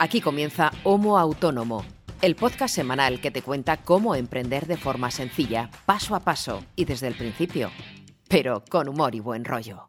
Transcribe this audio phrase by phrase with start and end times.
[0.00, 1.84] Aquí comienza Homo Autónomo,
[2.20, 6.84] el podcast semanal que te cuenta cómo emprender de forma sencilla, paso a paso y
[6.84, 7.70] desde el principio,
[8.28, 9.88] pero con humor y buen rollo.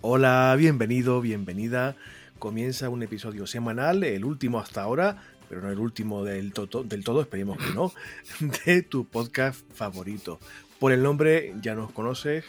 [0.00, 1.94] Hola, bienvenido, bienvenida.
[2.40, 6.52] Comienza un episodio semanal, el último hasta ahora, pero no el último del,
[6.84, 7.92] del todo, esperemos que no,
[8.66, 10.40] de tu podcast favorito.
[10.78, 12.44] Por el nombre ya nos conoces,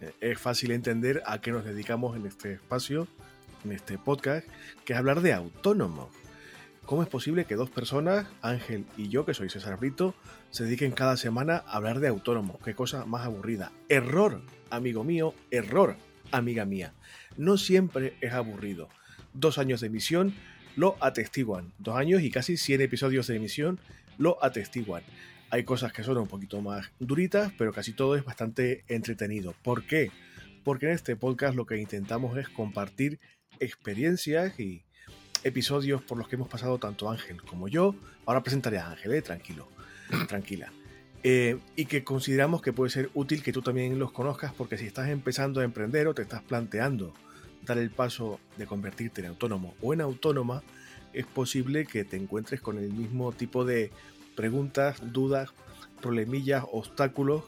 [0.00, 3.06] eh, es fácil entender a qué nos dedicamos en este espacio,
[3.64, 4.48] en este podcast,
[4.84, 6.10] que es hablar de autónomo.
[6.86, 10.16] ¿Cómo es posible que dos personas, Ángel y yo, que soy César Brito,
[10.50, 12.58] se dediquen cada semana a hablar de autónomo?
[12.64, 13.70] Qué cosa más aburrida.
[13.88, 15.96] Error, amigo mío, error,
[16.32, 16.94] amiga mía.
[17.36, 18.88] No siempre es aburrido.
[19.34, 20.34] Dos años de emisión
[20.74, 21.72] lo atestiguan.
[21.78, 23.78] Dos años y casi 100 episodios de emisión
[24.16, 25.04] lo atestiguan.
[25.50, 29.54] Hay cosas que son un poquito más duritas, pero casi todo es bastante entretenido.
[29.62, 30.10] ¿Por qué?
[30.62, 33.18] Porque en este podcast lo que intentamos es compartir
[33.58, 34.84] experiencias y
[35.44, 37.94] episodios por los que hemos pasado tanto Ángel como yo.
[38.26, 39.22] Ahora presentaré a Ángel, ¿eh?
[39.22, 39.68] tranquilo,
[40.28, 40.72] tranquila.
[41.22, 44.86] Eh, y que consideramos que puede ser útil que tú también los conozcas porque si
[44.86, 47.12] estás empezando a emprender o te estás planteando
[47.66, 50.62] dar el paso de convertirte en autónomo o en autónoma,
[51.12, 53.90] es posible que te encuentres con el mismo tipo de
[54.38, 55.50] preguntas, dudas,
[56.00, 57.42] problemillas, obstáculos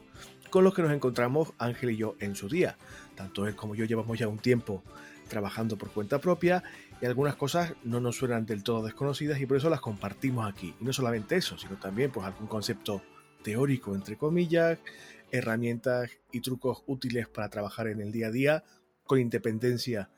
[0.51, 2.77] con los que nos encontramos Ángel y yo en su día.
[3.15, 4.83] Tanto él como yo llevamos ya un tiempo
[5.29, 6.65] trabajando por cuenta propia
[7.01, 10.75] y algunas cosas no nos suenan del todo desconocidas y por eso las compartimos aquí.
[10.81, 13.03] Y no solamente eso, sino también pues algún concepto
[13.45, 14.81] teórico entre comillas,
[15.31, 18.65] herramientas y trucos útiles para trabajar en el día a día
[19.05, 20.11] con independencia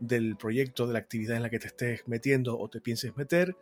[0.00, 3.56] del proyecto, de la actividad en la que te estés metiendo o te pienses meter.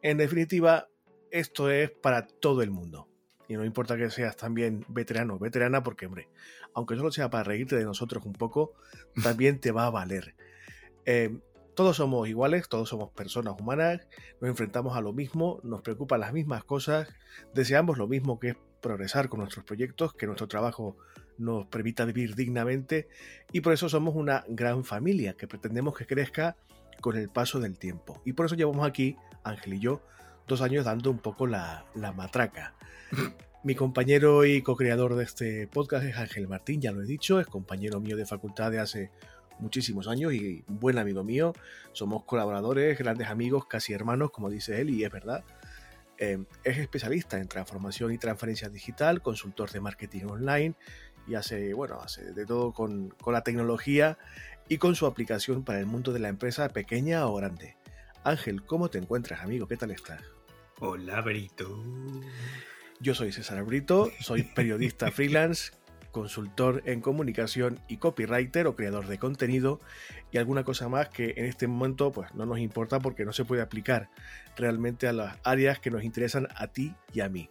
[0.00, 0.88] En definitiva,
[1.32, 3.08] esto es para todo el mundo.
[3.48, 6.28] Y no importa que seas también veterano o veterana, porque, hombre,
[6.74, 8.74] aunque solo sea para reírte de nosotros un poco,
[9.22, 10.36] también te va a valer.
[11.04, 11.36] Eh,
[11.74, 14.06] todos somos iguales, todos somos personas humanas,
[14.40, 17.08] nos enfrentamos a lo mismo, nos preocupan las mismas cosas,
[17.54, 20.98] deseamos lo mismo que es progresar con nuestros proyectos, que nuestro trabajo
[21.38, 23.08] nos permita vivir dignamente
[23.52, 26.56] y por eso somos una gran familia que pretendemos que crezca
[27.00, 28.20] con el paso del tiempo.
[28.26, 30.02] Y por eso llevamos aquí, Ángel y yo,
[30.60, 32.74] años dando un poco la, matraca.
[33.64, 37.46] Mi compañero y co-creador de este podcast es Ángel Martín, ya lo he dicho, es
[37.46, 39.10] compañero mío de facultad de hace
[39.60, 41.52] muchísimos años y buen amigo mío.
[41.92, 45.44] Somos colaboradores, grandes amigos, casi hermanos, como dice él, y es verdad.
[46.18, 50.74] Eh, es especialista en transformación y transferencia digital, consultor de marketing online
[51.26, 54.18] y hace, bueno, hace de todo con, con la tecnología
[54.68, 57.76] y con su aplicación para el mundo de la empresa pequeña o grande.
[58.24, 59.66] Ángel, ¿cómo te encuentras, amigo?
[59.66, 60.22] ¿Qué tal estás?
[60.84, 61.80] Hola, Brito.
[62.98, 65.70] Yo soy César Brito, soy periodista freelance,
[66.10, 69.78] consultor en comunicación y copywriter o creador de contenido
[70.32, 73.44] y alguna cosa más que en este momento pues no nos importa porque no se
[73.44, 74.10] puede aplicar
[74.56, 77.48] realmente a las áreas que nos interesan a ti y a mí.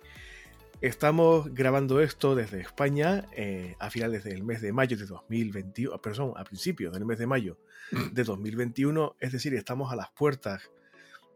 [0.81, 6.01] Estamos grabando esto desde España eh, a finales del mes de mayo de 2021, ah,
[6.01, 7.57] perdón, a principios del mes de mayo
[8.11, 10.69] de 2021, es decir, estamos a las puertas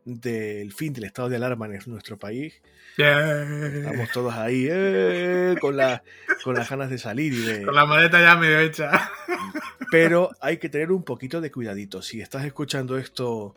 [0.06, 2.62] del fin del estado de alarma en nuestro país.
[2.98, 6.04] Estamos todos ahí eh, con, la,
[6.44, 7.62] con las ganas de salir y de...
[7.66, 9.12] Con la maleta ya medio hecha.
[9.92, 12.02] Pero hay que tener un poquito de cuidadito.
[12.02, 13.56] Si estás escuchando esto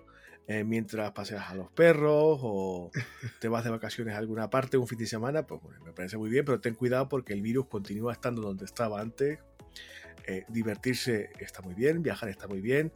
[0.48, 2.90] eh, mientras paseas a los perros o
[3.38, 6.30] te vas de vacaciones a alguna parte un fin de semana, pues me parece muy
[6.30, 9.38] bien, pero ten cuidado porque el virus continúa estando donde estaba antes.
[10.26, 12.92] Eh, divertirse está muy bien, viajar está muy bien,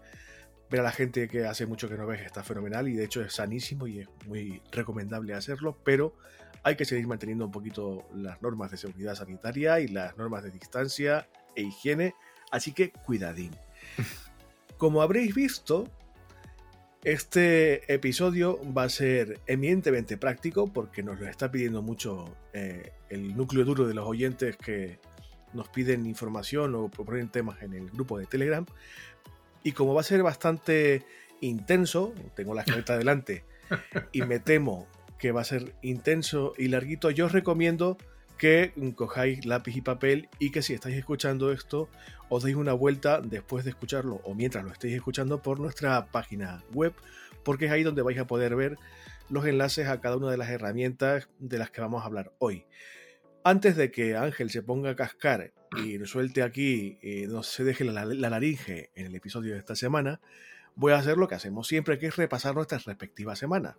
[0.73, 3.21] ver a la gente que hace mucho que no ves está fenomenal y de hecho
[3.21, 6.17] es sanísimo y es muy recomendable hacerlo, pero
[6.63, 10.51] hay que seguir manteniendo un poquito las normas de seguridad sanitaria y las normas de
[10.51, 12.15] distancia e higiene,
[12.51, 13.51] así que cuidadín.
[14.79, 15.89] Como habréis visto,
[17.05, 23.37] este episodio va a ser eminentemente práctico porque nos lo está pidiendo mucho eh, el
[23.37, 24.99] núcleo duro de los oyentes que
[25.53, 28.65] nos piden información o proponen temas en el grupo de Telegram.
[29.63, 31.05] Y como va a ser bastante
[31.41, 33.45] intenso, tengo la escaleta delante
[34.13, 34.87] y me temo
[35.19, 37.97] que va a ser intenso y larguito, yo os recomiendo
[38.39, 41.89] que cojáis lápiz y papel y que si estáis escuchando esto
[42.29, 46.65] os deis una vuelta después de escucharlo o mientras lo estéis escuchando por nuestra página
[46.73, 46.93] web
[47.45, 48.79] porque es ahí donde vais a poder ver
[49.29, 52.67] los enlaces a cada una de las herramientas de las que vamos a hablar hoy.
[53.45, 57.85] Antes de que Ángel se ponga a cascar y suelte aquí, y no se deje
[57.85, 60.21] la, la laringe en el episodio de esta semana,
[60.77, 63.77] voy a hacer lo que hacemos siempre, que es repasar nuestras respectivas semanas.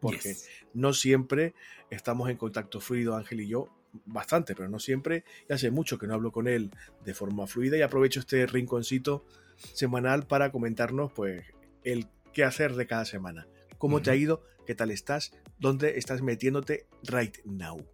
[0.00, 0.34] Porque
[0.74, 1.54] no siempre
[1.90, 3.68] estamos en contacto fluido, Ángel y yo,
[4.04, 6.70] bastante, pero no siempre, y hace mucho que no hablo con él
[7.04, 9.24] de forma fluida y aprovecho este rinconcito
[9.56, 11.44] semanal para comentarnos pues
[11.84, 13.46] el qué hacer de cada semana.
[13.78, 14.42] ¿Cómo te ha ido?
[14.66, 15.32] ¿Qué tal estás?
[15.58, 17.93] ¿Dónde estás metiéndote right now?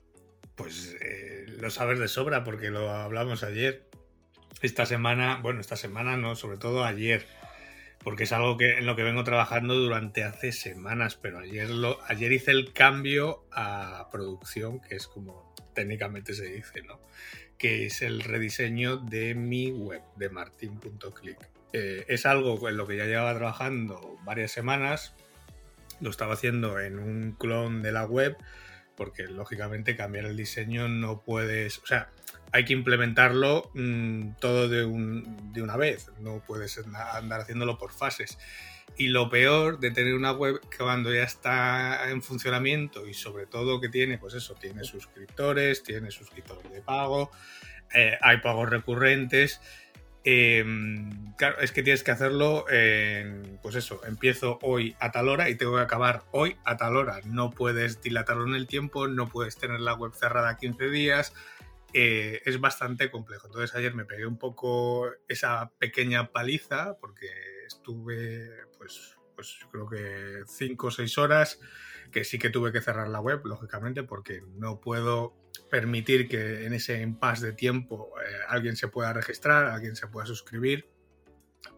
[0.60, 3.88] Pues eh, lo sabes de sobra porque lo hablamos ayer.
[4.60, 7.26] Esta semana, bueno, esta semana no, sobre todo ayer,
[8.04, 11.98] porque es algo que, en lo que vengo trabajando durante hace semanas, pero ayer, lo,
[12.06, 17.00] ayer hice el cambio a producción, que es como técnicamente se dice, ¿no?
[17.56, 21.38] Que es el rediseño de mi web, de martin.click.
[21.72, 25.14] Eh, es algo en lo que ya llevaba trabajando varias semanas,
[26.00, 28.36] lo estaba haciendo en un clon de la web,
[29.00, 32.10] porque lógicamente cambiar el diseño no puedes, o sea,
[32.52, 36.78] hay que implementarlo mm, todo de, un, de, una vez, no puedes
[37.14, 38.36] andar haciéndolo por fases.
[38.98, 43.46] Y lo peor de tener una web que cuando ya está en funcionamiento y sobre
[43.46, 47.30] todo que tiene, pues eso, tiene suscriptores, tiene suscriptores de pago,
[47.94, 49.62] eh, hay pagos recurrentes,
[50.22, 55.48] Em, claro, es que tienes que hacerlo, en, pues eso, empiezo hoy a tal hora
[55.48, 57.20] y tengo que acabar hoy a tal hora.
[57.24, 61.32] No puedes dilatarlo en el tiempo, no puedes tener la web cerrada 15 días.
[61.92, 63.46] Eh, es bastante complejo.
[63.46, 67.26] Entonces ayer me pegué un poco esa pequeña paliza porque
[67.66, 71.60] estuve, pues, pues creo que 5 o 6 horas
[72.12, 75.34] que sí que tuve que cerrar la web, lógicamente, porque no puedo
[75.70, 80.26] permitir que en ese impasse de tiempo eh, alguien se pueda registrar, alguien se pueda
[80.26, 80.90] suscribir,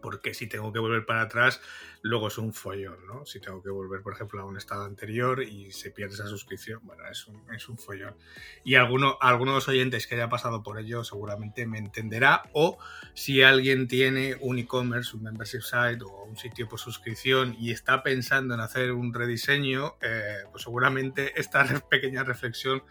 [0.00, 1.60] porque si tengo que volver para atrás,
[2.02, 3.24] luego es un follón, ¿no?
[3.24, 6.80] Si tengo que volver, por ejemplo, a un estado anterior y se pierde esa suscripción,
[6.84, 8.16] bueno, es un, es un follón.
[8.64, 12.78] Y alguno, algunos oyentes que haya pasado por ello seguramente me entenderá, o
[13.14, 18.02] si alguien tiene un e-commerce, un membership site o un sitio por suscripción y está
[18.02, 22.82] pensando en hacer un rediseño, eh, pues seguramente esta pequeña reflexión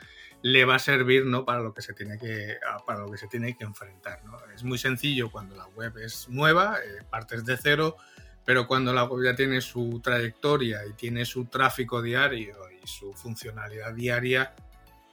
[0.42, 1.46] le va a servir ¿no?
[1.46, 4.24] para, lo que se tiene que, para lo que se tiene que enfrentar.
[4.26, 4.38] ¿no?
[4.54, 7.98] Es muy sencillo cuando la web es nueva, eh, partes de cero,
[8.46, 13.14] pero cuando la web ya tiene su trayectoria y tiene su tráfico diario y su
[13.14, 14.54] funcionalidad diaria,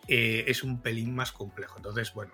[0.06, 1.74] eh, es un pelín más complejo.
[1.76, 2.32] Entonces, bueno,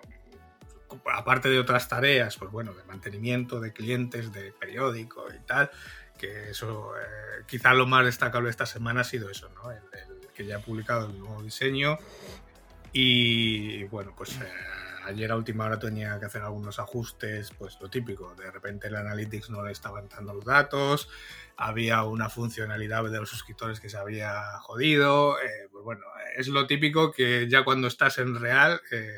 [1.13, 5.69] aparte de otras tareas, pues bueno, de mantenimiento de clientes, de periódico y tal,
[6.17, 9.71] que eso, eh, quizá lo más destacable esta semana ha sido eso, ¿no?
[9.71, 9.79] el
[10.35, 11.97] que ya he publicado el nuevo diseño,
[12.97, 14.45] y bueno, pues eh,
[15.03, 18.95] ayer a última hora tenía que hacer algunos ajustes, pues lo típico, de repente el
[18.95, 21.09] Analytics no le estaba entrando los datos,
[21.57, 26.05] había una funcionalidad de los suscriptores que se había jodido, eh, pues bueno,
[26.37, 29.11] es lo típico que ya cuando estás en real eh,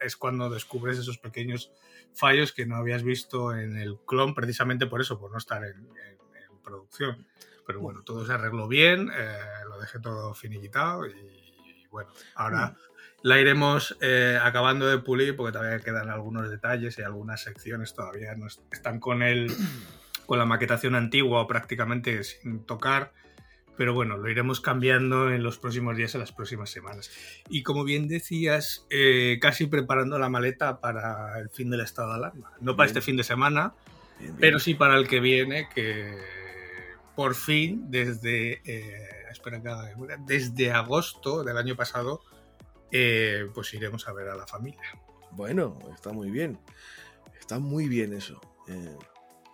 [0.00, 1.70] es cuando descubres esos pequeños
[2.12, 5.88] fallos que no habías visto en el clon precisamente por eso, por no estar en,
[6.64, 7.24] producción.
[7.66, 9.10] Pero bueno, todo se arregló bien,
[9.68, 11.49] lo dejé todo finiquitado y
[11.90, 12.76] bueno, ahora mm.
[13.22, 18.34] la iremos eh, acabando de pulir porque todavía quedan algunos detalles y algunas secciones todavía
[18.34, 19.50] no están con el
[20.26, 23.12] con la maquetación antigua o prácticamente sin tocar.
[23.76, 27.10] Pero bueno, lo iremos cambiando en los próximos días, en las próximas semanas.
[27.48, 32.14] Y como bien decías, eh, casi preparando la maleta para el fin del estado de
[32.16, 32.52] alarma.
[32.60, 33.72] No para este fin de semana,
[34.38, 36.14] pero sí para el que viene, que
[37.16, 39.60] por fin, desde eh, espera
[40.26, 42.20] desde agosto del año pasado,
[42.90, 44.98] eh, pues iremos a ver a la familia.
[45.32, 46.58] Bueno, está muy bien.
[47.38, 48.40] Está muy bien eso.
[48.68, 48.96] Eh,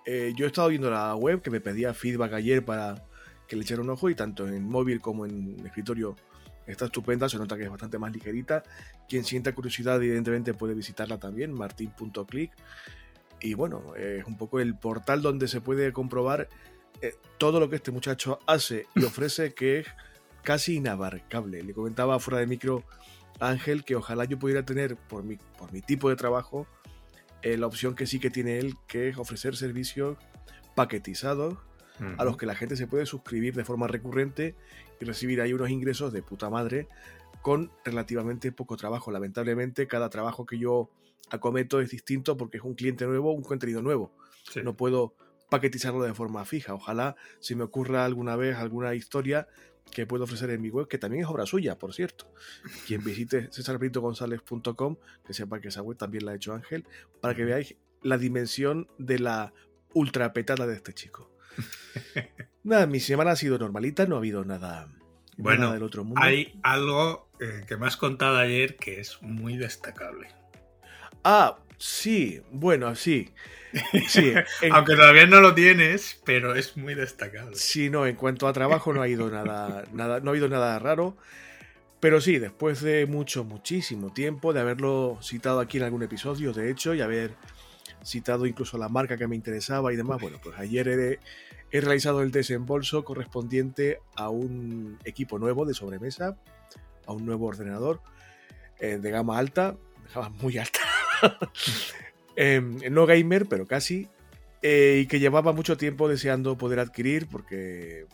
[0.07, 3.07] eh, yo he estado viendo la web que me pedía feedback ayer para
[3.47, 6.17] que le echara un ojo y tanto en móvil como en escritorio
[6.67, 8.63] está estupenda, se nota que es bastante más ligerita.
[9.09, 12.53] Quien sienta curiosidad evidentemente puede visitarla también, martin.click.
[13.41, 16.49] Y bueno, es un poco el portal donde se puede comprobar
[17.03, 19.87] eh, todo lo que este muchacho hace y ofrece que es
[20.43, 21.63] casi inabarcable.
[21.63, 22.85] Le comentaba fuera de micro
[23.41, 26.67] Ángel que ojalá yo pudiera tener por mi, por mi tipo de trabajo
[27.43, 30.17] eh, la opción que sí que tiene él, que es ofrecer servicios
[30.75, 31.57] paquetizados
[32.19, 34.55] a los que la gente se puede suscribir de forma recurrente
[35.01, 36.89] y recibir ahí unos ingresos de puta madre
[37.41, 39.11] con relativamente poco trabajo.
[39.11, 40.91] Lamentablemente cada trabajo que yo
[41.31, 44.13] acometo es distinto porque es un cliente nuevo, un contenido nuevo.
[44.63, 45.15] No puedo
[45.49, 46.75] paquetizarlo de forma fija.
[46.75, 49.49] Ojalá si me ocurra alguna vez alguna historia
[49.91, 52.27] que puedo ofrecer en mi web, que también es obra suya, por cierto.
[52.87, 56.87] Quien visite cesarbritogonzalez.com, que sepa que esa web también la ha hecho Ángel,
[57.21, 59.53] para que veáis la dimensión de la
[59.95, 61.31] ultra petada de este chico.
[62.65, 64.89] nada, mi semana ha sido normalita, no ha habido nada,
[65.37, 66.21] bueno, del otro mundo.
[66.23, 70.29] Hay algo eh, que me has contado ayer que es muy destacable.
[71.25, 73.33] Ah, sí, bueno, sí.
[74.73, 77.57] Aunque todavía no lo tienes, pero es muy destacable.
[77.57, 80.79] Sí, no, en cuanto a trabajo no ha ido nada, nada, no ha habido nada
[80.79, 81.17] raro.
[82.01, 86.71] Pero sí, después de mucho, muchísimo tiempo, de haberlo citado aquí en algún episodio, de
[86.71, 87.35] hecho, y haber
[88.05, 91.19] citado incluso la marca que me interesaba y demás, bueno, pues ayer he,
[91.71, 96.37] he realizado el desembolso correspondiente a un equipo nuevo de sobremesa,
[97.07, 98.01] a un nuevo ordenador
[98.79, 100.81] eh, de gama alta, de gama muy alta,
[102.37, 104.09] em, no gamer, pero casi,
[104.63, 108.07] eh, y que llevaba mucho tiempo deseando poder adquirir porque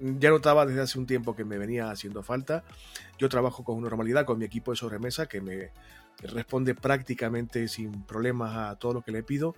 [0.00, 2.64] ya notaba desde hace un tiempo que me venía haciendo falta.
[3.18, 5.70] Yo trabajo con normalidad con mi equipo de sobremesa que me
[6.22, 9.54] responde prácticamente sin problemas a todo lo que le pido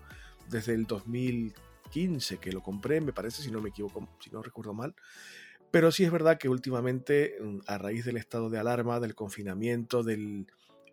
[0.48, 4.74] desde el 2015 que lo compré, me parece, si no me equivoco, si no recuerdo
[4.74, 4.94] mal.
[5.70, 10.02] Pero sí es verdad que últimamente, mm, a raíz del estado de alarma, del confinamiento,
[10.02, 10.46] del,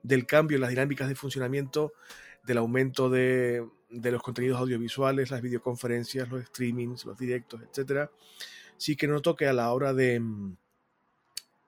[0.03, 1.93] del cambio en las dinámicas de funcionamiento,
[2.45, 8.10] del aumento de, de, los contenidos audiovisuales, las videoconferencias, los streamings, los directos, etc.,
[8.77, 10.22] sí que noto que a la hora de,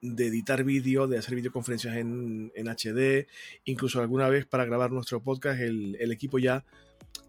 [0.01, 3.27] de editar vídeo, de hacer videoconferencias en, en, HD,
[3.63, 6.65] incluso alguna vez para grabar nuestro podcast, el, el equipo ya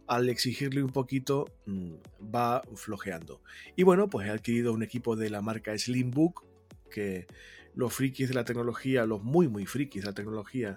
[0.06, 1.94] al exigirle un poquito mm,
[2.34, 3.42] va flojeando.
[3.76, 6.44] Y bueno, pues he adquirido un equipo de la marca Slimbook,
[6.90, 7.26] que
[7.76, 10.76] los frikis de la tecnología, los muy muy frikis de la tecnología,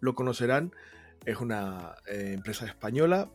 [0.00, 0.72] lo conocerán.
[1.24, 3.30] Es una eh, empresa española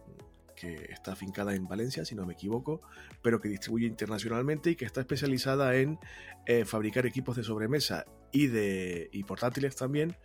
[0.55, 2.81] que está afincada en Valencia, si no me equivoco,
[3.21, 5.97] pero que distribuye internacionalmente y que está especializada en
[6.45, 10.15] eh, fabricar equipos de sobremesa y, de, portátiles también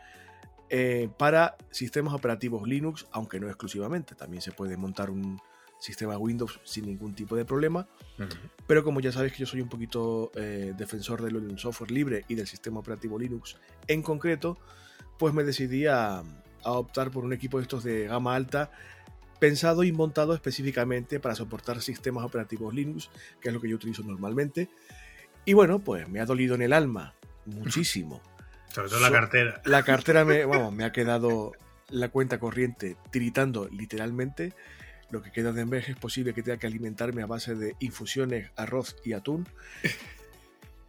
[0.71, 4.15] eh, para sistemas operativos Linux, aunque no exclusivamente.
[4.15, 5.41] También se puede montar un
[5.85, 7.87] sistema Windows sin ningún tipo de problema.
[8.19, 8.51] Uh -huh.
[8.67, 12.35] Pero como ya sabéis que yo soy un poquito eh, defensor del software libre y
[12.35, 14.59] del sistema operativo Linux en concreto,
[15.19, 16.23] pues me decidí a,
[16.63, 18.71] a optar por un equipo de estos de gama alta
[19.39, 23.11] pensado y montado específicamente para soportar sistemas operativos Linux,
[23.41, 24.71] que es lo que yo utilizo normalmente.
[25.45, 27.15] Y bueno, pues me ha dolido en el alma
[27.45, 28.23] muchísimo.
[28.75, 29.61] Sobre todo la cartera.
[29.67, 31.53] La cartera me, vamos, me ha quedado
[31.91, 34.55] la cuenta corriente tiritando literalmente.
[35.11, 38.51] Lo que queda de mes es posible que tenga que alimentarme a base de infusiones,
[38.57, 39.47] arroz y atún.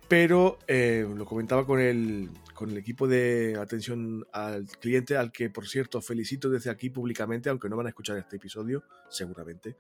[0.08, 5.50] Pero eh, lo comentaba con el, con el equipo de atención al cliente, al que
[5.50, 9.78] por cierto felicito desde aquí públicamente, aunque no van a escuchar este episodio, seguramente,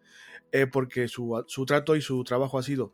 [0.51, 2.91] eh, porque su, su trato y su trabajo ha sido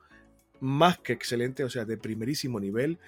[0.59, 2.99] más que excelente, o sea, de primerísimo nivel.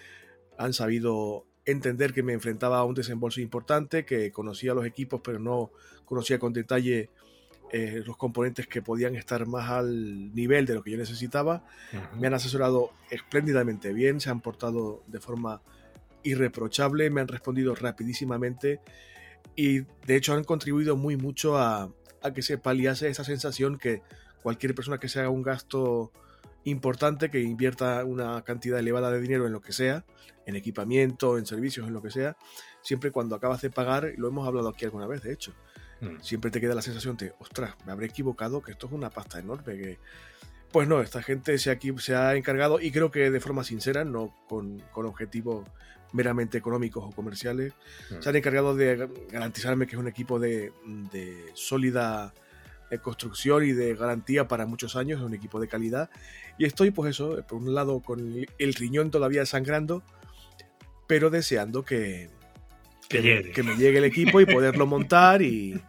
[0.58, 5.40] Han sabido entender que me enfrentaba a un desembolso importante, que conocía los equipos, pero
[5.40, 5.72] no
[6.06, 7.10] conocía con detalle
[7.76, 11.66] eh, los componentes que podían estar más al nivel de lo que yo necesitaba.
[11.92, 12.20] Uh -huh.
[12.20, 15.60] Me han asesorado espléndidamente bien, se han portado de forma
[16.22, 18.80] irreprochable, me han respondido rapidísimamente
[19.56, 24.04] y de hecho han contribuido muy mucho a, a que se paliase esa sensación que
[24.44, 26.12] cualquier persona que se haga un gasto
[26.66, 30.06] importante, que invierta una cantidad elevada de dinero en lo que sea,
[30.46, 32.38] en equipamiento, en servicios, en lo que sea,
[32.84, 35.54] siempre cuando acabas de pagar, lo hemos hablado aquí alguna vez, de hecho,
[36.04, 36.22] mm.
[36.22, 39.40] siempre te queda la sensación de, ostras, me habré equivocado, que esto es una pasta
[39.40, 40.00] enorme, que...
[40.72, 44.04] Pues no, esta gente se, aquí, se ha encargado, y creo que de forma sincera,
[44.04, 45.68] no con, con objetivos
[46.14, 47.74] meramente económicos o comerciales,
[48.10, 48.22] mm.
[48.22, 50.72] se han encargado de garantizarme que es un equipo de,
[51.12, 52.34] de sólida
[52.94, 56.10] eh, construcción y de garantía para muchos años, es un equipo de calidad.
[56.60, 60.04] Y estoy, pues eso, por un lado con el riñón todavía sangrando,
[61.08, 62.30] pero deseando que,
[63.10, 65.42] que, que, que, me llegue el equipo y poderlo montar.
[65.42, 65.82] Y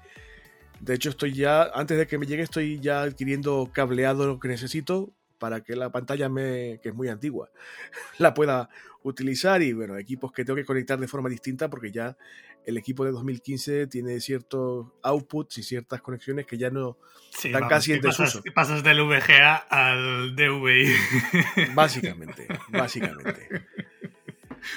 [0.84, 4.48] de hecho, estoy ya, antes de que me llegue, estoy ya adquiriendo cableado lo que
[4.48, 7.50] necesito para que la pantalla, me, que es muy antigua,
[8.18, 8.68] la pueda
[9.02, 9.62] utilizar.
[9.62, 12.18] Y bueno, equipos que tengo que conectar de forma distinta porque ya
[12.66, 16.98] el equipo de 2015 tiene ciertos outputs y ciertas conexiones que ya no
[17.30, 18.42] sí, están vamos, casi en pasas, desuso.
[18.54, 20.92] Pasas del VGA al DVI.
[21.74, 23.66] Básicamente, básicamente.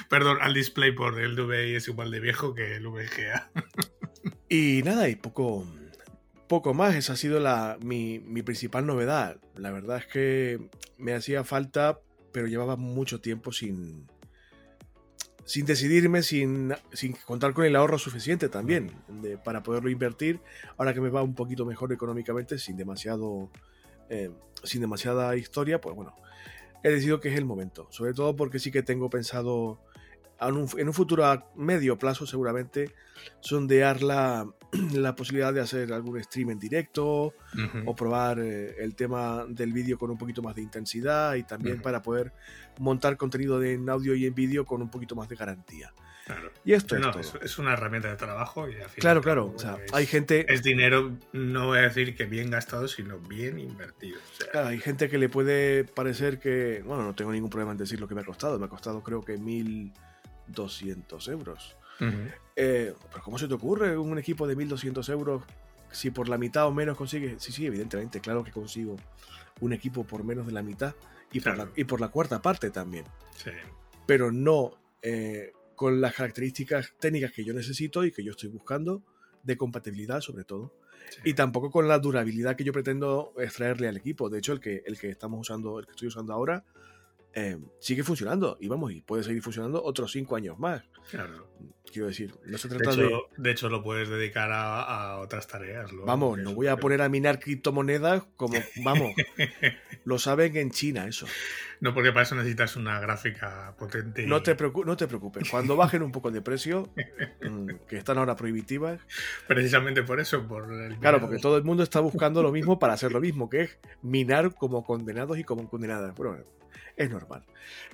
[0.10, 3.52] Perdón, al DisplayPort, el DVI es igual de viejo que el VGA.
[4.50, 5.66] y nada, y poco,
[6.48, 6.96] poco más.
[6.96, 9.38] Esa ha sido la, mi, mi principal novedad.
[9.56, 12.00] La verdad es que me hacía falta,
[12.32, 14.08] pero llevaba mucho tiempo sin,
[15.46, 18.92] sin decidirme, sin, sin, contar con el ahorro suficiente también
[19.44, 20.42] para poderlo invertir.
[20.78, 23.50] Ahora que me va un poquito mejor económicamente, sin demasiado,
[24.10, 24.30] eh,
[24.64, 26.16] sin demasiada historia, pues bueno,
[26.84, 27.88] he decidido que es el momento.
[27.92, 29.80] Sobre todo porque sí que tengo pensado
[30.40, 32.94] en un, en un futuro a medio plazo seguramente
[33.40, 34.48] sondear la,
[34.94, 37.84] la, posibilidad de hacer algún stream en directo uh -huh.
[37.86, 41.78] o probar eh, el tema del vídeo con un poquito más de intensidad y también
[41.78, 41.84] uh -huh.
[41.84, 42.34] para poder
[42.80, 45.94] montar contenido de, en audio y en vídeo con un poquito más de garantía.
[46.26, 46.52] Claro.
[46.66, 47.42] Y esto no, es, todo.
[47.42, 48.68] es, una herramienta de trabajo.
[48.68, 49.54] Y al final, claro, claro.
[49.56, 50.46] O sea, es, hay gente.
[50.54, 54.20] Es dinero, no voy a decir que bien gastado, sino bien invertido.
[54.20, 56.84] O sea, claro, hay gente que le puede parecer que.
[56.86, 58.60] Bueno, no tengo ningún problema en decir lo que me ha costado.
[58.60, 59.94] Me ha costado, creo que mil
[60.54, 61.77] 1.200 euros.
[62.56, 65.44] Eh, pero ¿cómo se te ocurre un equipo de 1.200 euros
[65.92, 67.42] si por la mitad o menos consigues?
[67.42, 68.98] Sí, sí, evidentemente, claro que consigo
[69.60, 70.96] un equipo por menos de la mitad
[71.32, 73.06] y, por, la, y por la cuarta parte también.
[73.36, 73.52] Sí.
[74.06, 79.04] Pero no eh, con las características técnicas que yo necesito y que yo estoy buscando,
[79.44, 80.74] de compatibilidad sobre todo.
[81.10, 81.22] sí.
[81.26, 84.30] Y tampoco con la durabilidad que yo pretendo extraerle al equipo.
[84.30, 86.66] De hecho, el que, el que estamos usando, el que estoy usando ahora,
[87.34, 88.58] eh, sigue funcionando.
[88.60, 90.84] Y vamos, y puede seguir funcionando otros cinco años más.
[91.10, 91.48] Claro.
[91.92, 93.06] Quiero decir, no se De trata de.
[93.08, 94.82] hecho, de hecho, lo puedes dedicar a,
[95.14, 95.90] a otras tareas.
[95.92, 98.56] luego, Vamos, no voy a poner a minar criptomonedas como.
[98.84, 99.14] Vamos,
[100.04, 101.26] lo saben en China eso.
[101.80, 104.24] No, porque para eso necesitas una gráfica potente.
[104.24, 105.50] y- No te, no te preocupes.
[105.50, 106.90] Cuando bajen un poco de precio,
[107.42, 109.00] mm, que están ahora prohibitivas.
[109.48, 112.94] Precisamente por eso, por el Claro, porque todo el mundo está buscando lo mismo para
[112.94, 116.14] hacer lo mismo, que es minar como condenados y como condenadas.
[116.16, 116.38] Bueno,
[116.98, 117.44] es normal.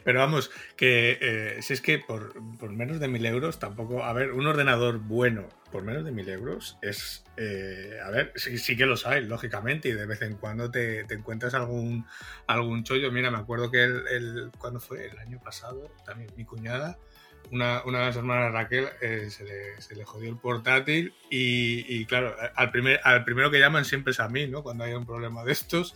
[0.03, 4.03] Pero vamos, que eh, si es que por, por menos de mil euros tampoco.
[4.03, 7.23] A ver, un ordenador bueno por menos de mil euros es.
[7.37, 11.03] eh, a ver, sí, sí que los hay, lógicamente, y de vez en cuando te,
[11.05, 12.05] te encuentras algún,
[12.47, 13.11] algún chollo.
[13.11, 15.05] Mira, me acuerdo que el, el- ¿Cuándo fue?
[15.07, 16.97] El año pasado, también mi cuñada.
[17.51, 21.85] Una, una de las hermanas Raquel eh, se, le, se le jodió el portátil y,
[21.93, 24.63] y claro, al, primer, al primero que llaman siempre es a mí, ¿no?
[24.63, 25.93] Cuando hay un problema de estos.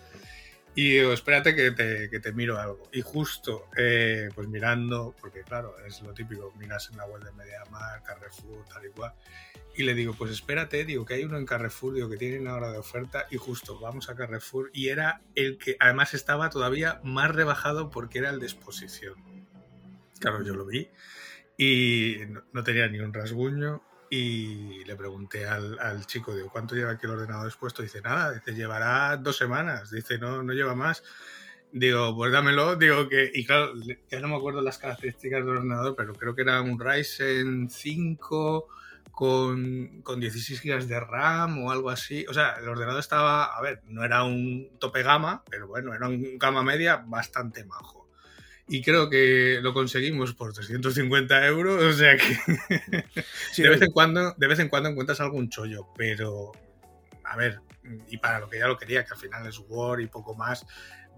[0.77, 2.87] Y digo, espérate que te, que te miro algo.
[2.93, 7.31] Y justo, eh, pues mirando, porque claro, es lo típico, miras en la web de
[7.31, 9.11] MediaMarkt, Carrefour, tal y cual.
[9.75, 12.53] Y le digo, pues espérate, digo, que hay uno en Carrefour, digo, que tiene una
[12.53, 13.25] hora de oferta.
[13.31, 14.69] Y justo, vamos a Carrefour.
[14.71, 19.15] Y era el que además estaba todavía más rebajado porque era el de exposición.
[20.19, 20.91] Claro, yo lo vi.
[21.57, 23.81] Y no, no tenía ni un rasguño.
[24.09, 27.83] Y le pregunté al, al chico, digo, ¿cuánto lleva aquí el ordenador expuesto?
[27.83, 29.91] Dice, nada, dice, llevará dos semanas.
[29.91, 31.03] Dice, no, no lleva más.
[31.71, 32.75] Digo, pues dámelo.
[32.75, 33.73] Digo que, y claro,
[34.09, 38.67] ya no me acuerdo las características del ordenador, pero creo que era un Ryzen 5
[39.11, 42.23] con, con 16 GB de RAM o algo así.
[42.29, 46.07] O sea, el ordenador estaba, a ver, no era un tope gama, pero bueno, era
[46.07, 47.96] un gama media bastante majo.
[48.69, 52.23] Y creo que lo conseguimos por 350 euros, o sea que
[53.53, 56.51] Sí, de, vez en cuando, de vez en cuando encuentras algún chollo, pero
[57.23, 57.61] a ver,
[58.09, 60.65] y para lo que ya lo quería, que al final es Word y poco más,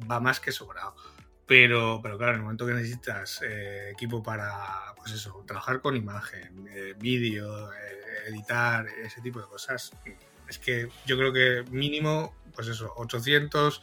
[0.09, 0.95] va más que sobrado.
[1.45, 5.95] Pero, pero claro, en el momento que necesitas eh, equipo para, pues eso, trabajar con
[5.95, 9.91] imagen, eh, vídeo, eh, editar, ese tipo de cosas,
[10.47, 13.81] es que yo creo que mínimo, pues eso, 800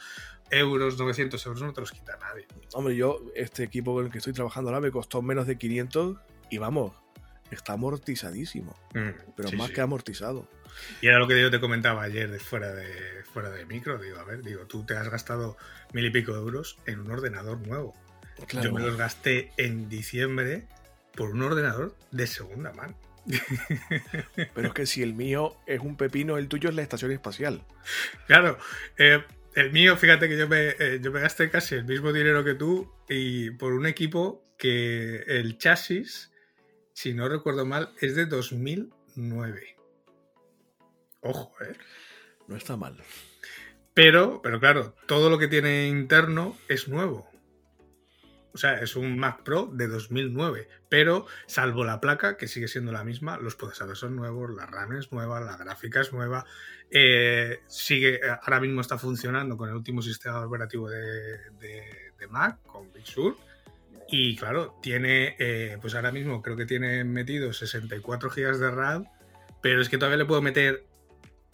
[0.51, 2.47] euros, 900 euros no te los quita nadie.
[2.73, 6.17] Hombre, yo, este equipo con el que estoy trabajando ahora me costó menos de 500
[6.51, 6.93] y vamos,
[7.51, 8.77] está amortizadísimo.
[8.93, 9.75] Pero Sí, más sí.
[9.75, 10.49] que amortizado.
[11.01, 13.99] Y era lo que yo te comentaba ayer de fuera de fuera de micro.
[13.99, 15.57] Digo, a ver, digo, tú te has gastado
[15.93, 17.95] mil y pico de euros en un ordenador nuevo.
[18.47, 18.69] Claro.
[18.69, 20.67] Yo me los gasté en diciembre
[21.15, 22.95] por un ordenador de segunda mano.
[24.55, 27.63] Pero es que si el mío es un pepino, el tuyo es la estación espacial.
[28.27, 28.59] Claro,
[28.99, 29.23] eh,
[29.57, 32.55] el mío, fíjate que yo me, eh, yo me gasté casi el mismo dinero que
[32.55, 36.31] tú y por un equipo que el chasis,
[36.93, 39.77] si no recuerdo mal, es de 2009.
[41.23, 41.75] Ojo, ¿eh?
[42.49, 43.03] No está mal.
[43.95, 47.27] Pero, pero claro, todo lo que tiene interno es nuevo.
[48.57, 50.67] O sea, es un Mac Pro de 2009.
[50.89, 54.95] Pero, salvo la placa, que sigue siendo la misma, los procesadores son nuevos, la RAM
[54.95, 56.47] es nueva, la gráfica es nueva.
[56.91, 62.63] eh, sigue, ahora mismo está funcionando con el último sistema operativo de, de- de Mac,
[62.67, 63.37] con Big Sur.
[64.09, 69.05] Y claro, tiene, eh, pues ahora mismo creo que tiene metido 64 GB de RAM,
[69.61, 70.87] pero es que todavía le puedo meter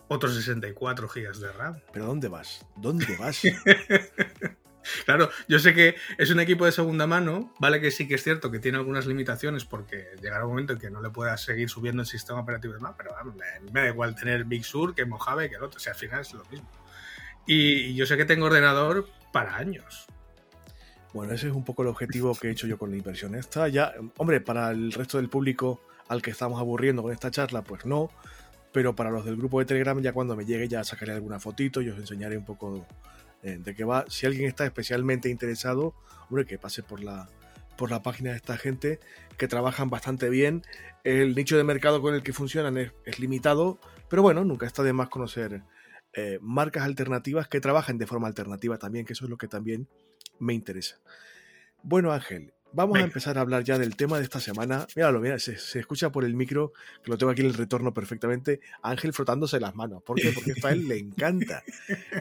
[0.08, 1.80] otros 64 GB de RAM.
[1.92, 2.64] ¿Pero dónde vas?
[2.76, 3.42] ¿Dónde vas?
[5.04, 8.22] Claro, yo sé que es un equipo de segunda mano, vale que sí que es
[8.22, 11.68] cierto que tiene algunas limitaciones porque llegará un momento en que no le puedas seguir
[11.68, 14.94] subiendo el sistema operativo de más, pero vamos, me, me da igual tener Big Sur
[14.94, 16.68] que Mojave que el otro, o sea, al final es lo mismo.
[17.46, 20.06] Y, y yo sé que tengo ordenador para años.
[21.12, 23.68] Bueno, ese es un poco el objetivo que he hecho yo con la inversión esta.
[23.68, 27.84] Ya, hombre, para el resto del público al que estamos aburriendo con esta charla, pues
[27.84, 28.10] no.
[28.72, 31.82] Pero para los del grupo de Telegram, ya cuando me llegue, ya sacaré alguna fotito
[31.82, 32.86] y os enseñaré un poco
[33.42, 34.04] eh, de qué va.
[34.08, 35.94] Si alguien está especialmente interesado,
[36.28, 37.28] hombre, que pase por la,
[37.76, 39.00] por la página de esta gente,
[39.36, 40.62] que trabajan bastante bien.
[41.04, 44.92] El nicho de mercado con el que funcionan es, limitado, pero bueno, nunca está de
[44.92, 45.62] más conocer
[46.12, 49.88] eh, marcas alternativas que trabajen de forma alternativa también, que eso es lo que también
[50.38, 51.00] me interesa.
[51.82, 53.04] Bueno, Ángel, vamos Venga.
[53.04, 54.86] a empezar a hablar ya del tema de esta semana.
[54.96, 57.92] Míralo, mira, se, se escucha por el micro, que lo tengo aquí en el retorno
[57.94, 60.02] perfectamente, Ángel frotándose las manos.
[60.02, 60.32] ¿Por qué?
[60.32, 61.62] Porque esto a él le encanta.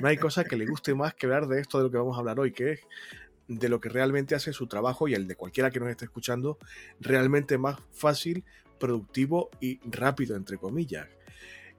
[0.01, 2.15] No hay cosa que le guste más que hablar de esto de lo que vamos
[2.15, 2.79] a hablar hoy, que es
[3.47, 6.57] de lo que realmente hace su trabajo y el de cualquiera que nos esté escuchando
[6.99, 8.45] realmente más fácil,
[8.79, 11.07] productivo y rápido, entre comillas.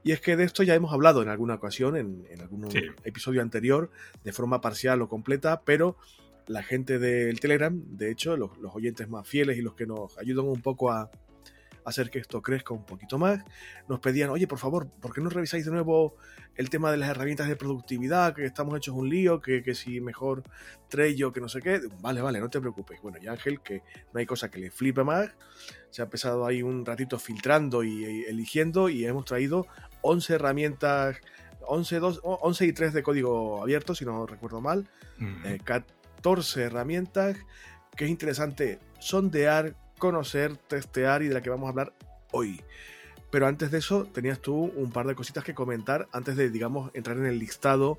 [0.04, 2.68] Y es que de esto ya hemos hablado en alguna ocasión, en, algún
[3.04, 3.90] episodio anterior,
[4.24, 5.96] de forma parcial o completa, pero
[6.46, 10.46] la gente del Telegram, de hecho, los, oyentes más fieles y los que nos ayudan
[10.46, 11.11] un poco a,
[11.85, 13.42] hacer que esto crezca un poquito más,
[13.88, 16.14] nos pedían, oye, por favor, ¿por qué no revisáis de nuevo
[16.55, 18.35] el tema de las herramientas de productividad?
[18.35, 20.42] Que estamos hechos un lío, que, que si mejor
[20.88, 21.81] Trello, que no sé qué.
[22.00, 23.00] Vale, vale, no te preocupes.
[23.02, 25.31] Bueno, y Ángel, que no hay cosa que le flipe más,
[25.90, 29.66] se ha empezado ahí un ratito filtrando y, eligiendo y hemos traído
[30.02, 31.16] 11 herramientas,
[31.66, 34.88] 11, 2, 11 y 3 de código abierto, si no recuerdo mal,
[35.64, 36.01] 14 eh,
[36.56, 37.37] herramientas
[37.96, 41.92] que es interesante sondear, conocer, testear y de la que vamos a hablar
[42.32, 42.61] hoy.
[43.30, 46.90] Pero antes de eso, tenías tú un par de cositas que comentar antes de, digamos,
[46.94, 47.98] entrar en el listado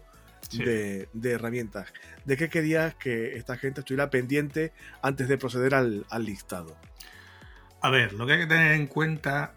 [0.52, 1.92] de, herramientas.
[2.26, 6.78] ¿De qué querías que esta gente estuviera pendiente antes de proceder al, listado?
[7.82, 9.54] A ver, lo que hay que tener en cuenta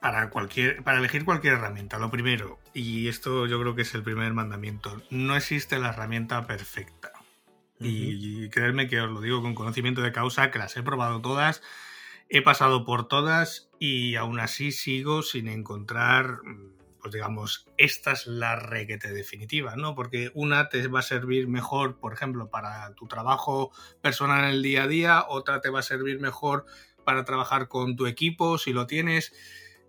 [0.00, 4.02] para, cualquier, para elegir cualquier herramienta, lo primero, y esto yo creo que es el
[4.02, 6.95] primer mandamiento, no existe la herramienta perfecta.
[7.78, 11.62] Y creerme que os lo digo con conocimiento de causa, que las he probado todas,
[12.28, 16.38] he pasado por todas y aún así sigo sin encontrar,
[17.00, 19.94] pues digamos, esta es la requete definitiva, ¿no?
[19.94, 24.62] Porque una te va a servir mejor, por ejemplo, para tu trabajo personal en el
[24.62, 26.64] día a día, otra te va a servir mejor
[27.04, 29.32] para trabajar con tu equipo, si lo tienes.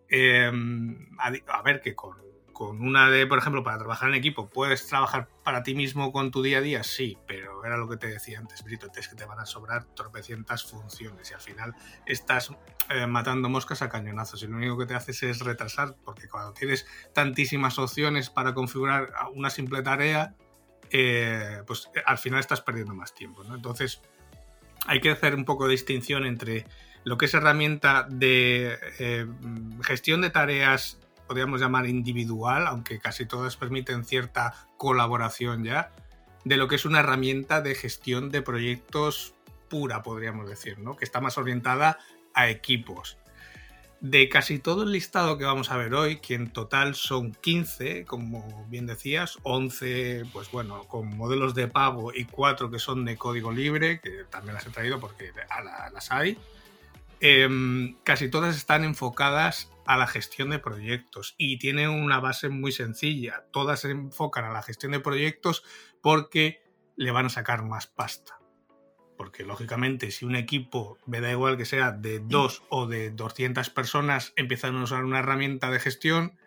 [0.10, 2.27] Em, a ver, que con
[2.58, 6.32] con una de, por ejemplo, para trabajar en equipo, ¿puedes trabajar para ti mismo con
[6.32, 6.84] tu día a día?
[6.84, 9.84] Sí, pero era lo que te decía antes, Brito, es que te van a sobrar
[9.94, 11.76] tropecientas funciones y al final
[12.08, 12.50] estás
[12.90, 16.52] eh, matando moscas a cañonazos y lo único que te haces es retrasar, porque cuando
[16.54, 20.34] tienes tantísimas opciones para configurar una simple tarea,
[20.90, 23.44] eh, pues eh, al final estás perdiendo más tiempo.
[23.54, 24.02] Entonces,
[24.88, 26.66] hay que hacer un poco de distinción entre
[27.04, 29.28] lo que es herramienta de
[29.84, 35.92] gestión de tareas podríamos llamar individual, aunque casi todas permiten cierta colaboración ya,
[36.44, 39.34] de lo que es una herramienta de gestión de proyectos
[39.70, 40.96] pura, podríamos decir, ¿no?
[40.96, 42.00] que está más orientada
[42.34, 43.18] a equipos.
[44.00, 48.06] De casi todo el listado que vamos a ver hoy, que en total son 15,
[48.06, 53.18] como bien decías, 11, pues bueno, con modelos de pago y 4 que son de
[53.18, 55.32] código libre, que también las he traído porque
[55.92, 56.38] las hay,
[57.22, 62.72] em, casi todas están enfocadas a la gestión de proyectos y tiene una base muy
[62.72, 63.46] sencilla.
[63.52, 65.64] Todas se enfocan a la gestión de proyectos
[66.02, 66.62] porque
[66.98, 68.40] le van a sacar más pasta.
[69.18, 73.70] Porque lógicamente si un equipo, me da igual que sea de dos o de 200
[73.70, 76.38] personas, empiezan a usar una herramienta de gestión,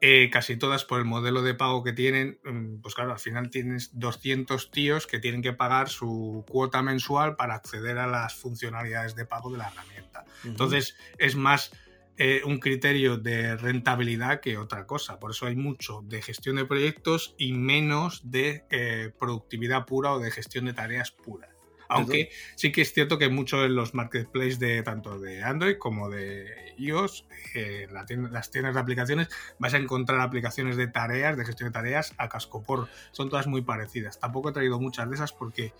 [0.00, 3.50] eh, casi todas por el modelo de pago que tienen, mm, pues claro, al final
[3.50, 9.14] tienes 200 tíos que tienen que pagar su cuota mensual para acceder a las funcionalidades
[9.14, 10.24] de pago de la herramienta.
[10.44, 11.72] Entonces es más
[12.22, 15.18] eh, un criterio de rentabilidad que otra cosa.
[15.18, 20.18] Por eso hay mucho de gestión de proyectos y menos de eh, productividad pura o
[20.18, 21.48] de gestión de tareas puras.
[21.88, 26.10] Aunque sí que es cierto que muchos de los marketplaces de tanto de Android como
[26.10, 31.70] de iOS, eh, las tiendas de aplicaciones, vas a encontrar aplicaciones de tareas, de gestión
[31.70, 32.88] de tareas a casco por.
[33.12, 34.20] Son todas muy parecidas.
[34.20, 35.72] Tampoco he traído muchas de esas porque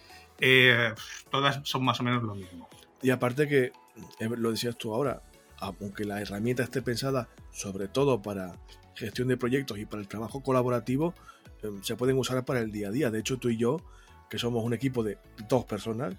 [1.31, 2.67] todas son más o menos lo mismo.
[3.03, 3.73] Y aparte que,
[4.21, 5.23] lo decías tú ahora,
[5.61, 8.57] aunque la herramienta esté pensada sobre todo para
[8.95, 11.15] gestión de proyectos y para el trabajo colaborativo,
[11.63, 13.11] em, se pueden usar para el día a día.
[13.11, 13.79] De hecho, tú y yo,
[14.29, 15.19] que somos un equipo de
[15.49, 16.15] dos personas,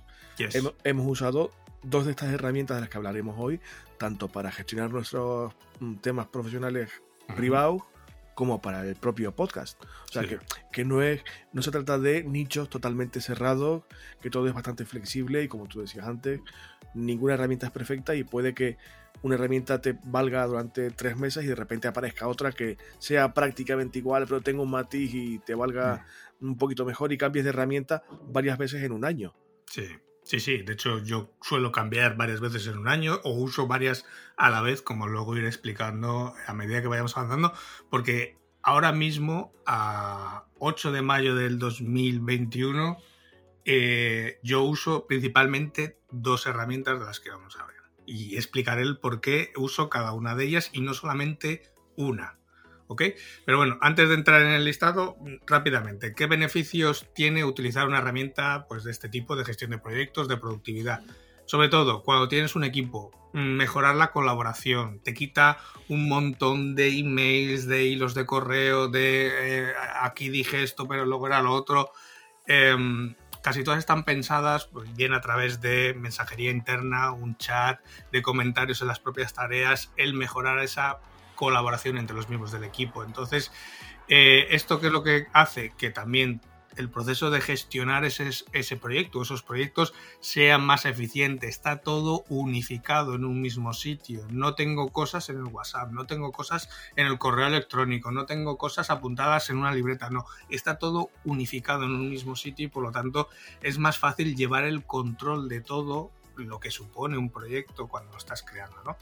[0.84, 1.51] hemos, usado
[1.84, 3.60] dos de estas herramientas de las que hablaremos hoy,
[3.97, 6.89] tanto para gestionar nuestros mm, temas profesionales
[7.36, 7.84] privados
[8.36, 9.82] como para el propio podcast.
[10.10, 10.39] O sea, que,
[10.71, 11.21] que, no, es,
[11.54, 13.84] no se trata de nichos totalmente cerrados,
[14.21, 16.41] que todo es bastante flexible y como tú decías antes,
[16.93, 18.77] ninguna herramienta es perfecta y puede que
[19.21, 23.99] una herramienta te valga durante tres meses y de repente aparezca otra que sea prácticamente
[23.99, 26.06] igual, pero tenga un matiz y te valga
[26.39, 26.47] mm.
[26.47, 29.34] un poquito mejor y cambies de herramienta varias veces en un año.
[29.67, 29.88] Sí,
[30.23, 30.63] sí, sí.
[30.63, 34.06] De hecho, yo suelo cambiar varias veces en un año o uso varias
[34.38, 37.54] a la vez, como luego iré explicando a medida que vayamos avanzando,
[37.89, 42.97] porque ahora mismo, a 8 de mayo del 2021,
[43.65, 48.97] eh, yo uso principalmente dos herramientas de las que vamos a ver y explicaré el
[48.97, 51.63] por qué uso cada una de ellas y no solamente
[51.95, 52.38] una.
[52.88, 53.04] ¿Ok?
[53.45, 55.15] Pero bueno, antes de entrar en el listado,
[55.47, 60.28] rápidamente, ¿qué beneficios tiene utilizar una herramienta pues, de este tipo de gestión de proyectos,
[60.28, 61.02] de productividad?
[61.45, 66.89] Sobre todo, cuando tienes un equipo, mm, mejorar la colaboración, te quita un montón de
[67.00, 71.91] emails, de hilos de correo, de eh, aquí dije esto, pero luego era lo otro.
[72.45, 77.80] Em, casi todas están pensadas pues, bien a través de mensajería interna, un chat,
[78.12, 80.99] de comentarios en las propias tareas, el mejorar esa
[81.36, 83.04] colaboración entre los miembros del equipo.
[83.04, 83.51] Entonces,
[84.08, 85.73] eh, ¿esto qué es lo que hace?
[85.77, 86.41] Que también
[86.82, 91.48] el proceso de gestionar ese, ese proyecto, esos proyectos, sea más eficiente.
[91.48, 94.26] Está todo unificado en un mismo sitio.
[94.30, 98.58] No tengo cosas en el WhatsApp, no tengo cosas en el correo electrónico, no tengo
[98.58, 100.26] cosas apuntadas en una libreta, no.
[100.50, 103.30] Está todo unificado en un mismo sitio y por lo tanto
[103.62, 108.17] es más fácil llevar el control de todo lo que supone un proyecto cuando lo
[108.17, 108.98] estás creando, ¿no?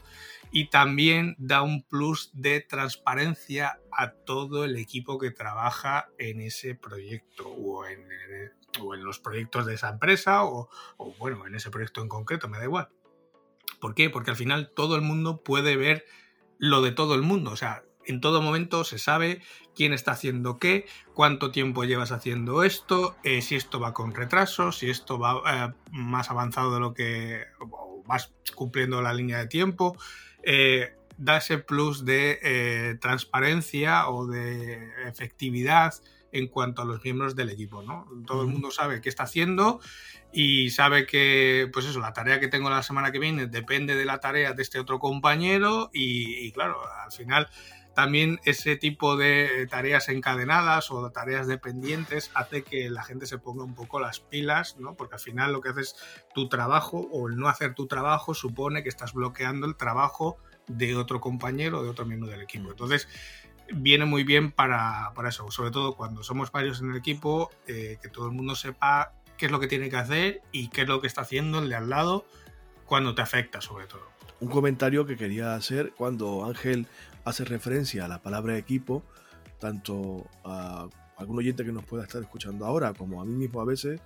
[0.52, 6.74] Y también da un plus de transparencia a todo el equipo que trabaja en ese
[6.74, 8.08] proyecto o en,
[9.02, 12.64] los proyectos de esa empresa o, o, bueno, en ese proyecto en concreto, me da
[12.64, 12.88] igual.
[13.80, 14.10] ¿Por qué?
[14.10, 16.04] Porque al final todo el mundo puede ver
[16.58, 19.42] lo de todo el mundo, o sea, en todo momento se sabe
[19.74, 24.72] quién está haciendo qué, cuánto tiempo llevas haciendo esto, eh, si esto va con retraso,
[24.72, 27.44] si esto va eh, más avanzado de lo que
[28.06, 29.96] vas cumpliendo la línea de tiempo.
[30.42, 35.92] Eh, da ese plus de transparencia o de efectividad
[36.32, 38.06] en cuanto a los miembros del equipo, ¿no?
[38.26, 39.80] Todo el mundo sabe qué está haciendo
[40.32, 44.04] y sabe que, pues eso, la tarea que tengo la semana que viene depende de
[44.04, 47.48] la tarea de este otro compañero y claro, al final
[48.00, 53.62] también ese tipo de tareas encadenadas o tareas dependientes hace que la gente se ponga
[53.62, 54.94] un poco las pilas, ¿no?
[54.94, 55.96] Porque al final lo que haces
[56.34, 60.96] tu trabajo o el no hacer tu trabajo supone que estás bloqueando el trabajo de
[60.96, 62.70] otro compañero o de otro miembro del equipo.
[62.70, 63.06] Entonces,
[63.70, 68.08] viene muy bien para, eso, sobre todo cuando somos varios en el equipo, eh, que
[68.08, 71.02] todo el mundo sepa qué es lo que tiene que hacer y qué es lo
[71.02, 72.24] que está haciendo el de al lado
[72.86, 74.08] cuando te afecta, sobre todo.
[74.40, 76.86] Un comentario que quería hacer cuando Ángel
[77.24, 79.04] hace referencia a la palabra equipo,
[79.58, 83.64] tanto a algún oyente que nos pueda estar escuchando ahora como a mí mismo a
[83.66, 84.00] veces,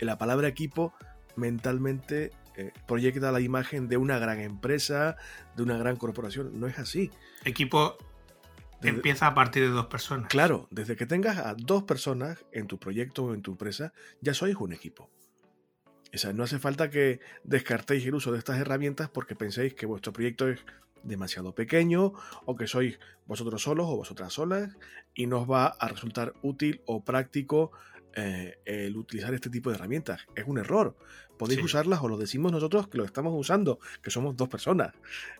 [0.00, 0.92] la palabra equipo
[1.36, 5.16] mentalmente eh, proyecta la imagen de una gran empresa,
[5.56, 6.58] de una gran corporación.
[6.58, 7.10] No es así.
[7.44, 7.96] Equipo
[8.82, 10.28] empieza a partir de dos personas.
[10.28, 14.34] Claro, desde que tengas a dos personas en tu proyecto o en tu empresa, ya
[14.34, 15.10] sois un equipo.
[16.14, 19.86] O sea, no hace falta que descartéis el uso de estas herramientas porque penséis que
[19.86, 20.64] vuestro proyecto es
[21.02, 22.12] demasiado pequeño
[22.46, 24.76] o que sois vosotros solos o vosotras solas
[25.14, 27.72] y nos va a resultar útil o práctico
[28.14, 30.26] eh, el utilizar este tipo de herramientas.
[30.36, 30.96] Es un error.
[31.36, 34.94] Podéis usarlas o lo decimos nosotros que lo estamos usando, que somos dos personas.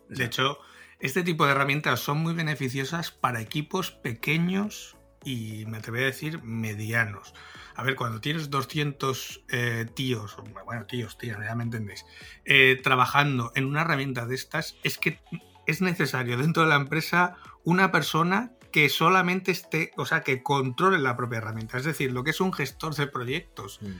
[0.08, 0.58] De hecho,
[0.98, 6.42] este tipo de herramientas son muy beneficiosas para equipos pequeños y me atrevo a decir
[6.42, 7.34] medianos.
[7.76, 12.04] A ver, cuando tienes 200 eh, tíos, bueno, tíos, tías, ya me entendéis,
[12.44, 15.20] eh, trabajando en una herramienta de estas, es que
[15.66, 20.98] es necesario dentro de la empresa una persona que solamente esté, o sea, que controle
[20.98, 21.78] la propia herramienta.
[21.78, 23.78] Es decir, lo que es un gestor de proyectos.
[23.80, 23.92] Mm.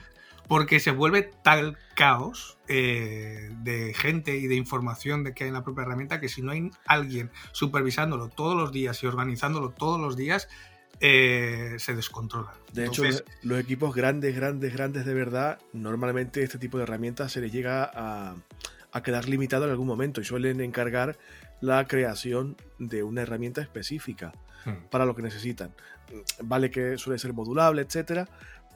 [0.47, 5.55] Porque se vuelve tal caos eh, de gente y de información de que hay en
[5.55, 9.99] la propia herramienta que si no hay alguien supervisándolo todos los días y organizándolo todos
[9.99, 10.49] los días,
[10.99, 12.53] eh, se descontrola.
[12.73, 13.03] De hecho,
[13.43, 17.89] los equipos grandes, grandes, grandes de verdad, normalmente este tipo de herramientas se les llega
[17.93, 18.35] a,
[18.91, 21.17] a quedar limitado en algún momento y suelen encargar
[21.61, 24.33] la creación de una herramienta específica
[24.65, 24.89] hmm.
[24.89, 25.73] para lo que necesitan.
[26.43, 28.27] Vale que suele ser modulable, etcétera,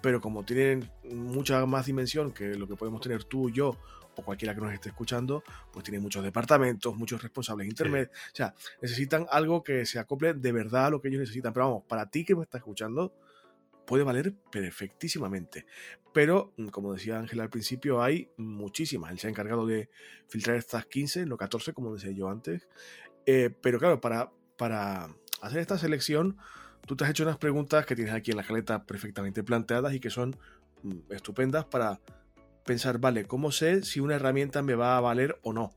[0.01, 3.77] pero como tienen mucha más dimensión que lo que podemos tener tú, yo
[4.19, 8.09] o cualquiera que nos esté escuchando, pues tiene muchos departamentos, muchos responsables intermedios.
[8.09, 11.53] O sea, necesitan algo que se acople de verdad a lo que ellos necesitan.
[11.53, 13.13] Pero vamos, para ti que me estás escuchando,
[13.85, 15.65] puede valer perfectísimamente.
[16.13, 19.11] Pero, mm, como decía Ángel al principio, hay muchísimas.
[19.11, 19.89] Él se ha encargado de
[20.27, 22.67] filtrar estas 15, no 14, como decía yo antes.
[23.25, 25.09] Eh, pero claro, para, para
[25.41, 26.37] hacer esta selección,
[26.85, 29.99] tú te has hecho unas preguntas que tienes aquí en la caleta perfectamente planteadas y
[29.99, 30.37] que son
[30.83, 31.99] mm, estupendas para
[32.69, 35.73] pensar, vale, ¿cómo sé si una herramienta me va a valer o no?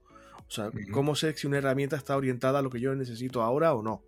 [0.47, 3.73] O sea, ¿cómo sé si una herramienta está orientada a lo que yo necesito ahora
[3.73, 4.03] o no?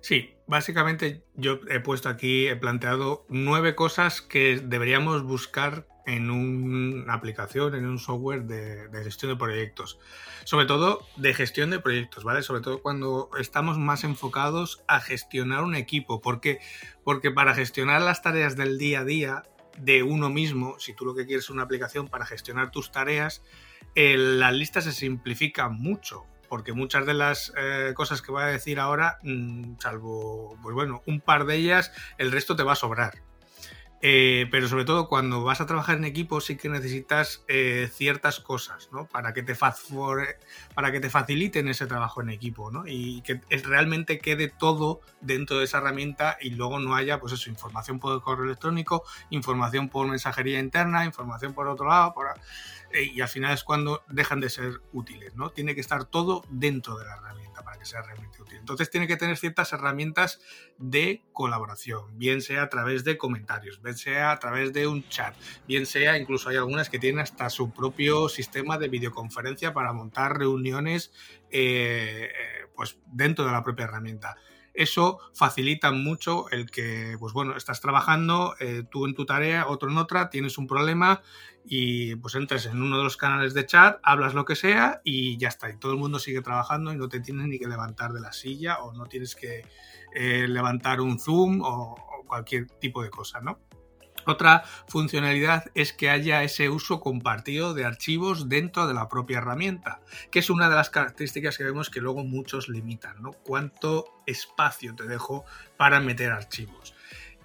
[0.00, 7.14] Sí, básicamente yo he puesto aquí, he planteado nueve cosas que deberíamos buscar en una
[7.14, 10.00] aplicación, en un software de, gestión de proyectos.
[10.42, 12.42] Sobre todo de gestión de proyectos, ¿vale?
[12.42, 16.20] Sobre todo cuando estamos más enfocados a gestionar un equipo.
[16.20, 16.58] ¿Por qué?
[17.04, 19.42] Porque para gestionar las tareas del día a día
[19.78, 23.42] de uno mismo, si tú lo que quieres es una aplicación para gestionar tus tareas,
[23.94, 28.46] eh, las listas se simplifican mucho porque muchas de las eh, cosas que voy a
[28.46, 32.76] decir ahora, mm, salvo, pues bueno, un par de ellas, el resto te va a
[32.76, 33.22] sobrar.
[34.04, 38.40] Eh, pero sobre todo cuando vas a trabajar en equipo sí que necesitas eh, ciertas
[38.40, 39.06] cosas, ¿no?
[39.06, 39.54] Para que, te
[40.74, 42.82] para que te faciliten ese trabajo en equipo, ¿no?
[42.84, 47.48] Y que realmente quede todo dentro de esa herramienta y luego no haya, pues eso,
[47.48, 52.12] información por correo electrónico, información por mensajería interna, información por otro lado,
[52.90, 55.50] eh, y al final es cuando dejan de ser útiles, ¿no?
[55.50, 58.58] Tiene que estar todo dentro de la herramienta para que sea realmente útil.
[58.58, 60.40] Entonces tiene que tener ciertas herramientas
[60.76, 65.34] de colaboración, bien sea a través de comentarios, bien sea a través de un chat,
[65.66, 70.36] bien sea incluso hay algunas que tienen hasta su propio sistema de videoconferencia para montar
[70.36, 71.12] reuniones
[71.48, 72.30] eh,
[72.76, 74.36] pues dentro de la propia herramienta
[74.74, 79.90] eso facilita mucho el que, pues bueno, estás trabajando, eh, tú en tu tarea, otro
[79.90, 81.22] en otra, tienes un problema
[81.64, 85.36] y pues entres en uno de los canales de chat, hablas lo que sea y
[85.38, 85.70] ya está.
[85.70, 88.32] Y todo el mundo sigue trabajando y no te tienes ni que levantar de la
[88.32, 89.64] silla o no tienes que
[90.14, 93.60] eh, levantar un Zoom o, o cualquier tipo de cosa, ¿no?
[94.26, 100.00] Otra funcionalidad es que haya ese uso compartido de archivos dentro de la propia herramienta,
[100.30, 103.32] que es una de las características que vemos que luego muchos limitan, ¿no?
[103.32, 105.44] ¿Cuánto espacio te dejo
[105.76, 106.94] para meter archivos?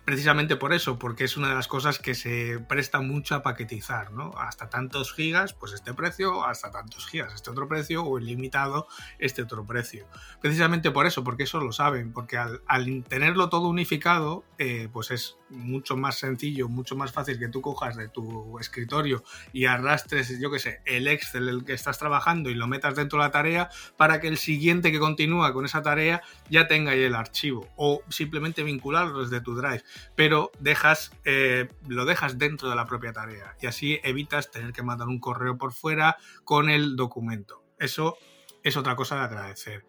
[0.08, 4.14] Precisamente por eso, porque es una de las cosas que se presta mucho a paquetizar,
[4.14, 4.32] ¿no?
[4.38, 8.88] Hasta tantos gigas, pues este precio, hasta tantos gigas, este otro precio, o ilimitado,
[9.20, 10.08] este otro precio.
[10.40, 12.62] Precisamente por eso, porque eso lo saben, porque al,
[13.10, 17.96] tenerlo todo unificado, eh, pues es mucho más sencillo, mucho más fácil que tú cojas
[17.96, 22.56] de tu escritorio y arrastres, yo qué sé, el Excel el que estás trabajando y
[22.56, 26.22] lo metas dentro de la tarea para que el siguiente que continúa con esa tarea
[26.50, 29.84] ya tenga ahí el archivo o simplemente vincularlo desde tu Drive
[30.16, 34.84] pero dejas, eh, lo dejas dentro de la propia tarea y así evitas tener que
[34.84, 37.64] mandar un correo por fuera con el documento.
[37.80, 38.18] Eso
[38.64, 39.86] es otra cosa de agradecer.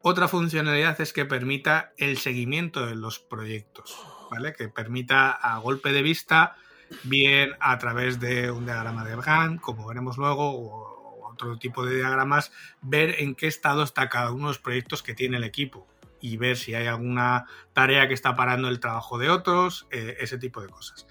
[0.00, 3.96] Otra funcionalidad es que permita el seguimiento de los proyectos,
[4.30, 4.52] ¿vale?
[4.52, 6.56] Que permita a golpe de vista,
[7.02, 10.94] bien a través de un diagrama de Gantt, como veremos luego, o
[11.30, 15.14] otro tipo de diagramas, ver en qué estado está cada uno de los proyectos que
[15.14, 15.86] tiene el equipo
[16.20, 20.38] y ver si hay alguna tarea que está parando el trabajo de otros, eh, ese
[20.38, 21.06] tipo de cosas.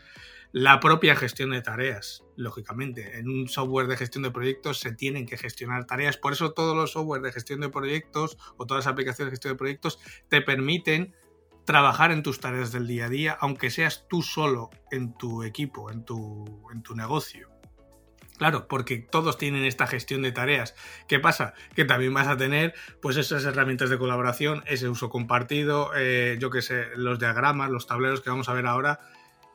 [0.53, 3.17] La propia gestión de tareas, lógicamente.
[3.17, 6.17] En un software de gestión de proyectos se tienen que gestionar tareas.
[6.17, 9.53] Por eso todos los software de gestión de proyectos o todas las aplicaciones de gestión
[9.53, 9.99] de proyectos
[10.29, 11.15] te permiten
[11.65, 15.91] trabajar en tus tareas del día a día, aunque seas tú solo en tu equipo,
[15.91, 17.53] en tu, en tu negocio.
[18.37, 20.75] Claro, porque todos tienen esta gestión de tareas.
[21.07, 21.53] ¿Qué pasa?
[21.75, 26.49] Que también vas a tener pues esas herramientas de colaboración, ese uso compartido, eh, yo
[26.49, 28.99] qué sé, los diagramas, los tableros que vamos a ver ahora.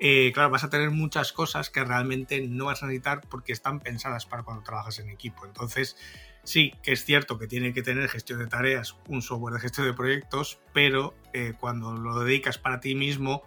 [0.00, 3.80] Eh, claro, vas a tener muchas cosas que realmente no vas a necesitar porque están
[3.80, 5.44] pensadas para cuando trabajas en equipo.
[5.44, 5.96] Entonces,
[6.44, 9.86] sí, que es cierto que tiene que tener gestión de tareas, un software de gestión
[9.86, 13.42] de proyectos, pero eh, cuando lo dedicas para ti mismo,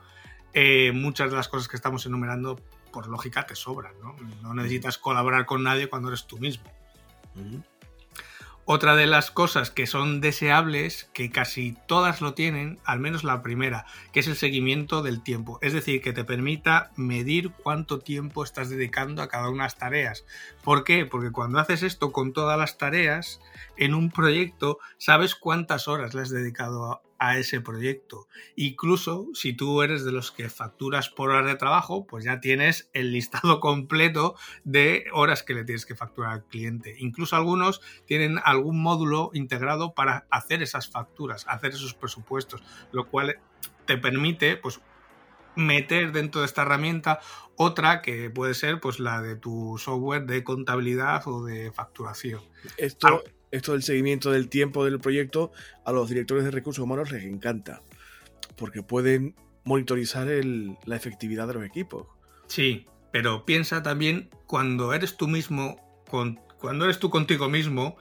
[0.93, 2.59] muchas de las cosas que estamos enumerando
[2.91, 4.15] por lógica te sobran, ¿no?
[4.41, 6.65] No necesitas colaborar con nadie cuando eres tú mismo.
[8.73, 13.41] Otra de las cosas que son deseables, que casi todas lo tienen, al menos la
[13.41, 15.59] primera, que es el seguimiento del tiempo.
[15.61, 19.77] Es decir, que te permita medir cuánto tiempo estás dedicando a cada una de las
[19.77, 20.23] tareas.
[20.63, 21.05] ¿Por qué?
[21.05, 23.41] Porque cuando haces esto con todas las tareas,
[23.75, 28.27] en un proyecto, sabes cuántas horas le has dedicado a, ese proyecto.
[28.55, 32.89] Incluso si tú eres de los que facturas por horas de trabajo, pues ya tienes
[32.93, 36.95] el listado completo de horas que le tienes que facturar al cliente.
[36.99, 43.39] Incluso algunos tienen algún módulo integrado para hacer esas facturas, hacer esos presupuestos, lo cual
[43.85, 44.81] te permite pues
[45.55, 47.19] meter dentro de esta herramienta
[47.55, 52.41] otra que puede ser pues la de tu software de contabilidad o de facturación.
[52.77, 55.51] Esto, esto del seguimiento del tiempo del proyecto
[55.85, 57.81] a los directores de recursos humanos les encanta,
[58.55, 62.07] porque pueden monitorizar la efectividad de los equipos.
[62.47, 66.03] Sí, pero piensa también cuando eres tú mismo,
[66.59, 67.97] cuando eres tú contigo mismo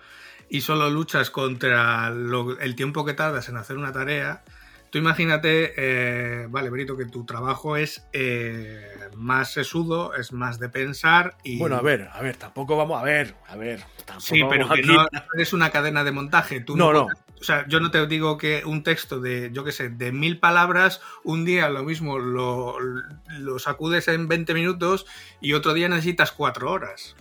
[0.49, 4.45] y solo luchas contra el tiempo que tardas en hacer una tarea,
[4.90, 10.68] Tú imagínate, eh, vale, Brito, que tu trabajo es eh, más sesudo, es más de
[10.68, 11.59] pensar y...
[11.59, 13.85] Bueno, a ver, a ver, tampoco vamos a ver, a ver.
[14.18, 15.07] Sí, pero que no
[15.53, 16.61] una cadena de montaje.
[16.61, 17.07] Tú no, no,
[17.40, 20.40] O sea, yo no te digo que un texto de, yo qué sé, de mil
[20.40, 25.07] palabras, un día lo mismo lo, lo sacudes en 20 minutos
[25.40, 27.14] y otro día necesitas cuatro horas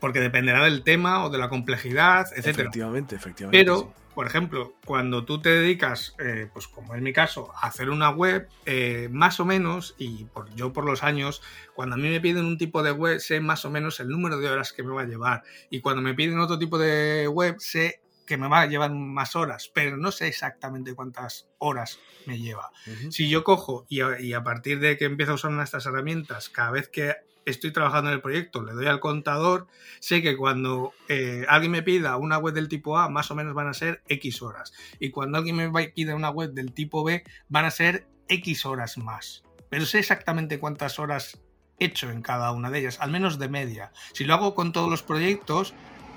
[0.00, 2.48] porque dependerá del tema o de la complejidad, etc.
[2.48, 3.64] Efectivamente, efectivamente.
[3.64, 7.90] Pero por ejemplo, cuando tú te dedicas, eh, pues como es mi caso, a hacer
[7.90, 11.42] una web, eh, más o menos, y por, yo por los años,
[11.74, 14.38] cuando a mí me piden un tipo de web, sé más o menos el número
[14.38, 15.42] de horas que me va a llevar.
[15.70, 19.34] Y cuando me piden otro tipo de web, sé que me va a llevar más
[19.36, 22.70] horas, pero no sé exactamente cuántas horas me lleva.
[23.10, 26.48] Si yo cojo y a, partir de que empiezo a usar una de estas herramientas,
[26.48, 27.14] cada vez que
[27.46, 29.66] estoy trabajando en el proyecto, le doy al contador,
[30.00, 33.54] sé que cuando eh, alguien me pida una web del tipo A, más o menos
[33.54, 34.72] van a ser X horas.
[34.98, 38.98] Y cuando alguien me pida una web del tipo B, van a ser X horas
[38.98, 39.44] más.
[39.68, 41.40] Pero sé exactamente cuántas horas
[41.78, 43.92] he hecho en cada una de ellas, al menos de media.
[44.12, 45.74] Si lo hago con todos los proyectos,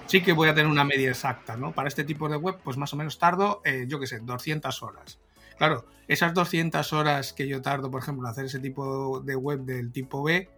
[0.08, 1.72] sí que voy a tener una media exacta, ¿no?
[1.72, 4.84] Para este tipo de web, pues más o menos tardo, eh, yo qué sé, 200
[4.84, 5.20] horas.
[5.58, 9.62] Claro, esas 200 horas que yo tardo, por ejemplo, en hacer ese tipo de web
[9.62, 10.50] del tipo B,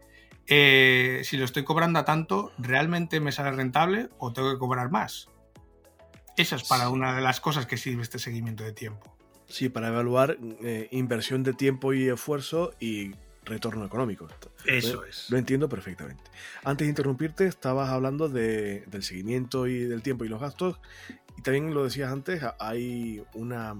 [0.47, 4.89] eh, si lo estoy cobrando a tanto, ¿realmente me sale rentable o tengo que cobrar
[4.89, 5.30] más?
[6.38, 9.15] Esa es para una de las cosas que sirve este seguimiento de tiempo.
[9.47, 13.11] Sí, para evaluar eh, inversión de tiempo y esfuerzo y
[13.43, 14.28] retorno económico.
[14.65, 15.30] Eso es.
[15.30, 16.23] Lo entiendo perfectamente.
[16.63, 20.80] Antes de interrumpirte, estabas hablando del seguimiento y del tiempo y los gastos.
[21.38, 23.75] Y también lo decías antes, hay una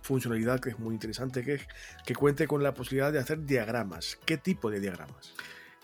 [0.00, 1.68] funcionalidad que es muy interesante, que es
[2.04, 4.18] que cuente con la posibilidad de hacer diagramas.
[4.24, 5.34] ¿Qué tipo de diagramas?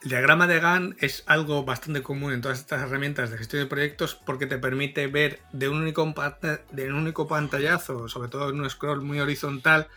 [0.03, 3.69] El diagrama de Gantt es algo bastante común en todas estas herramientas de gestión de
[3.69, 6.15] proyectos porque te permite ver de un único,
[6.71, 9.89] de un único pantallazo, sobre todo en un scroll muy horizontal,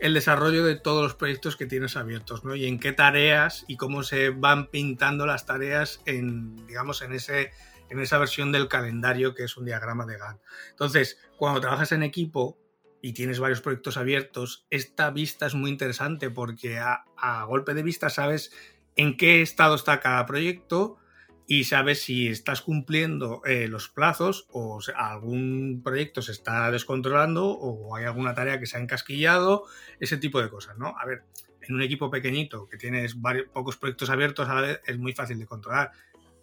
[0.00, 2.56] el desarrollo de todos los proyectos que tienes abiertos, ¿no?
[2.56, 7.52] Y en qué tareas y cómo se van pintando las tareas en, digamos, en ese
[7.90, 10.40] en esa versión del calendario que es un diagrama de Gantt.
[10.70, 12.58] Entonces, cuando trabajas en equipo
[13.00, 17.82] y tienes varios proyectos abiertos, esta vista es muy interesante porque a, a golpe de
[17.82, 18.50] vista sabes
[18.96, 20.98] en qué estado está cada proyecto
[21.46, 27.96] y sabes si estás cumpliendo eh, los plazos o algún proyecto se está descontrolando o
[27.96, 29.64] hay alguna tarea que se ha encasquillado,
[30.00, 30.94] ese tipo de cosas, ¿no?
[30.98, 31.24] A ver,
[31.60, 35.12] en un equipo pequeñito que tienes varios, pocos proyectos abiertos a la vez es muy
[35.12, 35.92] fácil de controlar.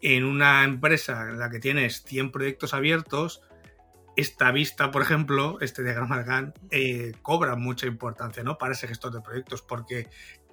[0.01, 3.41] En una empresa en la que tienes 100 proyectos abiertos,
[4.15, 8.57] esta vista, por ejemplo, este diagrama de Gantt, eh, cobra mucha importancia ¿no?
[8.57, 10.09] para ese gestor de proyectos, porque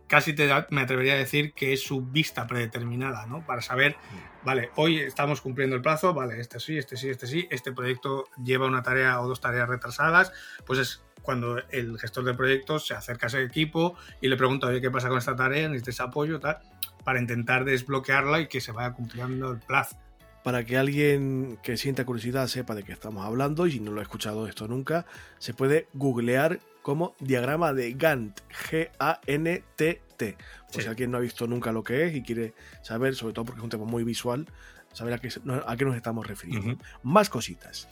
[0.08, 3.46] casi te me atrevería a decir que es su vista predeterminada, ¿no?
[3.46, 3.96] Para saber,
[4.42, 8.24] vale, hoy estamos cumpliendo el plazo, vale, este sí, este sí, este sí, este proyecto
[8.42, 10.32] lleva una tarea o dos tareas retrasadas,
[10.66, 14.66] pues es cuando el gestor de proyectos se acerca a ese equipo y le pregunta,
[14.66, 15.68] oye, ¿qué pasa con esta tarea?
[15.68, 16.40] ¿Necesitas apoyo?
[16.40, 16.58] Tal,
[17.04, 19.96] para intentar desbloquearla y que se vaya cumpliendo el plazo.
[20.42, 24.00] Para que alguien que sienta curiosidad sepa de qué estamos hablando y si no lo
[24.00, 25.04] ha escuchado esto nunca,
[25.38, 30.36] se puede googlear como diagrama de Gantt, G-A-N-T-T.
[30.72, 33.44] Por si alguien no ha visto nunca lo que es y quiere saber, sobre todo
[33.44, 34.46] porque es un tema muy visual,
[34.92, 35.28] saber a qué,
[35.66, 36.82] a qué nos estamos refiriendo.
[37.02, 37.88] Más cositas.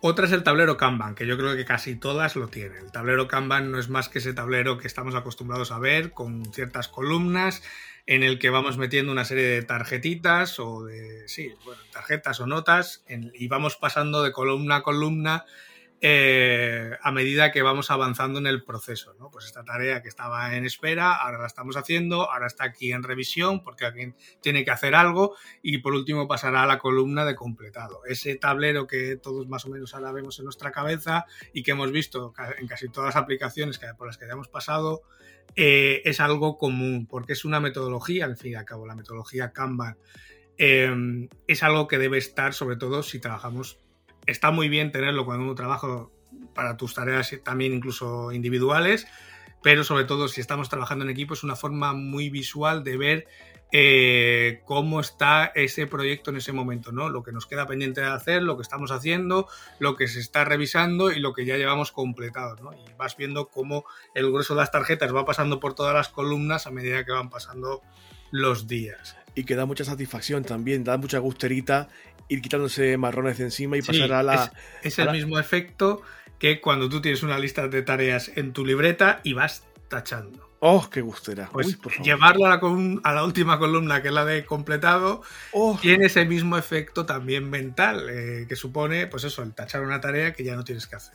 [0.00, 2.84] Otra es el tablero Kanban, que yo creo que casi todas lo tienen.
[2.84, 6.44] El tablero Kanban no es más que ese tablero que estamos acostumbrados a ver con
[6.52, 7.62] ciertas columnas
[8.06, 12.46] en el que vamos metiendo una serie de tarjetitas o de, sí, bueno, tarjetas o
[12.46, 15.44] notas y vamos pasando de columna a columna
[16.00, 19.16] eh, a medida que vamos avanzando en el proceso.
[19.32, 23.02] Pues esta tarea que estaba en espera, ahora la estamos haciendo, ahora está aquí en
[23.02, 27.34] revisión porque alguien tiene que hacer algo y por último pasará a la columna de
[27.34, 28.02] completado.
[28.06, 31.90] Ese tablero que todos más o menos ahora vemos en nuestra cabeza y que hemos
[31.90, 35.02] visto en casi todas las aplicaciones por las que hayamos pasado,
[35.56, 39.52] eh, es algo común porque es una metodología, al fin y al cabo, la metodología
[39.52, 39.98] Kanban.
[40.58, 43.80] Eh, es algo que debe estar sobre todo si trabajamos
[44.28, 46.06] está muy bien tenerlo cuando uno trabaja
[46.54, 49.06] para tus tareas también incluso individuales,
[49.62, 53.28] pero sobre todo si estamos trabajando en equipo es una forma muy visual de ver
[53.70, 57.10] eh, cómo está ese proyecto en ese momento, ¿no?
[57.10, 59.46] Lo que nos queda pendiente de hacer, lo que estamos haciendo,
[59.78, 62.72] lo que se está revisando y lo que ya llevamos completado, ¿no?
[62.72, 66.66] Y vas viendo cómo el grueso de las tarjetas va pasando por todas las columnas
[66.66, 67.82] a medida que van pasando
[68.30, 69.16] los días.
[69.34, 71.88] Y que da mucha satisfacción también, da mucha gusterita
[72.28, 74.52] ir quitándose marrones de encima y pasar a la.
[74.82, 76.02] Es, el mismo efecto
[76.38, 80.48] que cuando tú tienes una lista de tareas en tu libreta y vas tachando.
[80.60, 81.48] ¡Oh, qué gustera!
[81.52, 82.60] Pues llevarlo a la,
[83.04, 85.22] a la, última columna, que es la de completado,
[85.52, 85.78] oh.
[85.80, 90.32] tiene ese mismo efecto también mental, eh, que supone, pues eso, el tachar una tarea
[90.32, 91.14] que ya no tienes que hacer.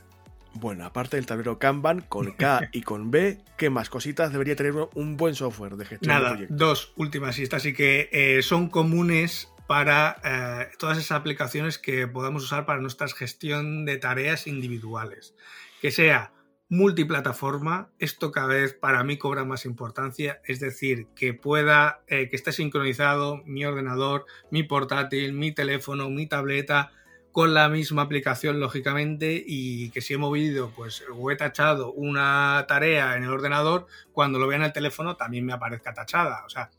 [0.53, 4.73] Bueno, aparte del tablero Kanban, con K y con B, ¿qué más cositas debería tener
[4.93, 6.57] un buen software de gestión Nada, de proyectos?
[6.57, 12.07] dos últimas y estas sí que eh, son comunes para eh, todas esas aplicaciones que
[12.07, 15.33] podamos usar para nuestra gestión de tareas individuales.
[15.81, 16.31] Que sea
[16.69, 22.35] multiplataforma, esto cada vez para mí cobra más importancia, es decir, que pueda, eh, que
[22.35, 26.91] esté sincronizado mi ordenador, mi portátil, mi teléfono, mi tableta,
[27.33, 32.63] con la misma aplicación, lógicamente, y que si he movido pues, o he tachado una
[32.67, 36.45] tarea en el ordenador, cuando lo vea en el teléfono también me aparezca tachada.
[36.45, 36.69] O sea,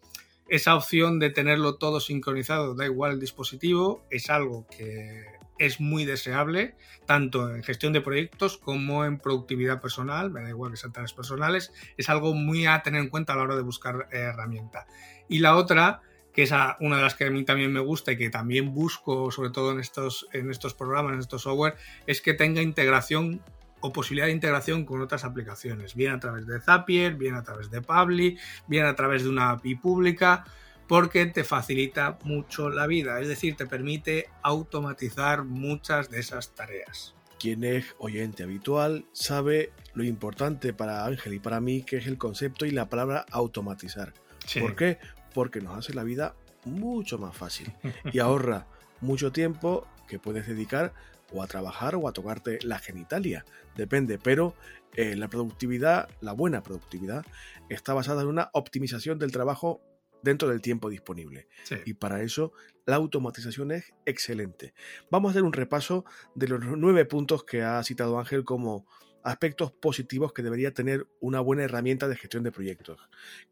[0.48, 5.24] esa opción de tenerlo todo sincronizado, da igual el dispositivo, es algo que
[5.58, 10.70] es muy deseable, tanto en gestión de proyectos como en productividad personal, me da igual
[10.70, 13.62] que sean tareas personales, es algo muy a tener en cuenta a la hora de
[13.62, 14.86] buscar herramienta.
[15.28, 16.02] Y la otra,
[16.34, 19.30] que es una de las que a mí también me gusta y que también busco,
[19.30, 21.76] sobre todo en estos, en estos programas, en estos software,
[22.06, 23.40] es que tenga integración
[23.80, 27.70] o posibilidad de integración con otras aplicaciones, bien a través de Zapier, bien a través
[27.70, 30.44] de Publi, bien a través de una API pública,
[30.88, 37.14] porque te facilita mucho la vida, es decir, te permite automatizar muchas de esas tareas.
[37.38, 42.18] Quien es oyente habitual sabe lo importante para Ángel y para mí que es el
[42.18, 44.14] concepto y la palabra automatizar.
[44.60, 44.98] ¿Por qué?
[45.34, 47.72] Porque nos hace la vida mucho más fácil
[48.12, 48.66] y ahorra
[49.00, 50.94] mucho tiempo que puedes dedicar
[51.32, 53.44] o a trabajar o a tocarte la genitalia,
[53.76, 54.54] depende, pero
[54.94, 57.26] eh, la productividad, la buena productividad,
[57.68, 59.82] está basada en una optimización del trabajo
[60.22, 61.48] dentro del tiempo disponible.
[61.84, 62.52] Y para eso
[62.86, 64.72] la automatización es excelente.
[65.10, 66.04] Vamos a hacer un repaso
[66.34, 68.86] de los nueve puntos que ha citado Ángel como
[69.24, 73.00] aspectos positivos que debería tener una buena herramienta de gestión de proyectos.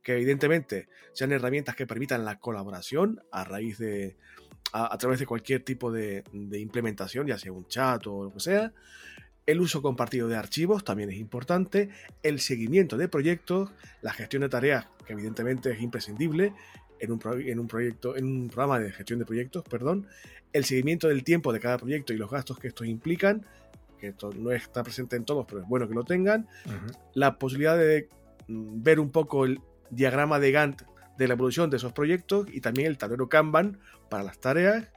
[0.03, 4.17] Que evidentemente sean herramientas que permitan la colaboración a raíz de,
[4.73, 8.73] a, través de cualquier tipo de, implementación, ya sea un chat o lo que sea.
[9.47, 11.89] El uso compartido de archivos también es importante.
[12.23, 16.53] El seguimiento de proyectos, la gestión de tareas, que evidentemente es imprescindible
[17.01, 20.07] en un, en un proyecto, en un programa de gestión de proyectos, perdón.
[20.53, 23.47] El seguimiento del tiempo de cada proyecto y los gastos que estos implican,
[24.03, 26.49] que esto no está presente en todos, pero es bueno que lo tengan.
[27.15, 28.09] La posibilidad de
[28.49, 30.83] mm, ver un poco el diagrama de Gantt
[31.17, 33.79] de la evolución de esos proyectos y también el tablero Kanban
[34.11, 34.89] para las tareas,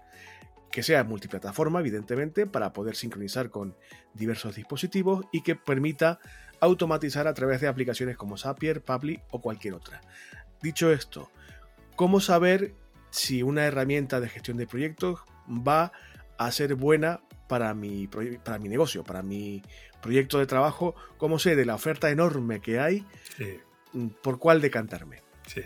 [0.71, 3.75] que sea multiplataforma, evidentemente, para poder sincronizar con
[4.15, 6.19] diversos dispositivos y que permita
[6.59, 10.01] automatizar a través de aplicaciones como Zapier, Publi o cualquier otra.
[10.63, 11.29] Dicho esto,
[11.95, 12.73] ¿cómo saber
[13.11, 15.91] si una herramienta de gestión de proyectos va
[16.39, 19.61] a ser buena para mi, para mi negocio, para mi
[20.01, 20.95] proyecto de trabajo?
[21.17, 23.05] ¿Cómo sé de la oferta enorme que hay?
[24.21, 25.21] ¿Por cuál decantarme?
[25.47, 25.61] Sí.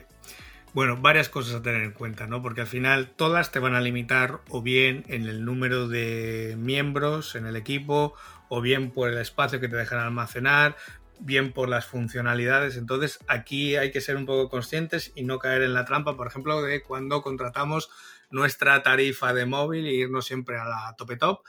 [0.73, 2.43] Bueno, varias cosas a tener en cuenta, ¿no?
[2.43, 7.33] Porque al final todas te van a limitar o bien en el número de miembros
[7.35, 8.13] en el equipo,
[8.49, 10.75] o bien por el espacio que te dejan almacenar,
[11.19, 12.77] bien por las funcionalidades.
[12.77, 16.27] Entonces aquí hay que ser un poco conscientes y no caer en la trampa, por
[16.27, 17.89] ejemplo, de cuando contratamos
[18.29, 21.41] nuestra tarifa de móvil e irnos siempre a la tope top.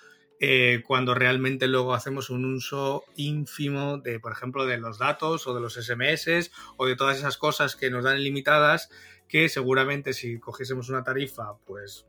[0.42, 5.54] Eh, cuando realmente luego hacemos un uso ínfimo de, por ejemplo, de los datos o
[5.54, 8.88] de los SMS o de todas esas cosas que nos dan ilimitadas
[9.28, 12.06] que seguramente si cogiésemos una tarifa, pues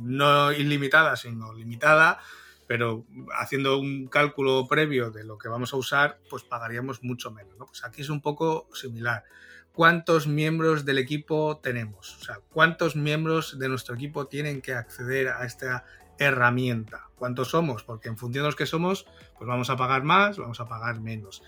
[0.00, 2.18] no ilimitada, sino limitada,
[2.66, 3.06] pero
[3.38, 7.54] haciendo un cálculo previo de lo que vamos a usar, pues pagaríamos mucho menos.
[7.56, 9.24] Pues aquí es un poco similar.
[9.72, 12.18] ¿Cuántos miembros del equipo tenemos?
[12.20, 15.84] O sea, ¿cuántos miembros de nuestro equipo tienen que acceder a esta
[16.20, 17.08] herramienta?
[17.16, 17.82] ¿Cuántos somos?
[17.82, 19.06] Porque en función de los que somos,
[19.36, 21.42] pues vamos a pagar más, vamos a pagar menos.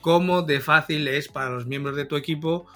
[0.00, 2.66] ¿Cómo de fácil es para los miembros de tu equipo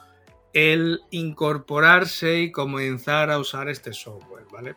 [0.53, 4.77] el incorporarse y comenzar a usar este software, ¿vale?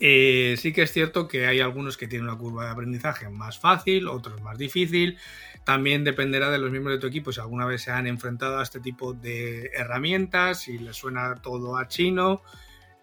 [0.00, 3.58] Eh, sí que es cierto que hay algunos que tienen una curva de aprendizaje más
[3.58, 5.18] fácil, otros más difícil.
[5.64, 8.62] También dependerá de los miembros de tu equipo si alguna vez se han enfrentado a
[8.62, 12.42] este tipo de herramientas, si les suena todo a chino.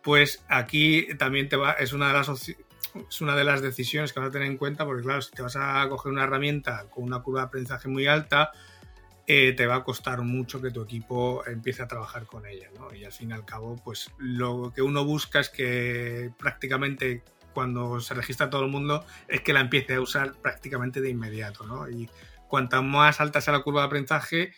[0.04, 2.30] Pues aquí también te va, es una de las
[3.10, 5.42] es una de las decisiones que vas a tener en cuenta, porque claro, si te
[5.42, 8.52] vas a coger una herramienta con una curva de aprendizaje muy alta,
[9.28, 12.94] eh, te va a costar mucho que tu equipo empiece a trabajar con ella, ¿no?
[12.94, 17.24] Y al fin y al cabo, pues lo que uno busca es que prácticamente
[17.54, 21.66] cuando se registra todo el mundo es que la empiece a usar prácticamente de inmediato,
[21.66, 21.90] ¿no?
[21.90, 22.10] Y
[22.48, 24.54] cuanta más alta sea la curva de aprendizaje,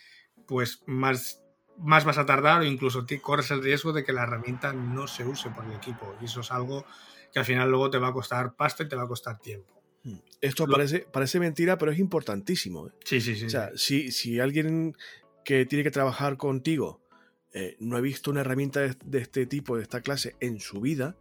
[0.46, 1.43] pues más,
[1.78, 5.24] más vas a tardar o incluso corres el riesgo de que la herramienta no se
[5.24, 6.14] use por el equipo.
[6.20, 6.84] Y eso es algo
[7.32, 9.82] que al final luego te va a costar pasta y te va a costar tiempo.
[10.04, 10.18] Hmm.
[10.40, 12.88] Esto parece, parece mentira, pero es importantísimo.
[12.88, 12.92] ¿eh?
[13.04, 13.46] Sí, sí, sí.
[13.46, 14.96] O sea, si, si alguien
[15.44, 17.04] que tiene que trabajar contigo
[17.52, 21.16] eh, no ha visto una herramienta de, este tipo, de esta clase, en su vida,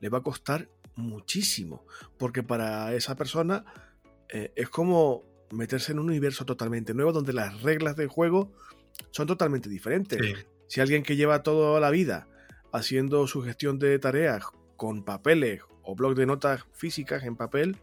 [0.00, 1.86] le va a costar muchísimo.
[2.18, 3.64] Porque para esa persona
[4.28, 8.52] eh, es como meterse en un universo totalmente nuevo donde las reglas del juego
[9.10, 10.20] son totalmente diferentes.
[10.66, 12.28] Si alguien que lleva toda la vida
[12.72, 14.44] haciendo su gestión de tareas
[14.76, 17.78] con papeles o blog de notas físicas en papel,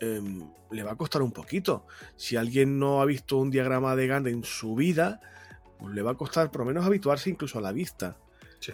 [0.00, 1.86] Em, le va a costar un poquito.
[2.16, 5.20] Si alguien no ha visto un diagrama de Gantt en su vida,
[5.78, 8.18] pues le va a costar por lo menos habituarse incluso a la vista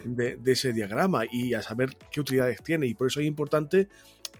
[0.05, 2.87] de, ese diagrama y a saber qué utilidades tiene.
[2.87, 3.89] Y por eso es importante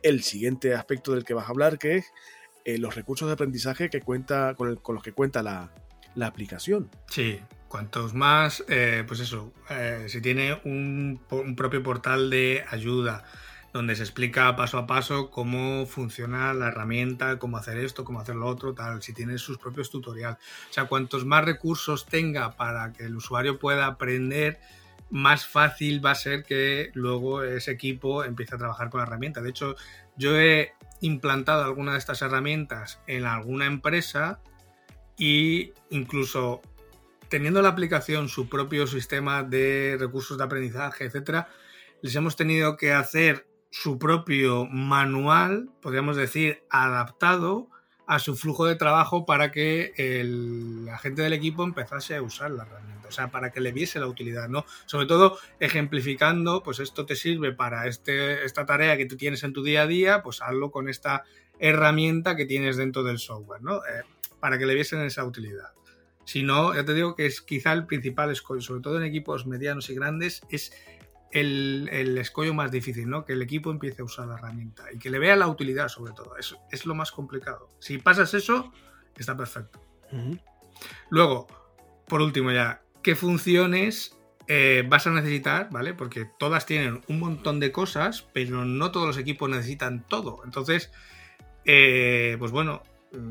[0.03, 2.07] el siguiente aspecto del que vas a hablar, que es
[2.65, 5.73] eh, los recursos de aprendizaje que cuenta, con, los que cuenta la,
[6.27, 6.91] aplicación.
[7.07, 13.25] Sí, cuantos más, eh, pues eso, eh, si tiene un, un propio portal de ayuda,
[13.73, 18.35] donde se explica paso a paso cómo funciona la herramienta, cómo hacer esto, cómo hacer
[18.35, 20.39] lo otro, tal, si tiene sus propios tutoriales.
[20.71, 24.59] O sea, cuantos más recursos tenga para que el usuario pueda aprender,
[25.11, 29.41] más fácil va a ser que luego ese equipo empiece a trabajar con la herramienta.
[29.41, 29.77] De hecho,
[30.17, 34.41] yo he implantado alguna de estas herramientas en alguna empresa
[35.21, 36.63] y incluso
[37.29, 41.49] teniendo la aplicación su propio sistema de recursos de aprendizaje, etcétera,
[42.01, 47.69] les hemos tenido que hacer su propio manual, podríamos decir, adaptado
[48.07, 52.51] a su flujo de trabajo para que el, la gente del equipo empezase a usar
[52.51, 54.65] la herramienta, o sea, para que le viese la utilidad, ¿no?
[54.87, 59.53] Sobre todo ejemplificando, pues esto te sirve para este, esta tarea que tú tienes en
[59.53, 61.25] tu día a día, pues hazlo con esta
[61.59, 63.77] herramienta que tienes dentro del software, ¿no?
[63.85, 64.03] Eh,
[64.41, 65.73] para que le viesen esa utilidad.
[66.25, 69.47] Si no, ya te digo que es quizá el principal escollo, sobre todo en equipos
[69.47, 70.73] medianos y grandes, es
[71.33, 71.89] el,
[72.19, 73.25] escollo más difícil, ¿no?
[73.25, 76.13] Que el equipo empiece a usar la herramienta y que le vea la utilidad, sobre
[76.13, 76.37] todo.
[76.37, 77.69] Es, es lo más complicado.
[77.79, 78.73] Si pasas eso,
[79.17, 79.81] está perfecto.
[81.09, 81.47] Luego,
[82.07, 84.17] por último ya, ¿qué funciones
[84.49, 85.95] eh, vas a necesitar, ¿vale?
[85.95, 90.43] Porque todas tienen un montón de cosas, pero no todos los equipos necesitan todo.
[90.45, 90.91] Entonces,
[91.65, 92.83] eh, pues bueno,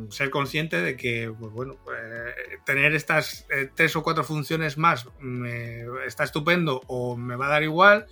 [0.09, 5.07] ser consciente de que, pues bueno, eh, tener estas eh, tres o cuatro funciones más
[6.05, 8.07] está estupendo o me va a dar igual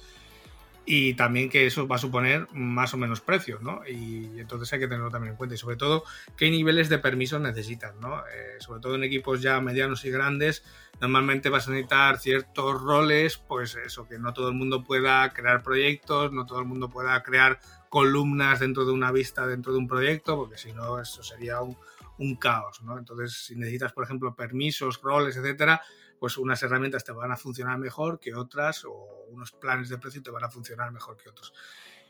[0.89, 3.82] y también que eso va a suponer más o menos precio, ¿no?
[3.86, 6.05] Y entonces hay que tenerlo también en cuenta y sobre todo
[6.38, 8.20] qué niveles de permisos necesitan, ¿no?
[8.20, 10.63] Eh, sobre todo en equipos ya medianos y grandes,
[11.01, 15.61] normalmente vas a necesitar ciertos roles, pues eso, que no todo el mundo pueda crear
[15.61, 17.59] proyectos, no todo el mundo pueda crear
[17.90, 22.36] columnas dentro de una vista, dentro de un proyecto, porque si no, eso sería un,
[22.40, 22.98] caos, ¿no?
[22.98, 25.82] Entonces, si necesitas, por ejemplo, permisos, roles, etcétera,
[26.20, 30.24] pues unas herramientas te van a funcionar mejor que otras, o unos planes de precio
[30.24, 31.54] te van a funcionar mejor que otros.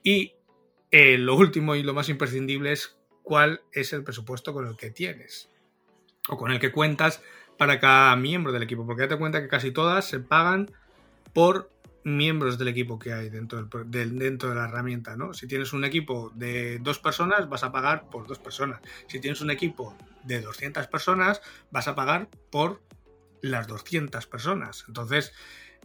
[0.04, 0.34] Y
[0.92, 4.90] eh, lo último y lo más imprescindible es cuál es el presupuesto con el que
[4.90, 5.50] tienes
[6.30, 7.22] o con el que cuentas
[7.58, 10.72] para cada miembro del equipo, porque date cuenta que casi todas se pagan
[11.34, 11.70] por
[12.08, 15.34] miembros del equipo que hay dentro, del, dentro de la herramienta, ¿no?
[15.34, 18.82] Si tienes un equipo de dos personas, vas a pagar por dos personas.
[19.08, 22.82] Si tienes un equipo de 200 personas, vas a pagar por
[23.42, 24.86] las 200 personas.
[24.88, 25.34] Entonces,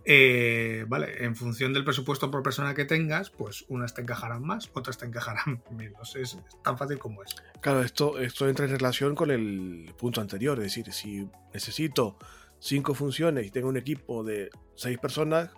[0.04, 4.70] eh, vale, en función del presupuesto por persona que tengas, pues unas te encajarán más,
[4.74, 6.14] otras te encajarán menos.
[6.14, 7.34] Es, tan fácil como es.
[7.60, 12.16] Claro, esto, esto entra en relación con el punto anterior, es decir, si necesito
[12.60, 15.50] cinco funciones y tengo un equipo de seis personas,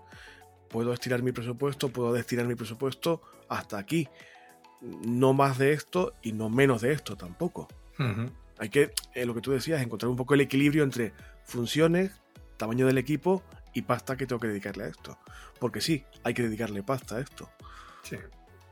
[0.75, 4.09] puedo estirar mi presupuesto, puedo destinar mi presupuesto hasta aquí.
[4.81, 7.69] No más de esto y no menos de esto tampoco.
[8.59, 11.13] Hay que, eh, lo que tú decías, encontrar un poco el equilibrio entre
[11.45, 12.21] funciones,
[12.57, 15.17] tamaño del equipo y pasta que tengo que dedicarle a esto.
[15.61, 17.49] Porque sí, hay que dedicarle pasta a esto.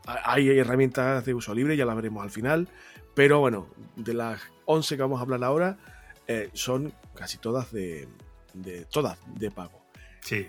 [0.04, 2.68] Hay herramientas de uso libre, ya las veremos al final,
[3.14, 5.78] pero bueno, de las 11 que vamos a hablar ahora,
[6.26, 8.08] eh, son casi todas de,
[8.54, 9.81] de, todas de pago.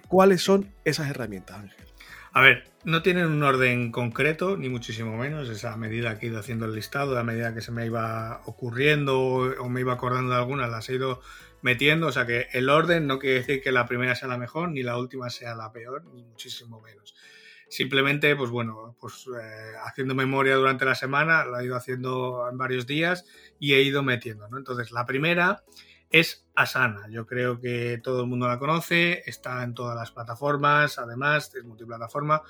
[0.07, 1.85] ¿Cuáles son esas herramientas, Ángel?
[2.35, 5.49] A ver, no tienen un orden concreto, ni muchísimo menos.
[5.49, 9.19] Esa medida que he ido haciendo el listado, a medida que se me iba ocurriendo
[9.19, 11.21] o me iba acordando de algunas, las he ido
[11.61, 12.07] metiendo.
[12.07, 14.81] O sea que el orden no quiere decir que la primera sea la mejor, ni
[14.81, 17.13] la última sea la peor, ni muchísimo menos.
[17.69, 22.57] Simplemente, pues bueno, pues eh, haciendo memoria durante la semana, lo he ido haciendo en
[22.57, 23.25] varios días
[23.59, 24.57] y he ido metiendo, ¿no?
[24.57, 25.63] Entonces, la primera
[26.13, 27.07] es Asana.
[27.09, 31.65] Yo creo que todo el mundo la conoce, está en todas las plataformas, además es
[31.65, 32.43] multiplataforma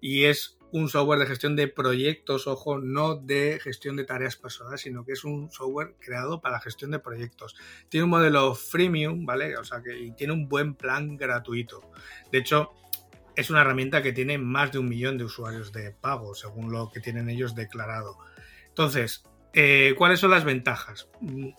[0.00, 4.80] y es un software de gestión de proyectos, ojo, no de gestión de tareas personales,
[4.80, 7.56] sino que es un software creado para gestión de proyectos.
[7.90, 9.54] Tiene un modelo freemium, ¿vale?
[9.58, 11.90] O sea que y tiene un buen plan gratuito.
[12.32, 12.72] De hecho,
[13.36, 16.90] es una herramienta que tiene más de un millón de usuarios de pago, según lo
[16.90, 18.16] que tienen ellos declarado.
[18.68, 21.10] Entonces, eh, ¿cuáles son las ventajas?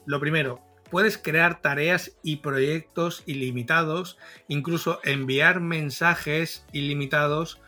[0.08, 4.18] Lo primero, puedes crear tareas y proyectos ilimitados,
[4.48, 7.60] incluso enviar mensajes ilimitados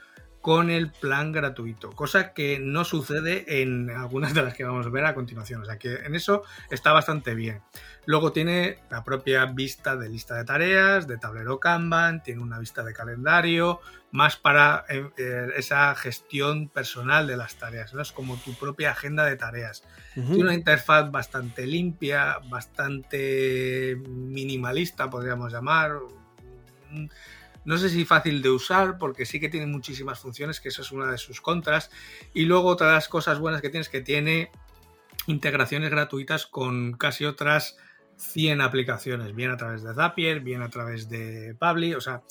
[0.44, 4.90] con el plan gratuito, cosa que no sucede en algunas de las que vamos a
[4.90, 7.62] ver a continuación, o sea que en eso está bastante bien.
[8.06, 12.84] Luego tiene la propia vista de lista de tareas, de tablero Kanban, tiene una vista
[12.84, 13.80] de calendario,
[14.12, 18.02] más para eh, eh, esa gestión personal de las tareas, ¿no?
[18.02, 19.86] es como tu propia agenda de tareas.
[20.14, 26.00] Tiene una interfaz bastante limpia, bastante minimalista, podríamos llamar
[27.66, 30.92] no sé si fácil de usar, porque sí que tiene muchísimas funciones, que eso es
[30.92, 31.90] una de sus contras.
[32.34, 34.52] Y luego otra de las cosas buenas que tiene es que tiene
[35.28, 37.78] integraciones gratuitas con casi otras
[38.18, 42.22] 100 aplicaciones, bien a través de Zapier, bien a través de Publi, o sea,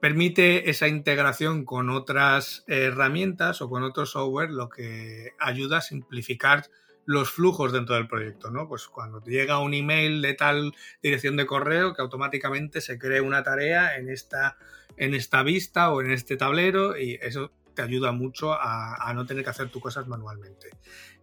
[0.00, 6.66] permite esa integración con otras herramientas o con otro software, lo que ayuda a simplificar
[7.08, 8.68] los flujos dentro del proyecto, ¿no?
[8.68, 13.22] Pues cuando te llega un email de tal dirección de correo que automáticamente se cree
[13.22, 14.58] una tarea en esta,
[14.98, 19.24] en esta vista o en este tablero y eso te ayuda mucho a, a no
[19.24, 20.68] tener que hacer tus cosas manualmente.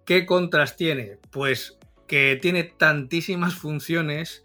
[0.06, 1.20] ¿Qué contras tiene?
[1.30, 1.78] Pues
[2.08, 4.44] que tiene tantísimas funciones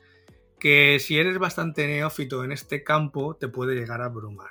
[0.58, 4.50] que si eres bastante neófito en este campo te puede llegar a abrumar.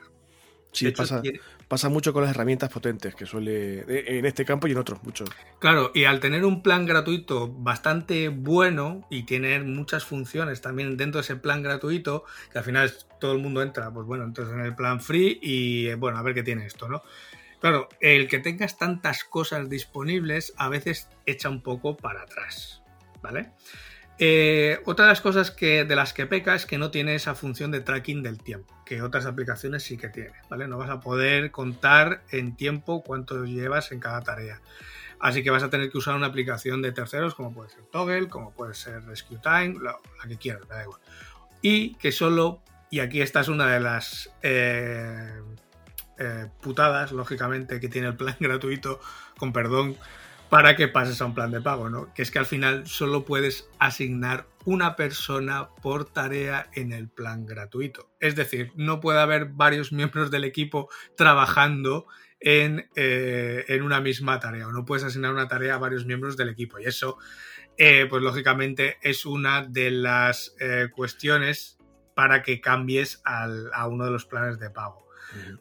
[0.71, 1.21] Sí, pasa,
[1.69, 3.85] pasa, mucho con las herramientas potentes que suele
[4.17, 5.29] en este campo y en otros muchos.
[5.59, 11.19] Claro, y al tener un plan gratuito bastante bueno y tener muchas funciones también dentro
[11.19, 14.61] de ese plan gratuito, que al final todo el mundo entra, pues bueno, entonces en
[14.61, 17.03] el plan free y eh, bueno, a ver qué tiene esto, ¿no?
[17.59, 22.81] Claro, el que tengas tantas cosas disponibles a veces echa un poco para atrás,
[23.21, 23.51] ¿vale?
[24.21, 27.35] Eh, otra de las cosas que, de las que peca es que no tiene esa
[27.35, 30.67] función de tracking del tiempo, que otras aplicaciones sí que tienen, ¿vale?
[30.67, 34.59] No vas a poder contar en tiempo cuánto llevas en cada tarea.
[35.21, 38.27] Así que vas a tener que usar una aplicación de terceros, como puede ser Toggle,
[38.27, 39.95] como puede ser Rescue Time, la,
[40.27, 40.99] que quieras, da igual.
[41.61, 45.41] Y que solo, y aquí esta es una de las eh,
[46.17, 48.99] eh, putadas, lógicamente, que tiene el plan gratuito,
[49.37, 49.95] con perdón,
[50.49, 52.13] para que pases a un plan de pago, ¿no?
[52.13, 57.45] Que es que al final solo puedes asignar una persona por tarea en el plan
[57.45, 58.11] gratuito.
[58.19, 62.07] Es decir, no puede haber varios miembros del equipo trabajando
[62.39, 66.35] en, eh, en una misma tarea o no puedes asignar una tarea a varios miembros
[66.35, 66.79] del equipo.
[66.79, 67.17] Y eso,
[67.77, 71.77] eh, pues lógicamente, es una de las eh, cuestiones
[72.15, 75.08] para que cambies a uno de los planes de pago.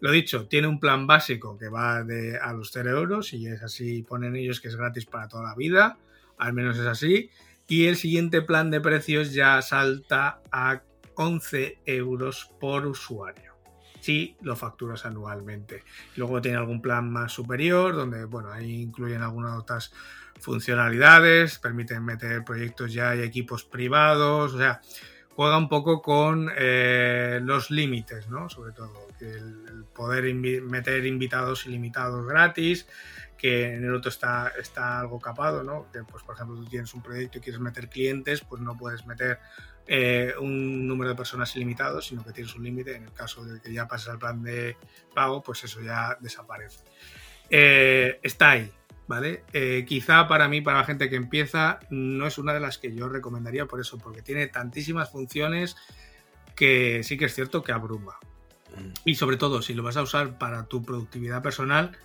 [0.01, 3.63] Lo dicho, tiene un plan básico que va de a los 0 euros y es
[3.63, 5.99] así, ponen ellos que es gratis para toda la vida,
[6.39, 7.31] al menos es así.
[7.67, 10.83] Y el siguiente plan de precios ya salta a
[11.15, 13.55] 11 euros por usuario.
[14.01, 15.83] Si lo facturas anualmente.
[16.17, 19.93] Luego tiene algún plan más superior, donde, bueno, ahí incluyen algunas otras
[20.41, 24.81] funcionalidades, permiten meter proyectos ya y equipos privados, o sea,
[25.35, 28.49] juega un poco con eh, los límites, ¿no?
[28.49, 32.87] Sobre todo, el, poder meter invitados ilimitados gratis,
[33.37, 35.91] que en el otro está, está algo capado, ¿no?
[35.93, 39.07] Que, pues, por ejemplo, tú tienes un proyecto y quieres meter clientes, pues no puedes
[39.07, 39.39] meter
[39.87, 42.97] eh, un número de personas ilimitado, sino que tienes un límite.
[42.97, 44.77] En el caso de que ya pases al plan de
[45.15, 46.85] pago, pues eso ya desaparece.
[47.49, 48.71] Eh, está ahí,
[49.07, 49.45] ¿vale?
[49.55, 52.95] Eh, quizá para mí, para la gente que empieza, no es una de las que
[52.95, 55.77] yo recomendaría por eso, porque tiene tantísimas funciones
[56.55, 58.19] que sí que es cierto que abruma.
[59.05, 61.97] Y sobre todo, si lo vas a usar para tu productividad personal,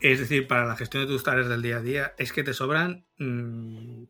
[0.00, 2.52] es decir, para la gestión de tus tareas del día a día, es que te
[2.52, 4.04] sobran mm,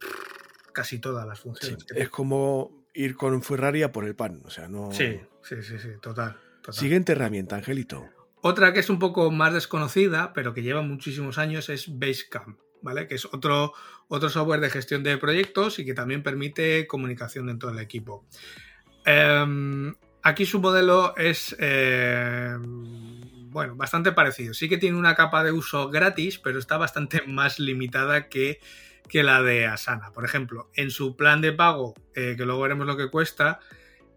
[0.72, 1.86] casi todas las funciones.
[1.94, 4.92] es como ir con un Ferrari a por el pan, o sea, no...
[4.92, 6.36] Sí, sí, sí, sí, total.
[6.70, 8.08] Siguiente herramienta, Angelito.
[8.40, 13.08] Otra que es un poco más desconocida, pero que lleva muchísimos años, es Basecamp, ¿vale?
[13.08, 13.72] Que es otro,
[14.08, 18.26] otro software de gestión de proyectos y que también permite comunicación dentro del equipo.
[19.06, 19.94] Em,
[20.24, 24.52] aquí su modelo es em, bueno, bastante parecido.
[24.54, 28.58] Sí que tiene una capa de uso gratis, pero está bastante más limitada que,
[29.08, 30.10] que la de Asana.
[30.10, 33.60] Por ejemplo, en su plan de pago, eh, que luego veremos lo que cuesta,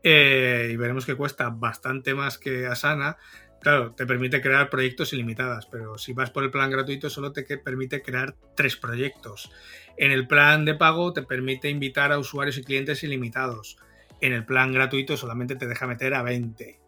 [0.02, 3.18] eh, y veremos que cuesta bastante más que Asana,
[3.60, 7.44] Claro, te permite crear proyectos ilimitadas, pero si vas por el plan gratuito solo te
[7.58, 9.52] permite crear tres proyectos.
[9.98, 13.78] En el plan de pago te permite invitar a usuarios y clientes ilimitados.
[14.22, 16.80] En el plan gratuito solamente te deja meter a 20.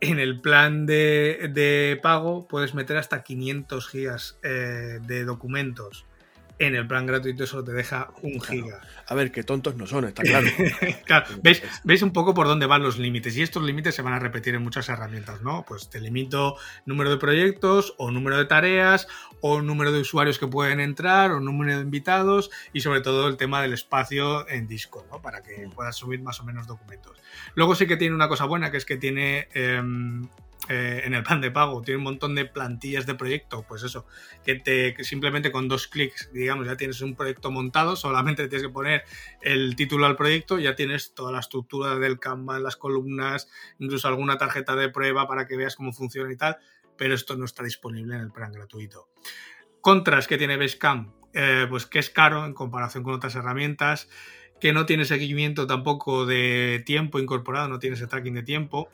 [0.00, 6.06] En el plan de, pago puedes meter hasta 500 gigas eh, de documentos
[6.58, 8.80] en el plan gratuito solo te deja un giga.
[9.06, 10.46] A ver, qué tontos no son, está claro.
[11.04, 14.18] claro ¿ves, un poco por dónde van los límites y estos límites se van a
[14.18, 15.64] repetir en muchas herramientas, ¿no?
[15.66, 19.06] Pues te limito número de proyectos o número de tareas
[19.40, 23.36] o número de usuarios que pueden entrar o número de invitados y sobre todo el
[23.36, 25.20] tema del espacio en disco, ¿no?
[25.20, 27.16] Para que puedas subir más o menos documentos.
[27.54, 30.26] Luego sí que tiene una cosa buena que es que tiene em,
[30.68, 34.06] eh, en el plan de pago tiene un montón de plantillas de proyecto, pues eso,
[34.44, 38.72] que, te, simplemente con dos clics, digamos, ya tienes un proyecto montado, solamente tienes que
[38.72, 39.04] poner
[39.42, 43.48] el título al proyecto, ya tienes toda la estructura del Canva, las columnas,
[43.78, 46.56] incluso alguna tarjeta de prueba para que veas cómo funciona y tal,
[46.96, 49.08] pero esto no está disponible en el plan gratuito.
[49.80, 54.08] Contras que tiene Basecamp, eh, pues que es caro en comparación con otras herramientas,
[54.60, 58.90] que no tiene seguimiento tampoco de tiempo incorporado, no tiene tracking de tiempo,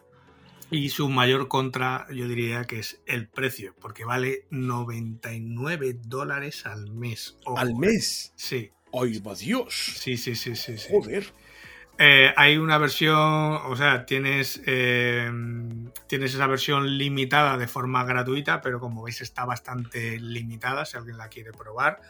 [0.72, 6.90] y su mayor contra, yo diría que es el precio, porque vale 99 dólares al
[6.90, 7.36] mes.
[7.56, 8.32] ¿Al mes?
[8.36, 8.72] Sí.
[8.90, 9.74] ¡Ay, Dios!
[9.98, 11.32] Sí, sí, sí, sí, Joder.
[11.98, 15.30] eh, hay una versión, o sea, tienes, eh,
[16.06, 21.18] tienes esa versión limitada de forma gratuita, pero como veis está bastante limitada si alguien
[21.18, 22.00] la quiere probar.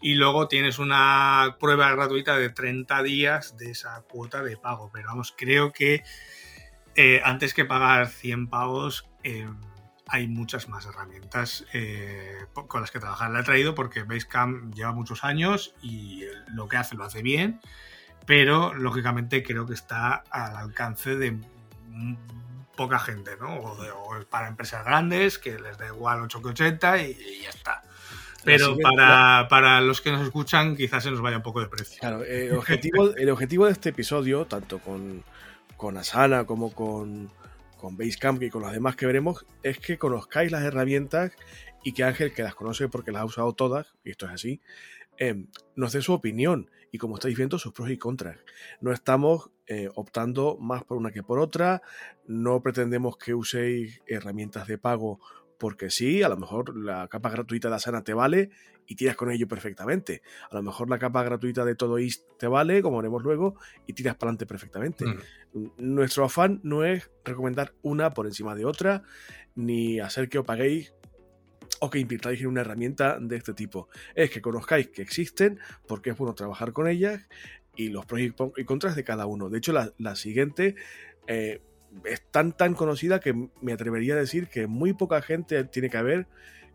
[0.00, 4.90] Y luego tienes una prueba gratuita de 30 días de esa cuota de pago.
[4.92, 6.04] Pero vamos, creo que
[6.98, 9.08] eh, antes que pagar 100 pavos,
[10.06, 11.66] hay muchas más herramientas
[12.66, 13.30] con las que trabajar.
[13.30, 17.60] La he traído porque Basecamp lleva muchos años y lo que hace lo hace bien
[18.28, 21.38] pero lógicamente creo que está al alcance de
[22.76, 23.56] poca gente, ¿no?
[23.56, 23.78] O,
[24.28, 27.82] para empresas grandes que les da igual 8 que 80 y, ya está.
[28.44, 28.76] Pero
[29.48, 31.98] para, los que nos escuchan quizás se nos vaya un poco de precio.
[32.00, 35.24] Claro, el objetivo, el objetivo de este episodio, tanto con,
[35.78, 37.30] con Asana como con,
[37.78, 41.32] con Basecamp y con las demás que veremos, es que conozcáis las herramientas
[41.82, 44.60] y que Ángel, que las conoce porque las ha usado todas, y esto es así,
[45.16, 48.38] eh, nos dé su opinión y como estáis viendo sus pros y contras.
[48.80, 51.80] No estamos eh, optando más por una que por otra,
[52.26, 55.20] no pretendemos que uséis herramientas de pago
[55.58, 58.50] porque sí, a lo mejor la capa gratuita de Asana te vale
[58.88, 60.22] y tiras con ello perfectamente.
[60.50, 63.54] A lo mejor la capa gratuita de Todo Todoist te vale, como veremos luego,
[63.86, 65.04] y tiras para adelante perfectamente.
[65.04, 65.68] Mm.
[65.76, 69.02] Nuestro afán no es recomendar una por encima de otra,
[69.54, 70.94] ni hacer que os paguéis
[71.80, 73.88] o que invirtáis en una herramienta de este tipo.
[74.14, 77.28] Es que conozcáis que existen, porque es bueno trabajar con ellas
[77.76, 79.50] y los pros y contras de cada uno.
[79.50, 80.76] De hecho, la, siguiente
[81.26, 81.60] eh,
[82.04, 85.98] es tan tan conocida que me atrevería a decir que muy poca gente tiene que
[85.98, 86.26] haber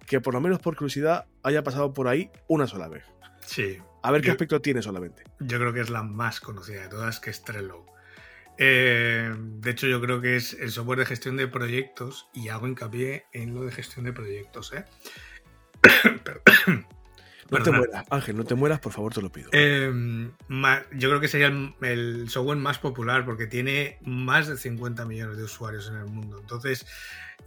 [0.05, 3.03] que por lo menos por curiosidad haya pasado por ahí una sola vez.
[3.45, 3.77] Sí.
[4.01, 5.23] A ver qué aspecto tiene solamente.
[5.39, 7.85] Yo creo que es la más conocida de todas, que es Trello.
[8.57, 12.67] Eh, de hecho, yo creo que es el software de gestión de proyectos y hago
[12.67, 14.73] hincapié en lo de gestión de proyectos.
[14.73, 14.85] ¿eh?
[17.59, 19.49] no te mueras, Ángel, no te mueras, por favor, te lo pido.
[19.51, 20.31] Em,
[20.93, 21.51] yo creo que sería
[21.81, 26.39] el, software más popular porque tiene más de 50 millones de usuarios en el mundo.
[26.39, 26.85] Entonces,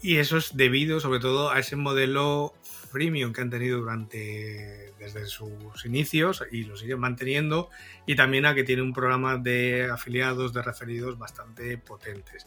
[0.02, 5.26] y eso es debido sobre todo a ese modelo freemium que han tenido durante desde
[5.26, 7.70] sus inicios y lo siguen manteniendo
[8.06, 12.46] y también a que tiene un programa de afiliados, de referidos bastante potentes.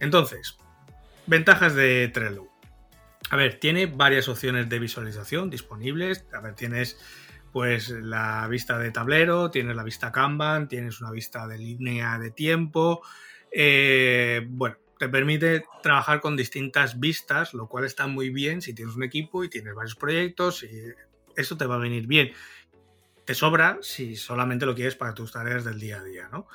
[0.00, 0.56] Entonces,
[1.26, 2.53] ventajas de Trello.
[3.30, 6.24] A ver, tiene varias opciones de visualización disponibles.
[6.32, 6.98] A ver, tienes
[7.52, 12.30] pues la vista de tablero, tienes la vista Kanban, tienes una vista de línea de
[12.30, 13.02] tiempo.
[13.50, 18.96] Eh, bueno, te permite trabajar con distintas vistas, lo cual está muy bien si tienes
[18.96, 20.68] un equipo y tienes varios proyectos y
[21.36, 22.32] eso te va a venir bien.
[23.24, 26.48] Te sobra si solamente lo quieres para tus tareas del día a día, ¿no?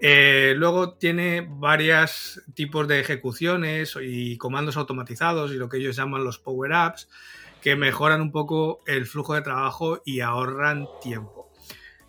[0.00, 6.24] Eh, luego tiene varios tipos de ejecuciones y comandos automatizados y lo que ellos llaman
[6.24, 7.08] los power apps
[7.60, 11.39] que mejoran un poco el flujo de trabajo y ahorran tiempo.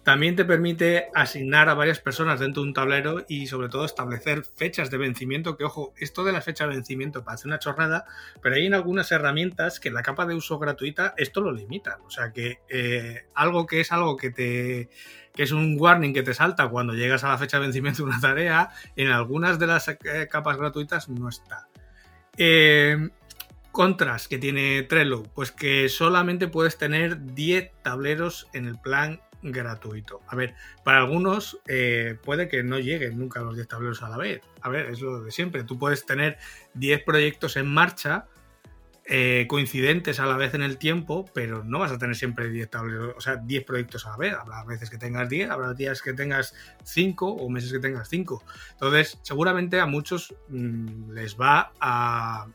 [0.04, 4.44] También te permite asignar a varias personas dentro de un tablero y sobre todo establecer
[4.44, 8.06] fechas de vencimiento, que ojo, esto de la fecha de vencimiento parece una chorrada,
[8.42, 12.00] pero hay en algunas herramientas que la capa de uso gratuita esto lo limita.
[12.06, 14.90] O sea que eh, algo que es algo que te
[15.36, 18.10] que es un warning que te salta cuando llegas a la fecha de vencimiento de
[18.10, 19.98] una tarea, en algunas de las eh,
[20.30, 21.68] capas gratuitas no está.
[22.38, 23.10] Eh,
[23.72, 30.22] contras que tiene Trello, pues que solamente puedes tener 10 tableros en el plan gratuito.
[30.28, 34.18] A ver, para algunos eh, puede que no lleguen nunca los 10 tableros a la
[34.18, 34.42] vez.
[34.62, 35.64] A ver, es lo de siempre.
[35.64, 36.38] Tú puedes tener
[36.76, 38.28] 10 proyectos en marcha
[39.06, 42.70] eh, coincidentes a la vez en el tiempo, pero no vas a tener siempre 10
[42.70, 44.34] tableros, o sea, 10 proyectos a la vez.
[44.34, 48.44] Habrá veces que tengas 10, habrá días que tengas 5 o meses que tengas 5.
[48.74, 52.48] Entonces, seguramente a muchos mm, les va a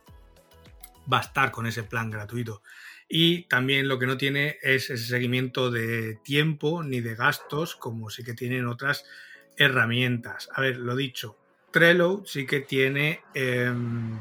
[1.06, 2.62] bastar con ese plan gratuito
[3.08, 8.10] y también lo que no tiene es ese seguimiento de tiempo ni de gastos como
[8.10, 9.04] sí que tienen otras
[9.56, 10.48] herramientas.
[10.52, 11.36] A ver, lo dicho,
[11.70, 14.18] Trello sí que tiene em,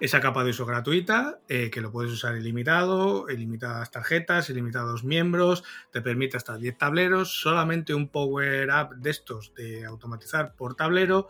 [0.00, 5.62] esa capa de uso gratuita eh, que lo puedes usar ilimitado, ilimitadas tarjetas, ilimitados miembros,
[5.92, 11.28] te permite hasta 10 tableros, solamente un Power Up de estos de automatizar por tablero.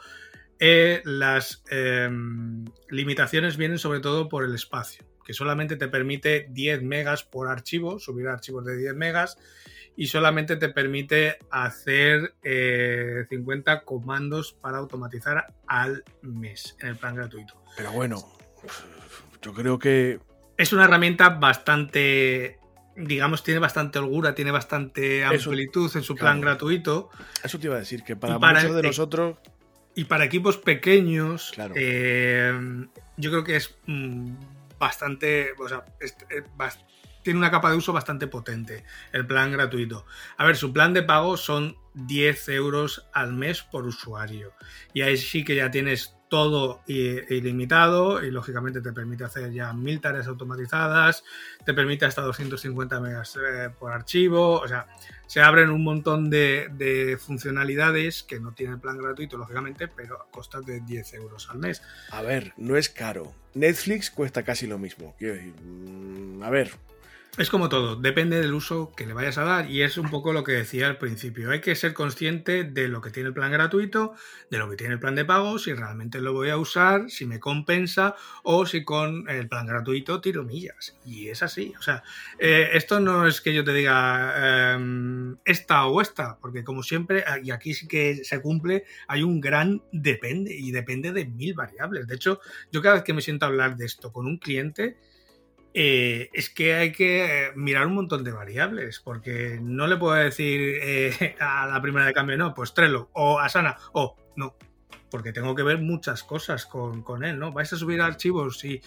[0.59, 6.83] Eh, las em, limitaciones vienen sobre todo por el espacio que solamente te permite 10
[6.83, 9.39] megas por archivo, subir archivos de 10 megas,
[9.97, 17.15] y solamente te permite hacer 50 eh, comandos para automatizar al mes en el plan
[17.15, 17.63] gratuito.
[17.77, 18.25] Pero bueno,
[19.43, 20.19] yo creo que...
[20.57, 22.59] Es una herramienta bastante
[22.97, 27.11] digamos, tiene bastante holgura, tiene bastante amplitud en su plan gratuito.
[27.43, 29.39] Eso te iba a decir, que para, muchos de e- nosotros.
[29.95, 32.53] Y para equipos pequeños, eh,
[33.17, 34.33] yo creo que es mm,
[34.83, 35.85] bastante, o sea,
[37.23, 40.05] tiene una capa de uso bastante potente, el plan gratuito.
[40.37, 44.55] A ver, su plan de pago son 10 euros al mes por usuario.
[44.93, 50.01] Y ahí sí que ya tienes todo ilimitado y lógicamente te permite hacer ya mil
[50.01, 51.25] tareas automatizadas,
[51.63, 54.87] te permite hasta 250 megas eh, por archivo, o sea,
[55.27, 60.31] se abren un montón de, funcionalidades que no tiene el plan gratuito, lógicamente, pero a
[60.31, 61.83] costa de 10 euros al mes.
[62.11, 63.35] A ver, no es caro.
[63.53, 65.15] Netflix cuesta casi lo mismo.
[65.21, 66.71] Mm, a ver,
[67.39, 70.35] es como todo, depende del uso que le vayas a dar y es un poco
[70.35, 71.51] lo que decía al principio.
[71.51, 74.13] Hay que ser consciente de lo que tiene el plan gratuito,
[74.51, 77.25] de lo que tiene el plan de pago, si realmente lo voy a usar, si
[77.25, 80.95] me compensa o si con el plan gratuito tiro millas.
[81.07, 81.73] Y es así.
[81.79, 82.03] O sea,
[82.39, 87.25] eh, esto no es que yo te diga em, esta o esta, porque como siempre,
[87.43, 92.07] y aquí sí que se cumple, hay un gran depende y depende de mil variables.
[92.07, 94.99] De hecho, yo cada vez que me siento a hablar de esto con un cliente,
[95.75, 100.61] eh, es que hay que mirar un montón de variables, porque no le puedo decir
[100.83, 104.57] eh, a la primera de cambio, no, pues Trello, o Asana, o no,
[105.11, 107.53] porque tengo que ver muchas cosas con, él, ¿no?
[107.53, 108.65] ¿Vais a subir archivos?
[108.65, 108.83] y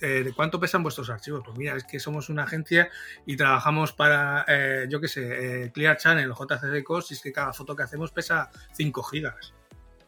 [0.00, 1.42] eh, ¿Cuánto pesan vuestros archivos?
[1.44, 2.88] Pues mira, es que somos una agencia
[3.24, 4.44] y trabajamos para,
[4.88, 8.50] yo qué sé, Clear Channel, JCC Cost, y es que cada foto que hacemos pesa
[8.72, 9.54] 5 gigas.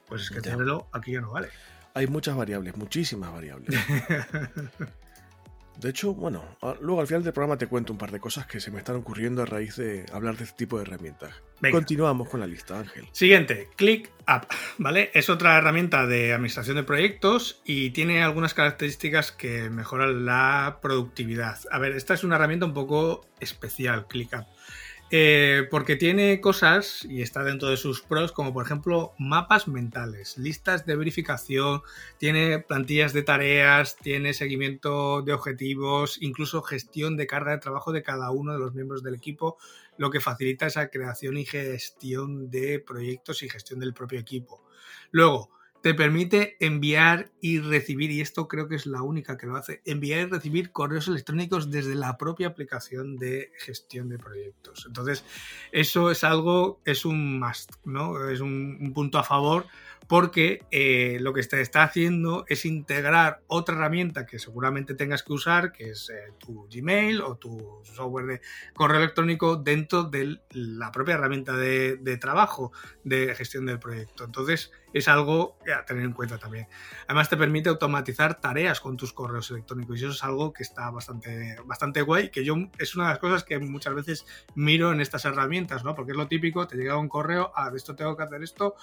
[0.07, 1.49] Pues es que Trello aquí ya no vale.
[1.95, 3.77] Hay muchas variables, muchísimas variables.
[5.79, 6.45] De hecho, bueno,
[6.81, 8.97] luego al final del programa te cuento un par de cosas que se me están
[8.97, 11.31] ocurriendo a raíz de hablar de este tipo de herramientas.
[11.71, 13.07] Continuamos con la lista, Ángel.
[13.13, 14.45] Siguiente, ClickUp,
[14.79, 15.13] ¿vale?
[15.15, 21.59] Es otra herramienta de administración de proyectos y tiene algunas características que mejoran la productividad.
[21.71, 24.47] A ver, esta es una herramienta un poco especial, ClickUp.
[25.11, 30.37] Eh, porque tiene cosas, y está dentro de sus pros, como por ejemplo mapas mentales,
[30.37, 31.81] listas de verificación,
[32.19, 38.03] tiene plantillas de tareas, tiene seguimiento de objetivos, incluso gestión de carga de trabajo de
[38.03, 39.57] cada uno de los miembros del equipo,
[39.97, 44.63] lo que facilita esa creación y gestión de proyectos y gestión del propio equipo.
[45.11, 45.51] Luego,
[45.89, 49.81] te permite enviar y recibir, y esto creo que es la única que lo hace,
[49.87, 54.85] enviar y recibir correos electrónicos desde la propia aplicación de gestión de proyectos.
[54.87, 55.25] Entonces,
[55.73, 58.29] eso es algo, es un must, ¿no?
[58.29, 59.65] Es un, punto a favor
[60.09, 65.33] porque eh, lo que te está haciendo es integrar otra herramienta que seguramente tengas que
[65.33, 68.41] usar, que es eh, tu Gmail o tu software de
[68.75, 72.73] correo electrónico dentro de la propia herramienta de, de trabajo
[73.05, 74.25] de gestión del proyecto.
[74.25, 76.67] Entonces, es algo a tener en cuenta también.
[77.07, 80.91] Además te permite automatizar tareas con tus correos electrónicos y eso es algo que está
[80.91, 85.01] bastante, bastante guay, que yo es una de las cosas que muchas veces miro en
[85.01, 85.95] estas herramientas, ¿no?
[85.95, 88.77] Porque es lo típico, te llega un correo, ah, de esto tengo que hacer esto,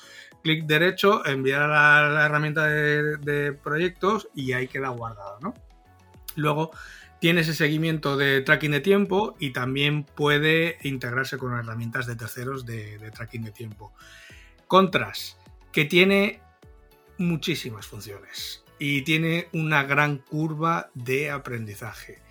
[0.44, 5.54] clic derecho, enviar a la, herramienta de, proyectos y ahí queda guardado, ¿no?
[6.36, 6.72] Luego
[7.20, 12.66] tiene ese seguimiento de tracking de tiempo y también puede integrarse con herramientas de terceros
[12.66, 13.94] de tracking de tiempo.
[14.68, 15.35] Contras
[15.76, 16.40] que tiene
[17.18, 22.22] muchísimas funciones y tiene una gran curva de aprendizaje.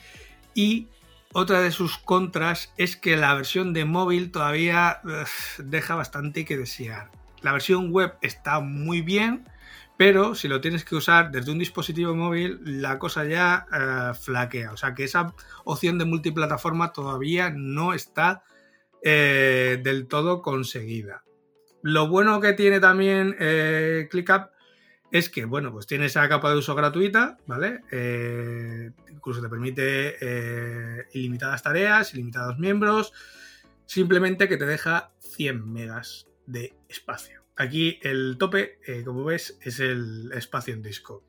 [0.54, 0.88] Y
[1.34, 5.02] otra de sus contras es que la versión de móvil todavía
[5.58, 7.10] deja bastante que desear.
[7.42, 9.46] La versión web está muy bien,
[9.98, 13.66] pero si lo tienes que usar desde un dispositivo móvil, la cosa ya
[14.18, 14.72] flaquea.
[14.72, 15.34] O sea que esa
[15.64, 18.42] opción de multiplataforma todavía no está
[19.02, 21.23] eh, del todo conseguida.
[21.84, 24.48] Lo bueno que tiene también eh, ClickUp
[25.10, 27.82] es que, bueno, pues tiene esa capa de uso gratuita, ¿vale?
[27.90, 33.12] Eh, incluso te permite eh, ilimitadas tareas, ilimitados miembros,
[33.84, 37.44] simplemente que te deja 100 megas de espacio.
[37.54, 41.22] Aquí el tope, como ves, es el espacio en disco.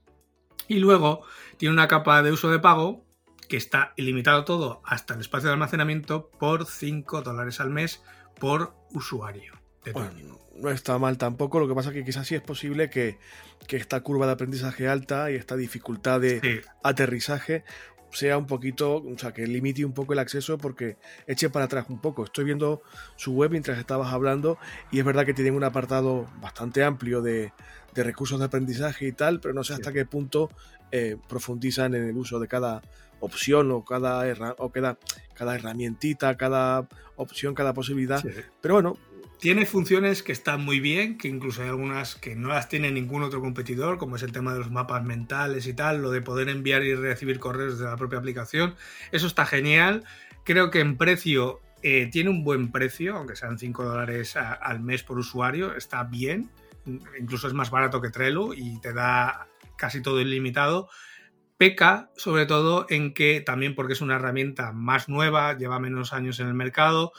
[0.69, 1.25] Y luego
[1.57, 3.05] tiene una capa de uso de pago
[3.49, 8.01] que está ilimitado todo hasta el espacio de almacenamiento por 5 dólares al mes
[8.39, 9.64] por usuario
[10.55, 13.17] no está mal tampoco, lo que pasa es que quizás sí es posible que,
[13.69, 17.63] esta curva de aprendizaje alta y esta dificultad de aterrizaje
[18.15, 21.87] sea un poquito, o sea, que limite un poco el acceso porque eche para atrás
[21.89, 22.23] un poco.
[22.23, 22.81] Estoy viendo
[23.17, 24.57] su web mientras estabas hablando
[24.91, 27.51] y es verdad que tienen un apartado bastante amplio de,
[27.93, 30.49] recursos de aprendizaje y tal, pero no sé hasta qué punto
[30.91, 32.81] eh, profundizan en el uso de cada
[33.19, 34.23] opción o cada,
[34.57, 34.97] o cada,
[35.33, 38.23] cada herramientita, cada opción, cada posibilidad.
[38.61, 38.97] Pero bueno,
[39.39, 43.23] tiene funciones que están muy bien, que incluso hay algunas que no las tiene ningún
[43.23, 46.49] otro competidor, como es el tema de los mapas mentales y tal, lo de poder
[46.49, 48.75] enviar y recibir correos de la propia aplicación.
[49.11, 50.03] Eso está genial.
[50.43, 55.03] Creo que en precio eh, tiene un buen precio, aunque sean 5 dólares al mes
[55.03, 56.49] por usuario, está bien.
[57.19, 60.89] Incluso es más barato que Trello y te da casi todo ilimitado.
[61.57, 66.39] Peca sobre todo en que también porque es una herramienta más nueva, lleva menos años
[66.39, 67.13] en el mercado,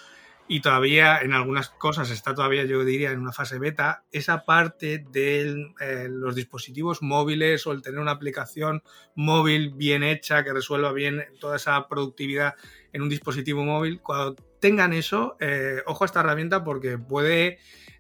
[0.49, 5.05] y todavía en algunas cosas está todavía, yo diría, en una fase beta, esa parte
[5.11, 8.83] de eh, los dispositivos móviles o el tener una aplicación
[9.15, 12.55] móvil bien hecha que resuelva bien toda esa productividad
[12.93, 17.59] en un dispositivo móvil, cuando tengan eso, eh, ojo a esta herramienta porque puede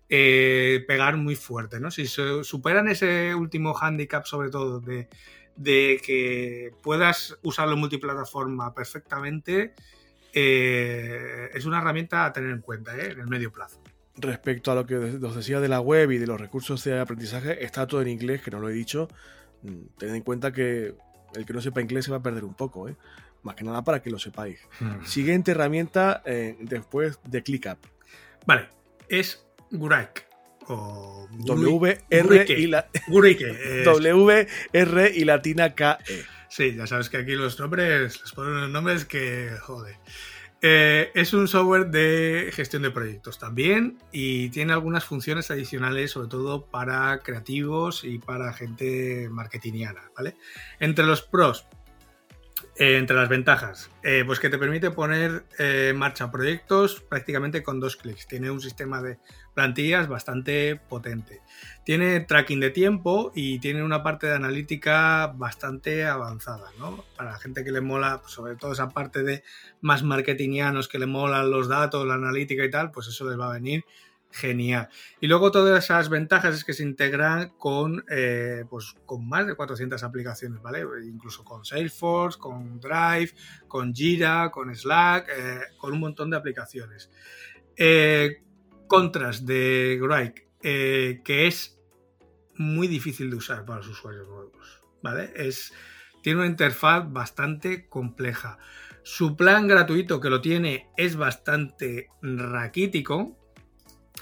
[0.09, 1.91] eh, pegar muy fuerte, ¿no?
[1.91, 5.09] Si superan ese último handicap, sobre todo, de,
[5.57, 9.75] de que puedas usarlo en multiplataforma perfectamente,
[10.39, 13.13] eh, es una herramienta a tener en cuenta ¿eh?
[13.13, 13.83] en el medio plazo.
[14.17, 17.65] Respecto a lo que os decía de la web y de los recursos de aprendizaje,
[17.65, 19.09] está todo en inglés, que no lo he dicho.
[19.63, 20.95] Mm, tened en cuenta que
[21.35, 22.97] el que no sepa inglés se va a perder un poco, ¿eh?
[23.45, 24.61] más que nada para que lo sepáis.
[24.79, 25.05] Hmm.
[25.05, 26.23] Siguiente herramienta
[26.61, 27.79] después de ClickUp.
[28.45, 28.69] Vale,
[29.09, 30.27] es Guraik.
[30.69, 36.36] O WR y la WR y latina KE.
[36.49, 39.99] Sí, ya sabes que aquí los nombres les ponen unos nombres que jode.
[40.63, 46.29] Eh, es un software de gestión de proyectos también y tiene algunas funciones adicionales, sobre
[46.29, 50.37] todo para creativos y para gente marketingiana, ¿vale?
[50.81, 51.67] Entre los pros,
[52.77, 57.79] eh, entre las ventajas, eh, pues que te permite poner en marcha proyectos prácticamente con
[57.79, 58.27] dos clics.
[58.27, 59.19] Tiene un sistema de
[59.57, 61.41] plantillas bastante potente.
[61.83, 67.03] Tiene tracking de tiempo y tiene una parte de analítica bastante avanzada, ¿no?
[67.17, 69.43] Para la gente que le mola, pues, sobre todo esa parte de
[69.81, 73.49] más marketingianos que le molan los datos, la analítica y tal, pues eso les va
[73.49, 73.83] a venir
[74.31, 74.91] genial.
[75.23, 79.55] Y luego todas esas ventajas es que se integran con, eh, pues, con más de
[79.55, 80.85] 400 aplicaciones, ¿vale?
[81.03, 83.31] Incluso con Salesforce, con Drive,
[83.69, 87.11] con Jira, con Slack, eh, con un montón de aplicaciones.
[87.75, 88.43] Eh,
[88.87, 91.79] contras de Grike, que es
[92.55, 95.33] muy difícil de usar para los usuarios nuevos, ¿vale?
[95.37, 95.73] Es,
[96.23, 98.59] tiene una interfaz bastante compleja.
[99.03, 103.37] Su plan gratuito que lo tiene es bastante raquítico,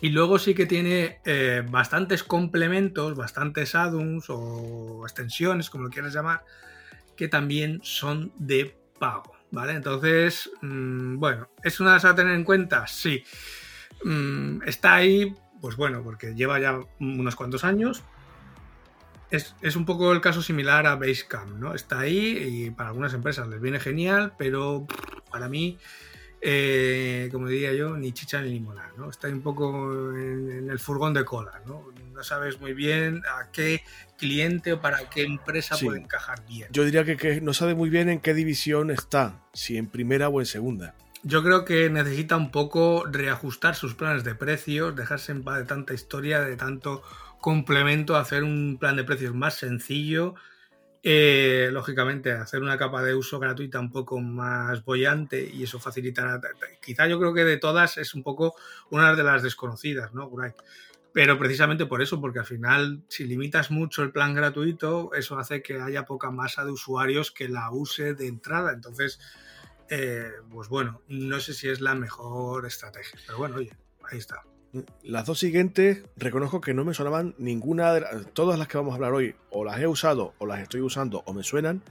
[0.00, 6.12] y luego sí que tiene eh, bastantes complementos, bastantes add-ons o extensiones, como lo quieras
[6.12, 6.44] llamar,
[7.16, 9.72] que también son de pago, ¿vale?
[9.72, 12.86] Entonces, mm, bueno, ¿es una de las a tener en cuenta?
[12.86, 13.24] Sí.
[14.02, 18.02] Mm, está ahí, pues bueno, porque lleva ya unos cuantos años.
[19.30, 21.74] Es, es, un poco el caso similar a Basecamp, ¿no?
[21.74, 24.86] Está ahí y para algunas empresas les viene genial, pero
[25.30, 25.78] para mí
[26.46, 29.08] eh, como diría yo, ni chicha ni limonada, ¿no?
[29.08, 31.86] Está un poco en, el furgón de cola, ¿no?
[32.12, 33.82] No sabes muy bien a qué
[34.18, 36.68] cliente o para qué empresa puede encajar bien.
[36.70, 40.38] Yo diría que, no sabe muy bien en qué división está, si en primera o
[40.38, 40.94] en segunda.
[41.26, 45.64] Yo creo que necesita un poco reajustar sus planes de precios, dejarse en paz de
[45.64, 47.02] tanta historia, de tanto
[47.40, 50.34] complemento, hacer un plan de precios más sencillo,
[51.02, 56.40] eh, lógicamente, hacer una capa de uso gratuita un poco más bollante y eso facilitará.
[56.82, 58.54] Quizá yo creo que de todas es un poco
[58.90, 60.30] una de las desconocidas, ¿no?
[61.14, 65.62] Pero precisamente por eso, porque al final, si limitas mucho el plan gratuito, eso hace
[65.62, 68.72] que haya poca masa de usuarios que la use de entrada.
[68.72, 69.20] Entonces,
[69.90, 73.18] eh, pues bueno, no sé si es la mejor estrategia.
[73.26, 73.72] Pero bueno, oye,
[74.10, 74.42] ahí está.
[75.02, 78.92] Las dos siguientes, reconozco que no me sonaban ninguna de las, todas las que vamos
[78.92, 81.82] a hablar hoy, o las he usado, o las estoy usando, o me suenan,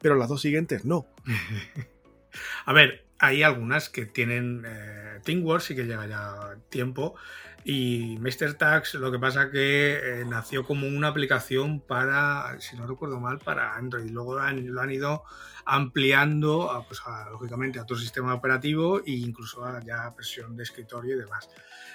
[0.00, 1.06] pero las dos siguientes no.
[2.66, 7.16] a ver, hay algunas que tienen eh, ThinkWorks y que lleva ya tiempo.
[7.64, 8.54] Y Mr.
[8.54, 13.38] Tax, lo que pasa que eh, nació como una aplicación para, si no recuerdo mal,
[13.38, 14.10] para Android.
[14.10, 15.24] Luego lo han, ido
[15.72, 17.00] ampliando, pues,
[17.30, 21.48] lógicamente, a tu sistema operativo e incluso a ya versión de escritorio y demás.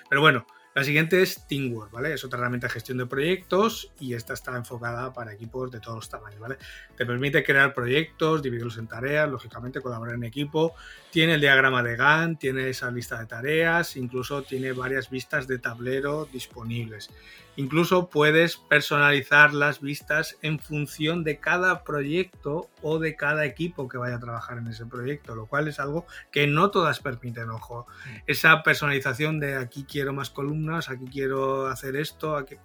[0.09, 0.45] Pero bueno,
[0.75, 2.13] la siguiente es Teamwork, ¿vale?
[2.13, 5.95] Es otra herramienta de gestión de proyectos y esta está enfocada para equipos de todos
[5.95, 6.57] los tamaños, ¿vale?
[6.97, 10.75] Te permite crear proyectos, dividirlos en tareas, lógicamente colaborar en equipo.
[11.15, 15.59] Tiene el diagrama de Gantt, tiene esa lista de tareas, incluso tiene varias vistas de
[15.59, 17.09] tablero disponibles.
[17.55, 23.97] Incluso puedes personalizar las vistas en función de cada proyecto o de cada equipo que
[23.97, 27.87] vaya a trabajar en ese proyecto, lo cual es algo que no todas permiten, ojo.
[27.87, 28.17] Mm.
[28.27, 32.57] Esa personalización de aquí quiero más columnas, aquí quiero hacer esto, aquí...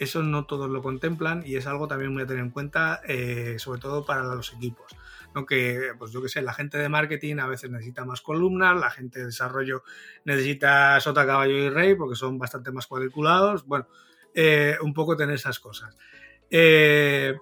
[0.00, 3.56] Eso no todos lo contemplan y es algo también muy a tener en cuenta, eh,
[3.58, 4.96] sobre todo para los equipos.
[5.34, 5.44] ¿no?
[5.44, 8.90] Que, pues yo que sé, la gente de marketing a veces necesita más columnas, la
[8.90, 9.82] gente de desarrollo
[10.24, 13.66] necesita sota, caballo y rey porque son bastante más cuadriculados.
[13.66, 13.88] Bueno,
[14.34, 15.94] eh, un poco tener esas cosas.
[16.48, 17.36] Eh,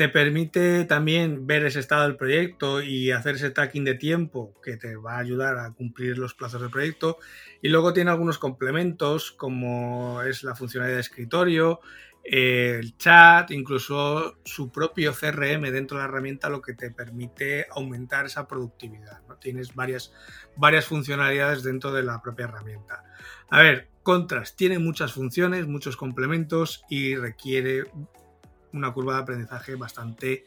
[0.00, 4.78] te permite también ver ese estado del proyecto y hacer ese tracking de tiempo que
[4.78, 7.18] te va a ayudar a cumplir los plazos del proyecto.
[7.60, 11.80] Y luego tiene algunos complementos como es la funcionalidad de escritorio,
[12.24, 18.24] el chat, incluso su propio CRM dentro de la herramienta, lo que te permite aumentar
[18.24, 19.20] esa productividad.
[19.28, 19.36] ¿no?
[19.36, 20.14] Tienes varias,
[20.56, 23.04] varias funcionalidades dentro de la propia herramienta.
[23.50, 27.84] A ver, Contrast tiene muchas funciones, muchos complementos y requiere
[28.72, 30.44] una curva de aprendizaje bastante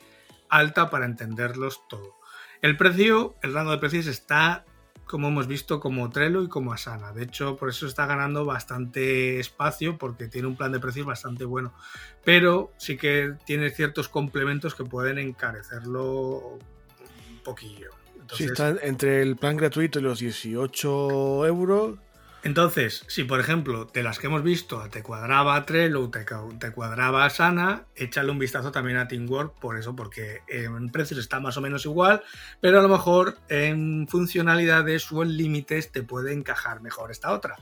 [0.50, 2.20] alta para entenderlos todo.
[2.62, 4.66] El precio, el rango de precios está
[5.06, 7.12] como hemos visto, como Trello y como Asana.
[7.12, 11.46] De hecho, por eso está ganando bastante espacio porque tiene un plan de precios bastante
[11.46, 11.74] bueno.
[12.24, 17.92] Pero sí que tiene ciertos complementos que pueden encarecerlo un poquillo.
[18.34, 22.00] sí, está entre el plan gratuito y los 18 euros
[22.44, 26.26] entonces, si por ejemplo de las que hemos visto te cuadraba Trello, te,
[26.60, 31.40] te cuadraba Sana, échale un vistazo también a Teamwork por eso, porque en precios está
[31.40, 32.22] más o menos igual,
[32.60, 37.56] pero a lo mejor en funcionalidades o en límites te puede encajar mejor esta otra.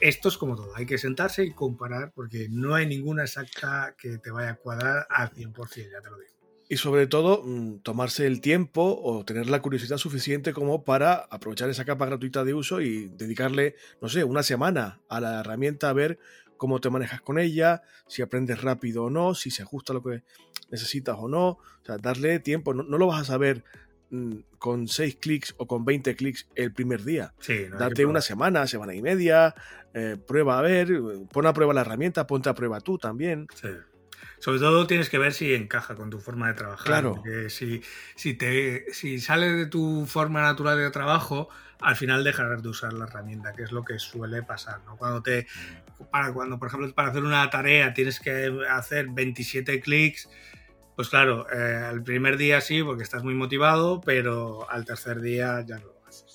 [0.00, 4.16] Esto es como todo, hay que sentarse y comparar porque no hay ninguna exacta que
[4.16, 6.31] te vaya a cuadrar al 100%, ya te lo digo.
[6.72, 11.68] Y sobre todo, mm, tomarse el tiempo o tener la curiosidad suficiente como para aprovechar
[11.68, 15.92] esa capa gratuita de uso y dedicarle, no sé, una semana a la herramienta a
[15.92, 16.18] ver
[16.56, 20.02] cómo te manejas con ella, si aprendes rápido o no, si se ajusta a lo
[20.02, 20.22] que
[20.70, 21.46] necesitas o no.
[21.46, 22.72] O sea, darle tiempo.
[22.72, 23.64] No, lo vas a saber
[24.08, 27.34] mm, con 6 clics o con 20 clics el primer día.
[27.38, 29.54] Sí, Date una semana, semana y media,
[29.92, 30.88] eh, prueba a ver,
[31.30, 33.46] pon a prueba la herramienta, ponte a prueba tú también.
[33.60, 33.68] Sí.
[34.38, 36.86] Sobre todo tienes que ver si encaja con tu forma de trabajar.
[36.86, 37.14] Claro.
[37.14, 37.82] Porque si,
[38.14, 41.48] si, te, si sale de tu forma natural de trabajo,
[41.80, 44.80] al final dejarás de usar la herramienta, que es lo que suele pasar.
[44.84, 44.96] ¿no?
[44.96, 45.46] Cuando te.
[46.10, 50.28] Para, cuando, por ejemplo, para hacer una tarea tienes que hacer 27 clics.
[50.96, 55.64] Pues claro, eh, el primer día sí, porque estás muy motivado, pero al tercer día
[55.66, 56.34] ya no lo haces.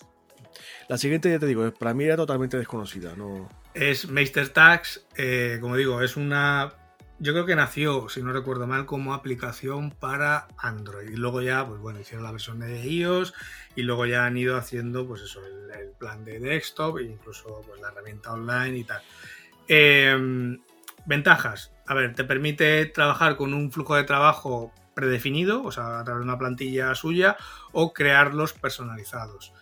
[0.88, 3.16] La siguiente, ya te digo, para mí era totalmente desconocida.
[3.16, 3.50] No...
[3.74, 6.74] Es Meister Tags, eh, como digo, es una
[7.20, 11.10] yo creo que nació, si no recuerdo mal, como aplicación para Android.
[11.10, 13.34] Y luego ya, pues bueno, hicieron la versión de iOS
[13.76, 15.58] y luego ya han ido haciendo, pues eso, el,
[15.98, 19.02] plan de desktop e incluso pues, la herramienta online y tal.
[19.68, 20.60] Em,
[21.08, 21.72] ventajas.
[21.88, 26.20] A ver, te permite trabajar con un flujo de trabajo predefinido, o sea, a través
[26.20, 27.36] de una plantilla suya,
[27.72, 29.54] o crearlos personalizados.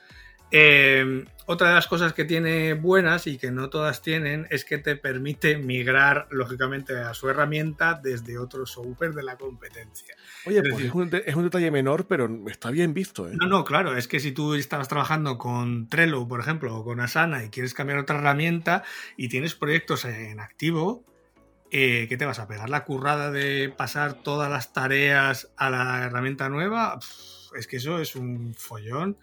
[0.52, 4.78] Em, otra de las cosas que tiene buenas y que no todas tienen es que
[4.78, 10.16] te permite migrar, lógicamente, a su herramienta desde otro software de la competencia.
[10.46, 10.94] Oye, pues es,
[11.36, 13.28] un, detalle menor, pero está bien visto.
[13.28, 13.34] ¿eh?
[13.36, 17.00] No, no, claro, es que si tú estabas trabajando con Trello, por ejemplo, o con
[17.00, 18.84] Asana y quieres cambiar otra herramienta
[19.18, 21.04] y tienes proyectos en activo,
[21.72, 22.70] eh, ¿qué te vas a pegar?
[22.70, 27.00] ¿La currada de pasar todas las tareas a la herramienta nueva?
[27.58, 29.18] Es que eso es un follón.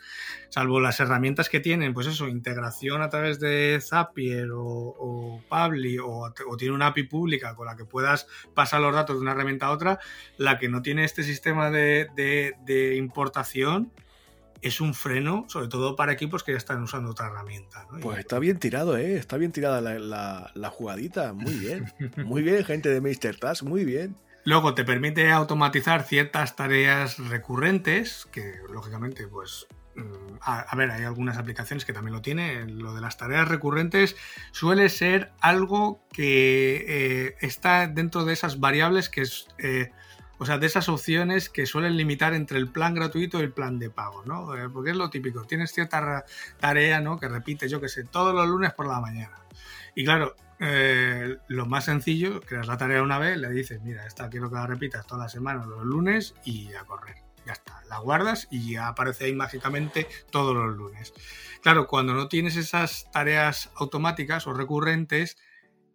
[0.48, 5.98] Salvo las herramientas que tienen, pues eso, integración a través de Zapier o, o Pabli
[5.98, 9.66] o, tiene una API pública con la que puedas pasar los datos de una herramienta
[9.66, 9.98] a otra,
[10.36, 13.92] la que no tiene este sistema de, importación
[14.60, 17.86] es un freno, sobre todo para equipos que ya están usando otra herramienta.
[18.00, 19.16] Pues está bien tirado, ¿eh?
[19.16, 21.32] Está bien tirada la, la jugadita.
[21.32, 21.92] Muy bien.
[22.24, 23.36] Muy bien, gente de Mr.
[23.40, 24.16] Task, muy bien.
[24.44, 31.38] Luego te permite automatizar ciertas tareas recurrentes, que lógicamente, pues, mm, a, ver, hay algunas
[31.38, 32.82] aplicaciones que también lo tienen.
[32.82, 34.16] Lo de las tareas recurrentes
[34.50, 39.46] suele ser algo que eh, está dentro de esas variables que es...
[39.58, 39.90] Eh,
[40.38, 43.78] o sea, de esas opciones que suelen limitar entre el plan gratuito y el plan
[43.78, 44.56] de pago, ¿no?
[44.56, 46.24] Eh, porque es lo típico, tienes cierta
[46.58, 47.20] tarea, ¿no?
[47.20, 49.38] Que repites, yo que sé, todos los lunes por la mañana.
[49.94, 54.30] Y claro, eh, lo más sencillo, creas la tarea una vez, le dices, mira, esta
[54.30, 57.16] quiero que la repitas toda la semana, los lunes y a correr.
[57.44, 61.12] Ya está, la guardas y ya aparece ahí mágicamente todos los lunes.
[61.62, 65.36] Claro, cuando no tienes esas tareas automáticas o recurrentes,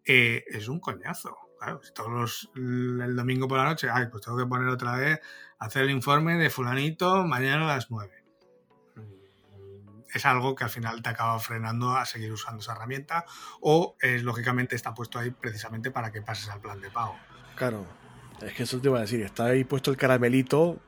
[0.03, 1.37] eh, es un coñazo.
[1.57, 4.97] Claro, si todos los, el domingo por la noche, ay, pues tengo que poner otra
[4.97, 5.21] vez,
[5.59, 8.16] hacer el informe de fulanito mañana a las 9
[10.13, 13.25] es algo que al final te acaba frenando a seguir usando esa herramienta
[13.61, 17.17] o es, lógicamente está puesto ahí precisamente para que pases al plan de pago.
[17.55, 17.85] Claro,
[18.41, 20.79] es que eso te iba a decir, está ahí puesto el caramelito,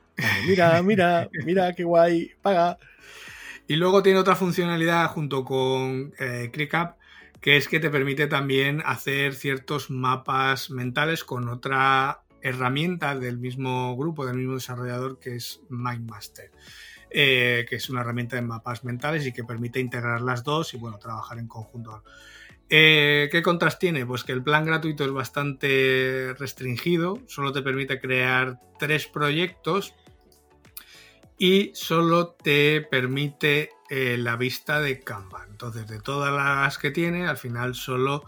[0.46, 2.78] mira, mira, mira qué guay, paga.
[3.66, 7.00] Y luego tiene otra funcionalidad junto con eh, ClickUp
[7.40, 13.96] que es que te permite también hacer ciertos mapas mentales con otra herramienta del mismo
[13.96, 16.50] grupo, del mismo desarrollador que es MindMaster.
[17.12, 20.76] Eh, que es una herramienta de mapas mentales y que permite integrar las dos y
[20.76, 22.04] bueno, trabajar en conjunto.
[22.68, 24.06] Eh, ¿Qué contras tiene?
[24.06, 29.92] Pues que el plan gratuito es bastante restringido, solo te permite crear tres proyectos
[31.36, 35.46] y solo te permite eh, la vista de Canva.
[35.50, 38.24] Entonces, de todas las que tiene, al final solo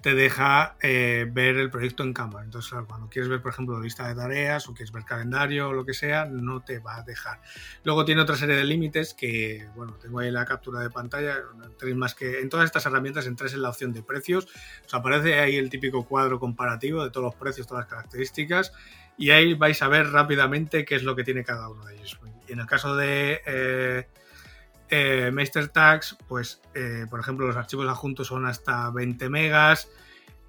[0.00, 2.44] te deja eh, ver el proyecto en cámara.
[2.44, 5.72] Entonces, cuando quieres ver, por ejemplo, la lista de tareas o quieres ver calendario o
[5.72, 7.40] lo que sea, no te va a dejar.
[7.82, 11.38] Luego tiene otra serie de límites que, bueno, tengo ahí la captura de pantalla.
[11.78, 14.46] Tenéis más que en todas estas herramientas entréis en la opción de precios.
[14.86, 18.72] Os aparece ahí el típico cuadro comparativo de todos los precios, todas las características.
[19.16, 22.20] Y ahí vais a ver rápidamente qué es lo que tiene cada uno de ellos.
[22.46, 24.06] En el caso de eh,
[24.90, 25.32] eh,
[25.72, 29.90] Tags, pues, eh, por ejemplo, los archivos adjuntos son hasta 20 megas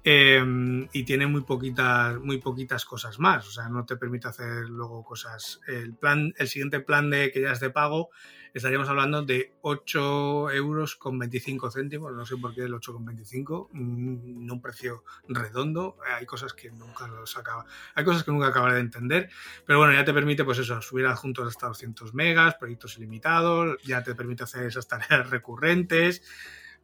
[0.04, 3.46] em, y tiene muy poquitas, muy poquitas cosas más.
[3.46, 5.60] O sea, no te permite hacer luego cosas.
[5.66, 8.10] El plan, el siguiente plan de que ya es de pago
[8.54, 13.04] estaríamos hablando de 8 euros con 25 céntimos, no sé por qué el 8 con
[13.04, 17.64] 25, mm, no un precio redondo, hay cosas que nunca los acaba,
[17.94, 19.30] hay cosas que nunca acabaré de entender,
[19.66, 24.02] pero bueno, ya te permite pues eso, subir adjuntos hasta 200 megas, proyectos ilimitados, ya
[24.02, 26.22] te permite hacer esas tareas recurrentes,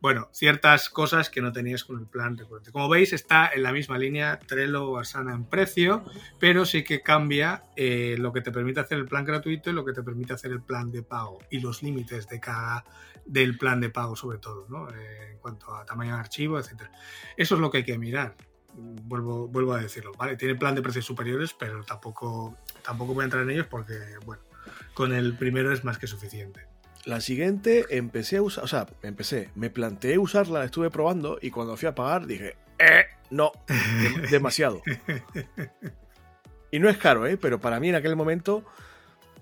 [0.07, 2.71] bueno, ciertas cosas que no tenías con el plan recurrente.
[2.71, 6.05] Como veis, está en la misma línea Trello o Asana en precio,
[6.39, 9.85] pero sí que cambia eh, lo que te permite hacer el plan gratuito y lo
[9.85, 12.85] que te permite hacer el plan de pago y los límites de cada
[13.25, 14.89] del plan de pago sobre todo, ¿no?
[14.91, 16.93] Eh, en cuanto a tamaño de archivo, etcétera.
[17.37, 18.37] Eso es lo que hay que mirar.
[18.75, 20.37] Vuelvo, vuelvo a decirlo, ¿vale?
[20.37, 24.45] Tiene plan de precios superiores, pero tampoco, tampoco voy a entrar en ellos porque, bueno,
[24.95, 26.76] con el primero es más que suficiente.
[27.07, 31.53] La siguiente empecé a usar, o sea, empecé, me planteé usarla, la estuve probando y
[31.53, 33.53] cuando fui a pagar dije, eh, no,
[34.33, 34.83] demasiado.
[36.73, 37.37] Y no es caro, ¿eh?
[37.37, 38.65] pero para mí en aquel momento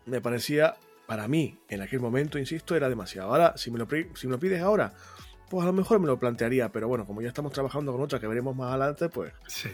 [0.05, 0.75] me parecía,
[1.07, 3.31] para mí en aquel momento, insisto, era demasiado.
[3.31, 4.93] Ahora, si me lo, si me lo pides ahora,
[5.49, 8.21] pues a lo mejor me lo plantearía, pero bueno, como ya estamos trabajando con otra
[8.21, 9.33] que veremos más adelante, pues...
[9.47, 9.71] Sí.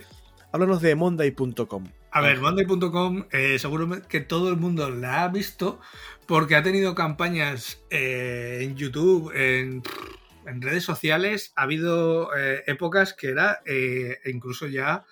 [0.53, 1.89] Háblanos de Monday.com.
[2.13, 5.81] A ver, Monday.com eh, seguro que todo el mundo la ha visto
[6.27, 9.83] porque ha tenido campañas eh, en YouTube, en,
[10.61, 11.53] redes sociales.
[11.55, 13.61] Ha habido eh, épocas que era
[14.25, 15.05] incluso ya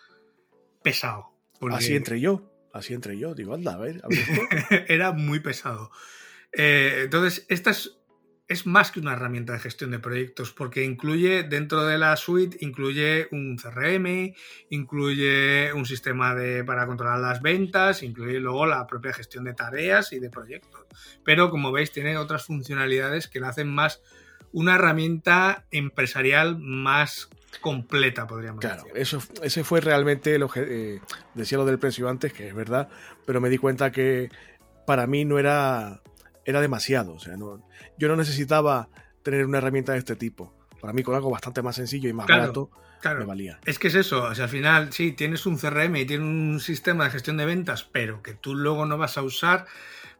[0.82, 1.28] pesado.
[1.70, 3.34] Así entre yo, así entre yo.
[3.34, 4.00] Digo, anda, a ver.
[4.02, 5.92] A ver era muy pesado.
[6.52, 7.97] entonces, estas es
[8.64, 13.28] más que una herramienta de gestión de proyectos, porque incluye dentro de la suite, incluye
[13.30, 14.34] un CRM,
[14.70, 20.12] incluye un sistema de, para controlar las ventas, incluye luego la propia gestión de tareas
[20.12, 20.86] y de proyectos.
[21.24, 24.00] Pero como veis, tiene otras funcionalidades que la hacen más
[24.52, 27.28] una herramienta empresarial más
[27.60, 28.98] completa, podríamos claro, decir.
[28.98, 31.00] Eso, ese fue realmente lo que eh,
[31.34, 32.88] decía lo del precio antes, que es verdad,
[33.26, 34.30] pero me di cuenta que
[34.86, 36.00] para mí no era
[36.48, 37.12] era demasiado.
[37.12, 37.62] O sea, no,
[37.98, 38.88] yo no necesitaba
[39.22, 40.54] tener una herramienta de este tipo.
[40.80, 42.70] Para mí, con algo bastante más sencillo y más barato,
[43.04, 43.60] me valía.
[43.66, 44.22] Es que es eso.
[44.22, 47.44] O sea, al final, sí, tienes un CRM y tienes un sistema de gestión de
[47.44, 49.66] ventas, pero que tú luego no vas a usar.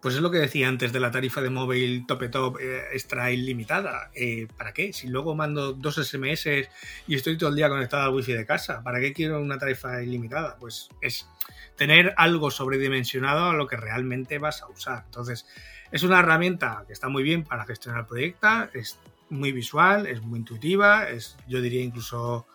[0.03, 3.33] Pues es lo que decía antes de la tarifa de móvil tope top eh, extra
[3.33, 4.11] ilimitada.
[4.15, 4.93] Eh, ¿Para qué?
[4.93, 6.69] Si luego mando dos SMS
[7.07, 10.01] y estoy todo el día conectado al wifi de casa, ¿para qué quiero una tarifa
[10.03, 10.57] ilimitada?
[10.61, 11.27] Pues es
[11.75, 15.05] tener algo sobredimensionado a lo que realmente vas a usar.
[15.07, 15.47] Entonces,
[15.91, 18.99] es una herramienta que está muy bien para gestionar el proyecto, es
[19.31, 22.47] muy visual, es muy intuitiva, es, yo diría incluso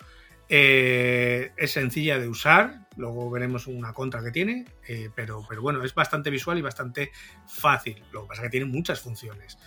[0.49, 5.83] eh, es sencilla de usar, luego veremos una contra que tiene, eh, pero, pero bueno,
[5.83, 7.11] es bastante visual y bastante
[7.47, 8.03] fácil.
[8.11, 9.57] Lo que pasa es que tiene muchas funciones.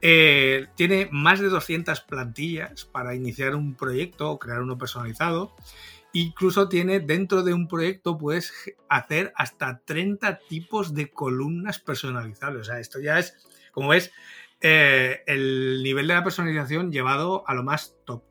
[0.00, 5.56] Eh, tiene más de 200 plantillas para iniciar un proyecto o crear uno personalizado.
[6.12, 8.52] Incluso tiene dentro de un proyecto puedes
[8.88, 12.62] hacer hasta 30 tipos de columnas personalizables.
[12.62, 13.36] O sea, esto ya es,
[13.72, 14.10] como ves,
[14.60, 18.24] eh, el nivel de la personalización llevado a lo más top.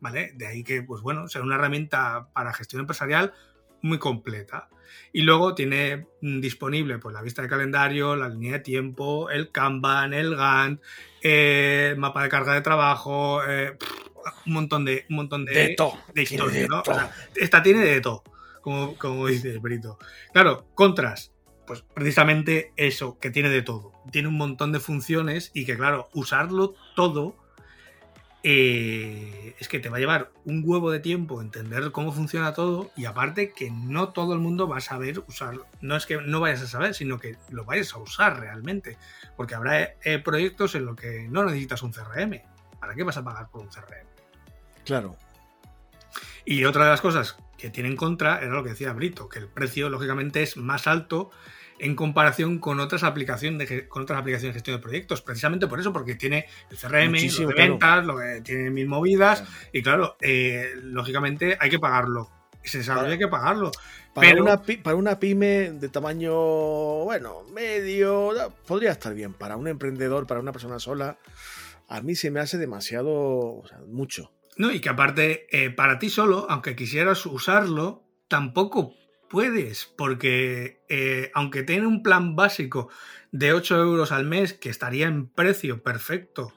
[0.00, 0.32] ¿Vale?
[0.34, 3.34] De ahí que, pues bueno, sea una herramienta para gestión empresarial
[3.82, 4.68] muy completa.
[5.12, 10.12] Y luego tiene disponible pues, la vista de calendario, la línea de tiempo, el Kanban,
[10.14, 10.82] el Gantt,
[11.22, 13.76] el mapa de carga de trabajo, eh,
[14.46, 15.76] un montón de, un montón de, de,
[16.14, 16.82] de historia, ¿no?
[17.36, 18.22] esta tiene de todo,
[18.60, 19.98] como, como dice Brito.
[20.32, 21.32] Claro, contras,
[21.66, 23.92] pues precisamente eso, que tiene de todo.
[24.10, 27.36] Tiene un montón de funciones y que, claro, usarlo todo
[28.42, 32.90] eh, es que te va a llevar un huevo de tiempo entender cómo funciona todo
[32.96, 35.66] y aparte que no todo el mundo va a saber usarlo.
[35.80, 38.96] No es que no vayas a saber, sino que lo vayas a usar realmente.
[39.36, 42.40] Porque habrá eh, proyectos en los que no necesitas un CRM.
[42.80, 44.06] ¿Para qué vas a pagar por un CRM?
[44.84, 45.16] Claro.
[46.44, 49.38] Y otra de las cosas que tiene en contra era lo que decía Brito, que
[49.38, 51.30] el precio lógicamente es más alto
[51.78, 55.80] en comparación con otras aplicaciones de, con otras aplicaciones de gestión de proyectos, precisamente por
[55.80, 60.16] eso, porque tiene el CRM, lo de ventas, lo que tiene mil movidas, y claro,
[60.20, 62.30] eh, lógicamente hay que pagarlo.
[62.62, 63.70] Se sabe hay que pagarlo.
[64.12, 66.34] Para, una, para una pyme de tamaño,
[67.04, 68.32] bueno, medio,
[68.66, 69.32] podría estar bien.
[69.32, 71.16] Para un emprendedor, para una persona sola,
[71.90, 76.46] a mí se me hace demasiado, mucho No, y que aparte, eh, para ti solo,
[76.48, 78.94] aunque quisieras usarlo, tampoco
[79.28, 82.90] puedes, porque eh, aunque tiene un plan básico
[83.32, 86.52] de 8 euros al mes, que estaría en precio perfecto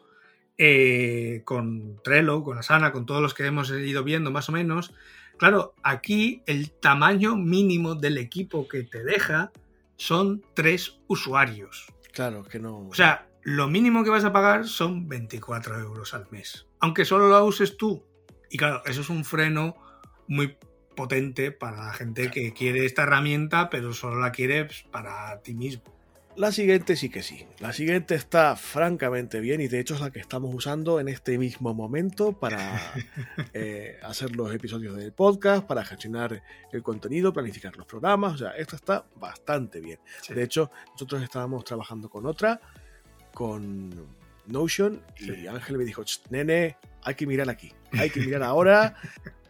[0.59, 4.93] eh, con Trello, con Asana, con todos los que hemos ido viendo más o menos,
[5.37, 9.51] claro, aquí el tamaño mínimo del equipo que te deja
[9.97, 11.87] son tres usuarios.
[12.11, 12.87] Claro, que no.
[12.87, 16.67] O sea, lo mínimo que vas a pagar son 24 euros al mes.
[16.79, 18.05] Aunque solo lo uses tú.
[18.49, 19.75] Y claro, eso es un freno
[20.27, 20.57] muy
[20.95, 25.53] potente para la gente que quiere esta herramienta, pero solo la quiere pues, para ti
[25.53, 25.83] mismo.
[26.35, 27.45] La siguiente sí que sí.
[27.59, 31.37] La siguiente está francamente bien y de hecho es la que estamos usando en este
[31.37, 32.79] mismo momento para
[33.53, 36.41] eh, hacer los episodios del podcast, para gestionar
[36.71, 38.33] el contenido, planificar los programas.
[38.33, 39.99] O sea, esta está bastante bien.
[40.21, 40.33] Sí.
[40.33, 42.59] De hecho, nosotros estábamos trabajando con otra,
[43.33, 43.89] con
[44.47, 45.47] Notion, y.
[45.47, 48.95] Ángel me dijo, "Ch, nene, hay que mirar aquí, hay que mirar ahora.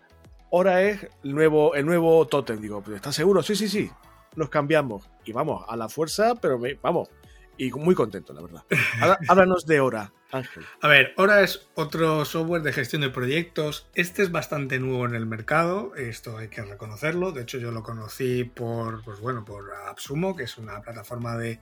[0.52, 2.62] Ahora es el nuevo, el nuevo tótem.
[2.62, 3.42] Digo, "Pues, ¿estás seguro?
[3.42, 3.90] Sí, sí, sí.
[4.36, 5.10] Nos cambiamos.
[5.26, 7.10] Y vamos, a la fuerza, pero me- vamos.
[7.58, 8.64] Y muy contento, la verdad.
[9.30, 10.64] Háblanos de Hora, Ángel.
[10.82, 13.88] A ver, ahora es otro software de gestión de proyectos.
[13.96, 17.32] Este es bastante nuevo en el mercado, esto hay que reconocerlo.
[17.32, 21.60] De hecho, yo lo conocí por, pues bueno, por Absumo, que es una plataforma de,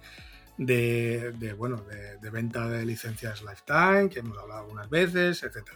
[0.58, 1.84] de, bueno,
[2.22, 5.70] de, venta de licencias Lifetime, que hemos hablado algunas veces, etc.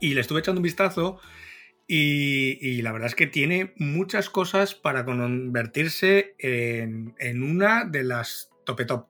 [0.00, 1.20] Y le estuve echando un vistazo
[1.86, 8.04] y, y la verdad es que tiene muchas cosas para convertirse en, en una de
[8.04, 9.06] las tope top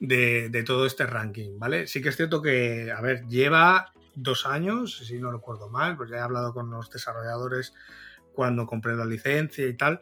[0.00, 1.86] de, de todo este ranking, ¿vale?
[1.86, 6.10] Sí que es cierto que, a ver, lleva dos años, si no recuerdo mal, pues
[6.10, 7.74] ya he hablado con los desarrolladores
[8.32, 10.00] cuando compré la licencia y tal,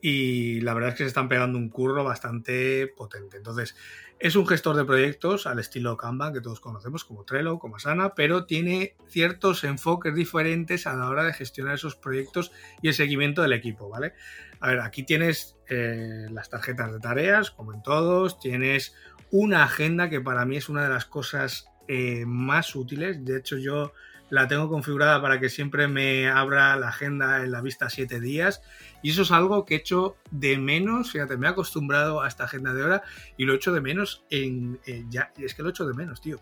[0.00, 3.36] y la verdad es que se están pegando un curro bastante potente.
[3.36, 3.76] Entonces,
[4.18, 8.14] es un gestor de proyectos al estilo Kanban que todos conocemos, como Trello, como Asana,
[8.14, 12.52] pero tiene ciertos enfoques diferentes a la hora de gestionar esos proyectos
[12.82, 14.12] y el seguimiento del equipo, ¿vale?
[14.60, 18.94] A ver, aquí tienes eh, las tarjetas de tareas, como en todos, tienes
[19.30, 23.24] una agenda que para mí es una de las cosas eh, más útiles.
[23.24, 23.92] De hecho, yo
[24.30, 28.62] la tengo configurada para que siempre me abra la agenda en la vista 7 días.
[29.02, 31.10] Y eso es algo que he hecho de menos.
[31.10, 33.02] Fíjate, me he acostumbrado a esta agenda de hora
[33.36, 34.80] y lo he hecho de menos en.
[34.86, 36.40] en ya, es que lo he hecho de menos, tío.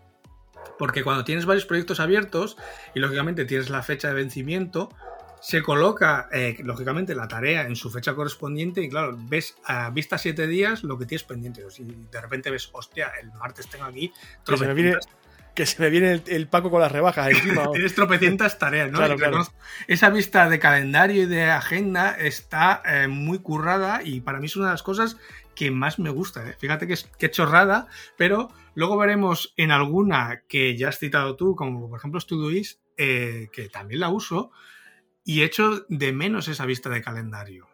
[0.78, 2.56] Porque cuando tienes varios proyectos abiertos
[2.94, 4.90] y lógicamente tienes la fecha de vencimiento,
[5.40, 10.18] se coloca, eh, lógicamente, la tarea en su fecha correspondiente y, claro, ves a vista
[10.18, 11.64] siete días lo que tienes pendiente.
[11.78, 14.12] Y de repente ves, hostia, el martes tengo aquí
[14.44, 14.96] Que se me viene,
[15.58, 17.68] que se me viene el, el Paco con las rebajas encima.
[17.72, 18.98] tienes tropecientas tareas, ¿no?
[18.98, 19.44] Claro, claro.
[19.88, 24.54] Esa vista de calendario y de agenda está eh, muy currada y para mí es
[24.54, 25.16] una de las cosas
[25.56, 26.48] que más me gusta.
[26.48, 26.54] ¿eh?
[26.60, 31.56] Fíjate que es que chorrada, pero luego veremos en alguna que ya has citado tú,
[31.56, 34.52] como por ejemplo Todoist, eh, que también la uso,
[35.24, 37.68] y echo de menos esa vista de calendario.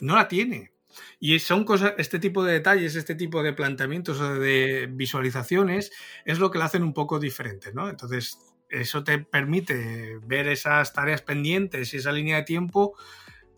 [0.00, 0.72] No la tiene.
[1.20, 5.92] Y son cosas, este tipo de detalles, este tipo de planteamientos o de visualizaciones
[6.24, 7.88] es lo que la hacen un poco diferente, ¿no?
[7.88, 12.94] Entonces, eso te permite ver esas tareas pendientes y esa línea de tiempo,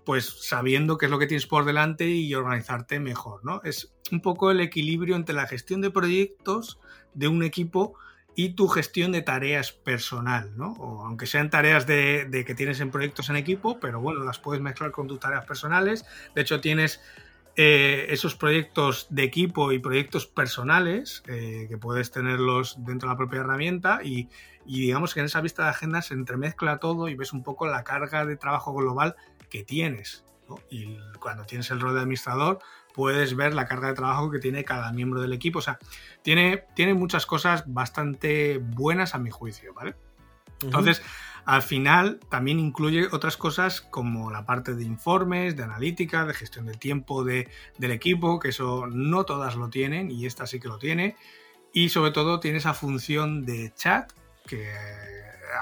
[0.04, 3.60] pues sabiendo qué es lo que tienes por delante y organizarte mejor, ¿no?
[3.64, 6.78] Es un poco el equilibrio entre la gestión de proyectos
[7.14, 7.94] de un equipo
[8.34, 10.74] y tu gestión de tareas personal, ¿no?
[10.74, 14.38] O aunque sean tareas de, de que tienes en proyectos en equipo, pero bueno, las
[14.38, 16.04] puedes mezclar con tus tareas personales.
[16.34, 17.00] De hecho, tienes
[17.60, 23.16] eh, esos proyectos de equipo y proyectos personales eh, que puedes tenerlos dentro de la
[23.16, 24.28] propia herramienta y,
[24.64, 27.66] y digamos que en esa vista de agenda se entremezcla todo y ves un poco
[27.66, 29.16] la carga de trabajo global
[29.50, 30.24] que tienes.
[30.48, 30.60] ¿no?
[30.70, 32.60] Y cuando tienes el rol de administrador
[32.94, 35.58] puedes ver la carga de trabajo que tiene cada miembro del equipo.
[35.58, 35.80] O sea,
[36.22, 39.96] tiene, tiene muchas cosas bastante buenas a mi juicio, ¿vale?
[40.62, 41.02] Entonces,
[41.48, 46.66] al final también incluye otras cosas como la parte de informes, de analítica, de gestión
[46.66, 47.48] del tiempo de,
[47.78, 51.16] del equipo, que eso no todas lo tienen y esta sí que lo tiene.
[51.72, 54.12] Y sobre todo tiene esa función de chat,
[54.46, 54.70] que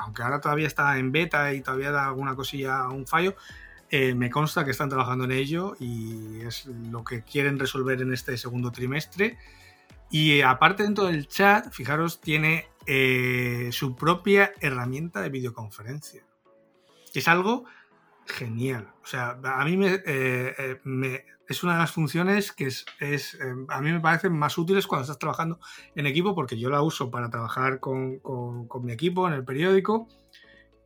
[0.00, 3.36] aunque ahora todavía está en beta y todavía da alguna cosilla, un fallo,
[3.88, 8.12] eh, me consta que están trabajando en ello y es lo que quieren resolver en
[8.12, 9.38] este segundo trimestre.
[10.10, 16.24] Y aparte dentro del chat, fijaros, tiene eh, su propia herramienta de videoconferencia.
[17.14, 17.64] Es algo
[18.26, 18.92] genial.
[19.02, 20.54] O sea, a mí me, eh,
[20.84, 23.18] eh, es una de las funciones que es, eh,
[23.68, 25.60] a mí me parecen más útiles cuando estás trabajando
[25.94, 29.44] en equipo, porque yo la uso para trabajar con, con- con mi equipo en el
[29.44, 30.08] periódico.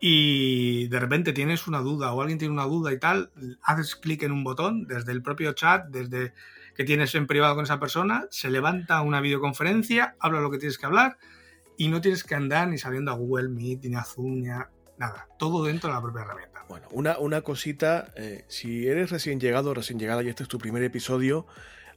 [0.03, 3.31] Y de repente tienes una duda o alguien tiene una duda y tal,
[3.63, 6.33] haces clic en un botón desde el propio chat, desde
[6.75, 10.79] que tienes en privado con esa persona, se levanta una videoconferencia, habla lo que tienes
[10.79, 11.19] que hablar
[11.81, 14.69] y no tienes que andar ni saliendo a Google Meet, ni a Zoom, ni a
[14.99, 15.27] nada.
[15.39, 16.63] Todo dentro de la propia herramienta.
[16.69, 20.59] Bueno, una, una cosita, eh, si eres recién llegado, recién llegada y este es tu
[20.59, 21.47] primer episodio,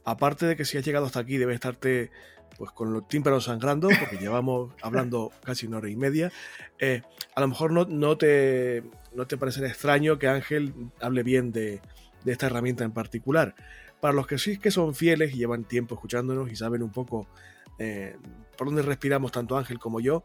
[0.06, 2.10] aparte de que si has llegado hasta aquí debes estarte
[2.56, 6.32] pues con los tímpanos sangrando, porque llevamos hablando casi una hora y media,
[6.78, 7.02] eh,
[7.34, 8.84] a lo mejor no, no, te,
[9.14, 11.82] no te parecerá extraño que Ángel hable bien de,
[12.24, 13.54] de esta herramienta en particular.
[14.00, 17.28] Para los que sí que son fieles y llevan tiempo escuchándonos y saben un poco
[17.78, 18.16] eh,
[18.56, 20.24] por dónde respiramos tanto Ángel como yo,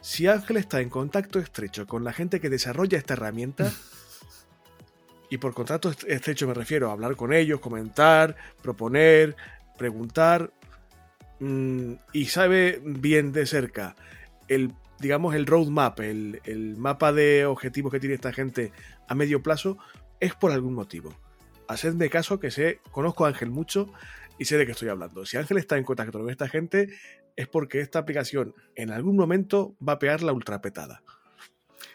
[0.00, 3.70] si Ángel está en contacto estrecho con la gente que desarrolla esta herramienta,
[5.30, 9.36] y por contacto estrecho me refiero a hablar con ellos, comentar, proponer,
[9.78, 10.52] preguntar,
[11.40, 13.94] mmm, y sabe bien de cerca
[14.48, 18.72] el, digamos, el roadmap, el, el mapa de objetivos que tiene esta gente
[19.08, 19.78] a medio plazo,
[20.20, 21.14] es por algún motivo.
[21.68, 23.92] Hacedme caso que sé, conozco a Ángel mucho
[24.38, 25.24] y sé de qué estoy hablando.
[25.26, 26.88] Si Ángel está en contacto con esta gente,
[27.36, 31.02] es porque esta aplicación en algún momento va a pegar la ultrapetada.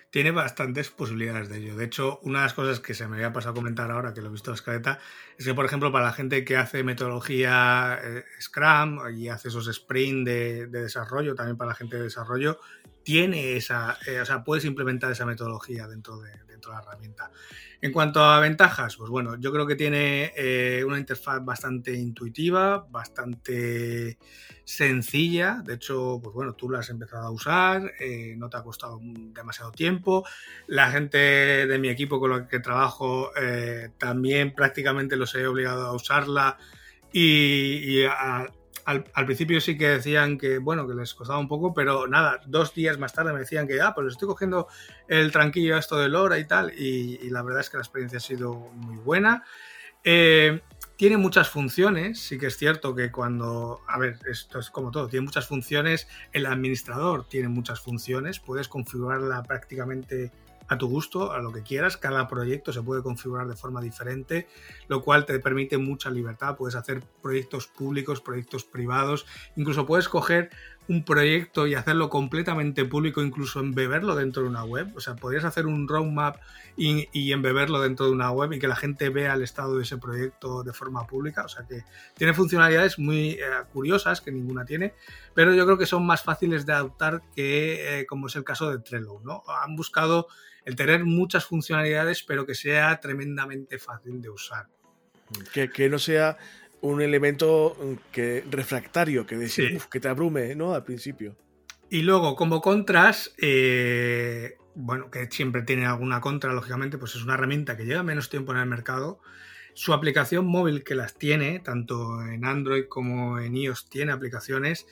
[0.09, 1.75] Tiene bastantes posibilidades de ello.
[1.75, 4.21] De hecho, una de las cosas que se me había pasado a comentar ahora, que
[4.21, 4.99] lo he visto en escaleta,
[5.37, 9.67] es que, por ejemplo, para la gente que hace metodología eh, Scrum y hace esos
[9.67, 12.59] sprint de, de, desarrollo, también para la gente de desarrollo,
[13.03, 17.31] tiene esa, eh, o sea, puedes implementar esa metodología dentro de, dentro de la herramienta.
[17.79, 22.87] En cuanto a ventajas, pues bueno, yo creo que tiene eh, una interfaz bastante intuitiva,
[22.89, 24.17] bastante
[24.63, 25.61] sencilla.
[25.63, 28.99] De hecho, pues bueno, tú la has empezado a usar, eh, no te ha costado
[29.01, 30.25] demasiado tiempo.
[30.65, 35.85] La gente de mi equipo con la que trabajo eh, también prácticamente los he obligado
[35.85, 36.57] a usarla
[37.13, 38.47] y, y a,
[38.87, 42.39] al, al, principio sí que decían que, bueno, que les costaba un poco, pero nada,
[42.47, 44.67] dos días más tarde me decían que, ah, pues estoy cogiendo
[45.09, 48.17] el tranquillo esto de Lora y tal, y, y, la verdad es que la experiencia
[48.17, 49.43] ha sido muy buena.
[50.05, 50.61] Eh,
[50.95, 55.09] tiene muchas funciones, sí que es cierto que cuando, a ver, esto es como todo,
[55.09, 60.31] tiene muchas funciones, el administrador tiene muchas funciones, puedes configurarla prácticamente
[60.67, 61.97] a tu gusto, a lo que quieras.
[61.97, 64.47] Cada proyecto se puede configurar de forma diferente,
[64.87, 66.55] lo cual te permite mucha libertad.
[66.55, 69.25] Puedes hacer proyectos públicos, proyectos privados,
[69.55, 70.49] incluso puedes coger
[70.89, 74.93] un proyecto y hacerlo completamente público, incluso embeberlo dentro de una web.
[74.95, 76.37] O sea, podrías hacer un roadmap
[76.77, 79.83] y, y embeberlo dentro de una web y que la gente vea el estado de
[79.83, 81.43] ese proyecto de forma pública.
[81.43, 81.83] O sea, que
[82.15, 83.41] tiene funcionalidades muy eh,
[83.73, 84.93] curiosas que ninguna tiene,
[85.33, 88.71] pero yo creo que son más fáciles de adoptar que eh, como es el caso
[88.71, 89.19] de Trello.
[89.23, 89.43] ¿no?
[89.63, 90.27] Han buscado
[90.63, 94.67] el tener muchas funcionalidades, pero que sea tremendamente fácil de usar.
[95.53, 96.37] Que, que no sea
[96.81, 97.75] un elemento
[98.11, 99.75] que refractario, que, decir, sí.
[99.75, 100.73] uf, que te abrume, ¿no?
[100.73, 101.35] Al principio.
[101.89, 107.35] Y luego, como contras, eh, bueno, que siempre tiene alguna contra, lógicamente, pues es una
[107.35, 109.19] herramienta que lleva menos tiempo en el mercado.
[109.73, 114.87] Su aplicación móvil, que las tiene, tanto en Android como en iOS, tiene aplicaciones,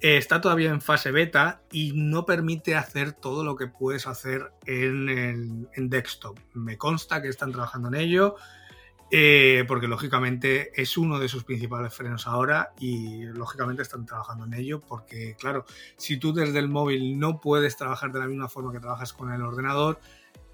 [0.00, 4.52] eh, está todavía en fase beta y no permite hacer todo lo que puedes hacer
[4.66, 6.38] en, el, en desktop.
[6.52, 8.36] Me consta que están trabajando en ello
[9.10, 14.54] eh, porque lógicamente es uno de sus principales frenos ahora y lógicamente están trabajando en
[14.54, 15.64] ello porque claro,
[15.96, 19.32] si tú desde el móvil no puedes trabajar de la misma forma que trabajas con
[19.32, 20.00] el ordenador,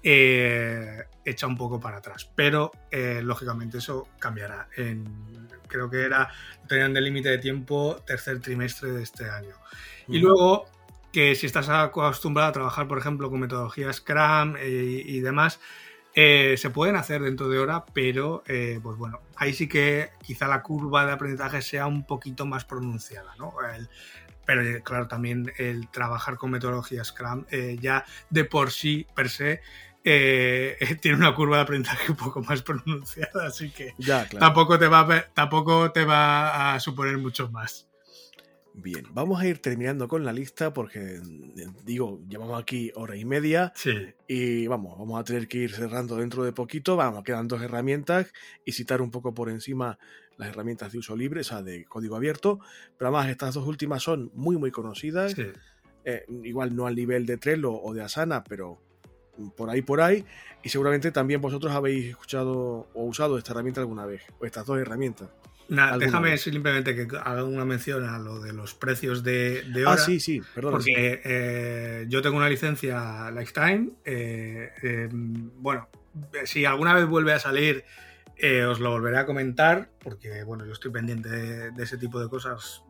[0.03, 2.29] eh, echa un poco para atrás.
[2.35, 4.67] Pero eh, lógicamente eso cambiará.
[4.75, 6.29] En, creo que era,
[6.67, 9.55] tenían de límite de tiempo tercer trimestre de este año.
[10.07, 10.65] Y luego
[11.11, 15.59] que si estás acostumbrado a trabajar, por ejemplo, con metodología Scrum y, y demás,
[16.15, 20.47] eh, se pueden hacer dentro de hora, pero eh, pues bueno, ahí sí que quizá
[20.47, 23.53] la curva de aprendizaje sea un poquito más pronunciada, ¿no?
[23.75, 23.89] El,
[24.45, 29.29] pero eh, claro, también el trabajar con metodología Scrum eh, ya de por sí, per
[29.29, 29.61] se,
[30.03, 34.45] eh, tiene una curva de aprendizaje un poco más pronunciada, así que ya, claro.
[34.45, 37.87] tampoco, te va a, tampoco te va a suponer mucho más.
[38.75, 41.21] Bien, vamos a ir terminando con la lista porque,
[41.85, 43.93] digo, llevamos aquí hora y media sí.
[44.27, 46.95] y vamos, vamos a tener que ir cerrando dentro de poquito.
[46.95, 48.33] Vamos, quedan dos herramientas
[48.65, 49.99] y citar un poco por encima
[50.37, 52.59] las herramientas de uso libre, o sea, de código abierto.
[52.97, 55.33] Pero además, estas dos últimas son muy, muy conocidas.
[55.33, 55.45] Sí.
[56.05, 58.81] Eh, igual no al nivel de Trello o de Asana, pero
[59.55, 60.25] por ahí, por ahí.
[60.63, 64.79] Y seguramente también vosotros habéis escuchado o usado esta herramienta alguna vez, o estas dos
[64.79, 65.29] herramientas.
[65.97, 66.41] Déjame vez?
[66.41, 69.95] simplemente que haga una mención a lo de los precios de, de hora.
[69.95, 70.73] Ah, sí, sí, perdón.
[70.73, 73.91] Porque eh, yo tengo una licencia Lifetime.
[74.05, 75.89] Eh, eh, bueno,
[76.45, 77.85] si alguna vez vuelve a salir,
[78.67, 82.29] os lo volveré a comentar, porque bueno, yo estoy pendiente de, de ese tipo de
[82.29, 82.83] cosas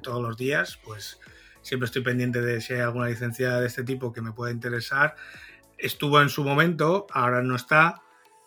[0.00, 1.18] todos los días, pues
[1.60, 5.16] siempre estoy pendiente de si hay alguna licencia de este tipo que me pueda interesar.
[5.76, 8.02] Estuvo en su momento, ahora no está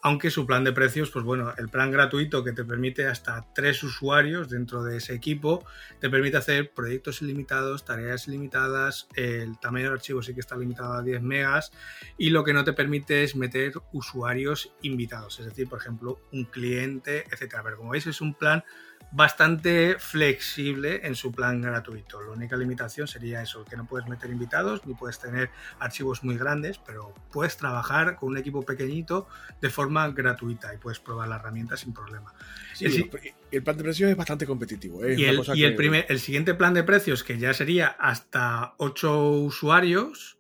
[0.05, 3.81] aunque su plan de precios, pues bueno, el plan gratuito que te permite hasta tres
[3.81, 5.65] usuarios dentro de ese equipo,
[5.99, 10.93] te permite hacer proyectos ilimitados, tareas ilimitadas, el tamaño del archivo sí que está limitado
[10.93, 11.71] a 10 megas
[12.19, 16.43] y lo que no te permite es meter usuarios invitados, es decir, por ejemplo, un
[16.45, 17.63] cliente, etcétera.
[17.63, 18.63] Pero como veis es un plan
[19.11, 22.21] bastante flexible en su plan gratuito.
[22.21, 25.49] La única limitación sería eso, que no puedes meter invitados ni puedes tener
[25.79, 29.27] archivos muy grandes, pero puedes trabajar con un equipo pequeñito
[29.61, 32.33] de forma gratuita y puedes probar la herramienta sin problema.
[32.79, 33.09] el,
[33.51, 35.03] el, plan de precios es bastante competitivo.
[35.05, 35.15] ¿eh?
[35.17, 40.37] y, el, primer, el siguiente plan de precios, que ya sería hasta 8 usuarios,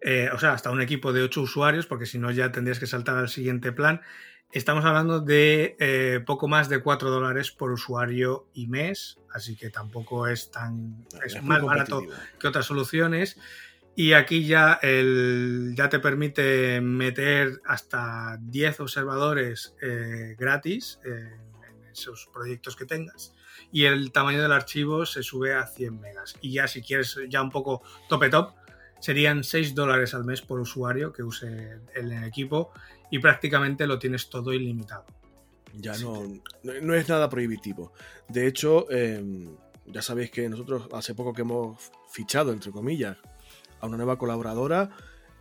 [0.00, 2.86] eh, o sea, hasta un equipo de 8 usuarios, porque si no ya tendrías que
[2.86, 4.02] saltar al siguiente plan,
[4.54, 9.68] Estamos hablando de eh, poco más de 4 dólares por usuario y mes, así que
[9.68, 12.04] tampoco es tan es, más barato
[12.38, 13.36] que otras soluciones.
[13.96, 22.28] Y aquí ya, el, ya te permite meter hasta 10 observadores eh, gratis en esos
[22.32, 23.34] proyectos que tengas.
[23.72, 26.36] Y el tamaño del archivo se sube a 100 megas.
[26.40, 28.54] Y ya si quieres ya un poco tope top,
[29.00, 32.72] serían 6 dólares al mes por usuario que use el equipo
[33.10, 35.04] y prácticamente lo tienes todo ilimitado.
[35.74, 36.22] Ya no,
[36.62, 37.92] no es nada prohibitivo.
[38.28, 39.56] De hecho, em,
[39.86, 43.16] ya sabéis que nosotros hace poco que hemos fichado, entre comillas,
[43.80, 44.90] a una nueva colaboradora.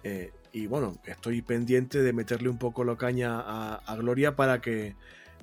[0.04, 4.96] Eh, y bueno, estoy pendiente de meterle un poco la caña a, Gloria para que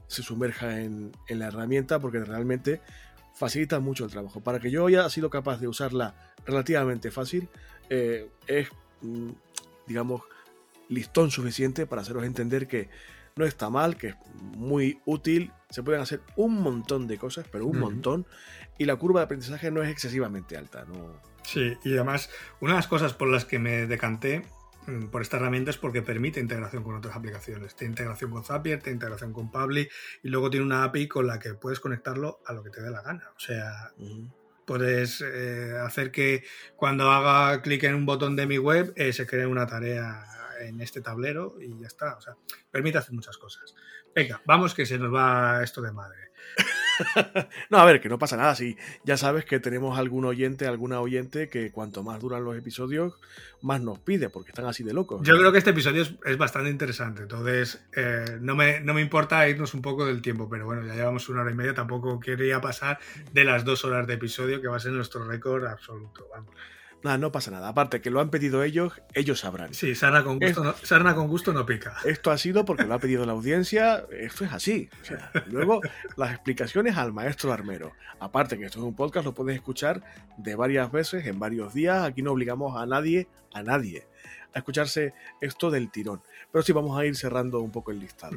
[0.06, 2.80] se sumerja en, la herramienta porque realmente
[3.34, 4.40] facilita mucho el trabajo.
[4.40, 6.14] Para que yo haya sido capaz de usarla
[6.44, 7.48] relativamente fácil,
[7.88, 8.68] eh, es,
[9.01, 9.30] mm,
[9.86, 10.22] digamos,
[10.91, 12.91] listón suficiente para haceros entender que
[13.37, 17.65] no está mal, que es muy útil, se pueden hacer un montón de cosas, pero
[17.65, 18.27] un montón,
[18.77, 20.85] y la curva de aprendizaje no es excesivamente alta.
[20.85, 21.15] ¿no?
[21.45, 22.29] Sí, y además,
[22.61, 24.43] una de las cosas por las que me decanté
[24.87, 27.75] mm, por esta herramienta es porque permite integración con otras aplicaciones.
[27.77, 29.89] Tiene integración con Zapier, tiene integración con Publi,
[30.23, 32.91] y luego tiene una API con la que puedes conectarlo a lo que te dé
[32.91, 33.31] la gana.
[33.37, 33.93] O sea,
[34.67, 36.45] puedes eh, hacer que
[36.77, 40.27] cuando haga clic en un botón de mi web eh, se cree una tarea
[40.61, 42.16] en este tablero y ya está.
[42.16, 42.37] O sea,
[42.70, 43.74] permite hacer muchas cosas.
[44.15, 46.31] Venga, vamos que se nos va esto de madre.
[47.70, 48.55] no, a ver, que no pasa nada.
[48.55, 53.15] Si ya sabes que tenemos algún oyente, alguna oyente que cuanto más duran los episodios,
[53.62, 55.27] más nos pide, porque están así de locos.
[55.27, 57.23] Yo creo que este episodio es, bastante interesante.
[57.23, 60.95] Entonces, eh, no, me, no me importa irnos un poco del tiempo, pero bueno, ya
[60.95, 61.74] llevamos una hora y media.
[61.74, 62.99] Tampoco quería pasar
[63.32, 66.27] de las dos horas de episodio, que va a ser nuestro récord absoluto.
[66.31, 66.55] Vamos.
[67.02, 67.68] Nada, no pasa nada.
[67.68, 69.72] Aparte, que lo han pedido ellos, ellos sabrán.
[69.72, 71.97] Sí, sarna con gusto, no, con gusto no pica.
[72.05, 74.90] Esto ha sido porque lo ha pedido la audiencia, esto es así.
[75.47, 75.81] luego,
[76.16, 77.93] las explicaciones al maestro armero.
[78.18, 80.02] Aparte que esto es un podcast, lo puedes escuchar
[80.36, 82.02] de varias veces, en varios días.
[82.05, 84.06] Aquí no obligamos a nadie, a nadie,
[84.55, 86.20] a escucharse esto del tirón.
[86.52, 88.36] Pero sí vamos a ir cerrando un poco el listado.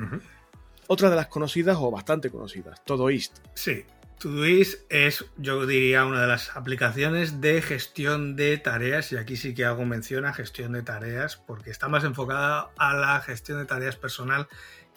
[0.88, 3.40] Otra de las conocidas, o bastante conocidas, Todoist.
[3.54, 3.84] Sí,
[4.20, 9.54] Todoist es, yo diría, una de las aplicaciones de gestión de tareas, y aquí sí
[9.54, 13.66] que hago mención a gestión de tareas, porque está más enfocada a la gestión de
[13.66, 14.48] tareas personal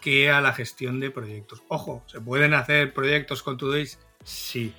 [0.01, 1.62] que a la gestión de proyectos.
[1.68, 4.01] Ojo, ¿se pueden hacer proyectos con Todoist?
[4.24, 4.72] Sí,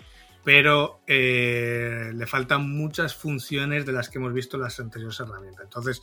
[0.44, 5.66] pero eh, le faltan muchas funciones de las que hemos visto en las anteriores herramientas.
[5.66, 6.02] Entonces,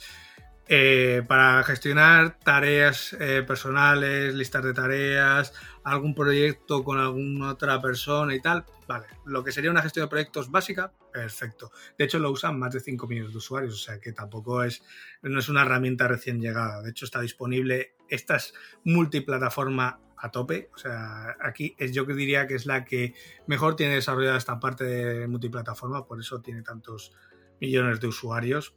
[0.67, 8.35] eh, para gestionar tareas eh, personales, listas de tareas, algún proyecto con alguna otra persona
[8.35, 11.71] y tal, vale, lo que sería una gestión de proyectos básica, perfecto.
[11.99, 14.83] De hecho, lo usan más de 5 millones de usuarios, o sea que tampoco es,
[15.21, 16.81] no es una herramienta recién llegada.
[16.81, 18.55] De hecho, está disponible, esta es
[18.85, 23.13] multiplataforma a tope, o sea, aquí es, yo diría que es la que
[23.47, 27.13] mejor tiene desarrollada esta parte de multiplataforma, por eso tiene tantos
[27.61, 28.75] millones de usuarios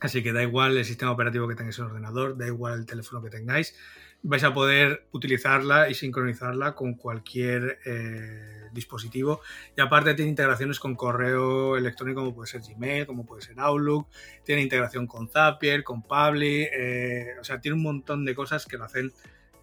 [0.00, 2.86] Así que da igual el sistema operativo que tengáis en el ordenador, da igual el
[2.86, 3.74] teléfono que tengáis,
[4.22, 9.40] vais a poder utilizarla y sincronizarla con cualquier eh, dispositivo.
[9.76, 14.08] Y aparte tiene integraciones con correo electrónico como puede ser Gmail, como puede ser Outlook,
[14.44, 18.76] tiene integración con Zapier, con Publi, eh, o sea, tiene un montón de cosas que
[18.76, 19.12] lo hacen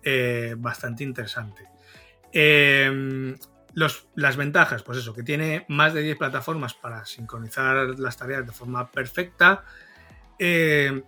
[0.01, 1.67] eh, bastante interesante.
[2.31, 3.35] Em,
[3.75, 8.51] las ventajas, pues eso, que tiene más de 10 plataformas para sincronizar las tareas de
[8.51, 9.63] forma perfecta.
[10.39, 11.03] Eh,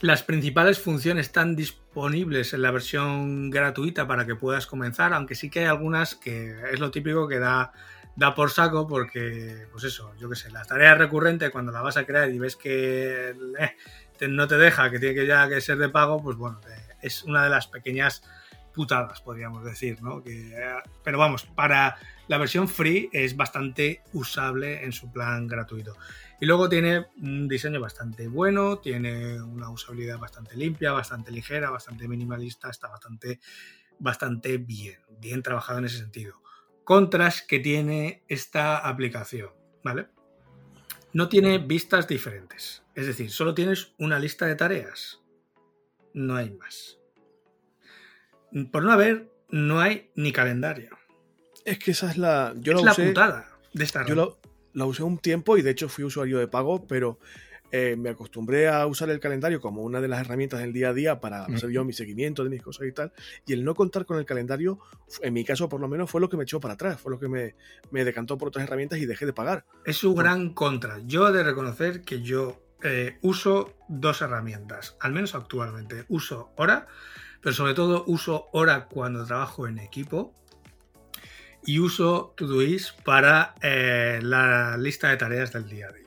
[0.00, 5.48] las principales funciones están disponibles en la versión gratuita para que puedas comenzar, aunque sí
[5.48, 7.72] que hay algunas que es lo típico que da,
[8.14, 11.96] da por saco porque, pues eso, yo qué sé, las tareas recurrentes cuando la vas
[11.96, 15.78] a crear y ves que eh, no te deja, que tiene que ya que ser
[15.78, 16.60] de pago, pues bueno,
[17.00, 18.22] es una de las pequeñas
[18.74, 20.22] putadas, podríamos decir, ¿no?
[20.26, 20.54] Eh,
[21.02, 21.96] pero vamos, para
[22.28, 25.96] la versión free es bastante usable en su plan gratuito.
[26.40, 32.08] Y luego tiene un diseño bastante bueno, tiene una usabilidad bastante limpia, bastante ligera, bastante
[32.08, 33.40] minimalista, está bastante,
[33.98, 36.42] bastante bien, bien trabajado en ese sentido.
[36.84, 39.50] Contras que tiene esta aplicación,
[39.82, 40.08] ¿vale?
[41.14, 45.22] No tiene vistas diferentes, es decir, solo tienes una lista de tareas,
[46.12, 46.98] no hay más.
[48.70, 50.96] Por no haber, no hay ni calendario.
[51.64, 52.54] Es que esa es la.
[52.56, 54.28] Yo es la, usé, putada de esta Yo la,
[54.84, 57.18] usé un tiempo y de hecho fui usuario de pago, pero
[57.72, 60.92] eh, me acostumbré a usar el calendario como una de las herramientas del día a
[60.92, 63.12] día para hacer yo mi seguimiento de mis cosas y tal.
[63.46, 64.78] Y el no contar con el calendario,
[65.22, 67.18] en mi caso por lo menos, fue lo que me echó para atrás, fue lo
[67.18, 67.54] que me,
[67.90, 69.64] me decantó por otras herramientas y dejé de pagar.
[69.84, 71.00] Es su gran contra.
[71.06, 76.04] Yo he de reconocer que yo eh, uso dos herramientas, al menos actualmente.
[76.08, 76.86] Uso Hora,
[77.40, 80.34] pero sobre todo uso Hora cuando trabajo en equipo
[81.66, 86.04] y uso Todoist para eh, la lista de tareas del día a día.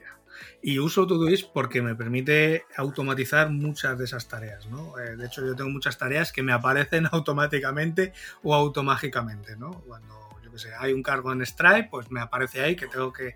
[0.62, 4.98] Y uso Todoist porque me permite automatizar muchas de esas tareas, ¿no?
[4.98, 9.72] Eh, de hecho, yo tengo muchas tareas que me aparecen automáticamente o automágicamente, ¿no?
[9.82, 13.12] Cuando, yo que sé, hay un cargo en Stripe, pues me aparece ahí que tengo
[13.12, 13.36] que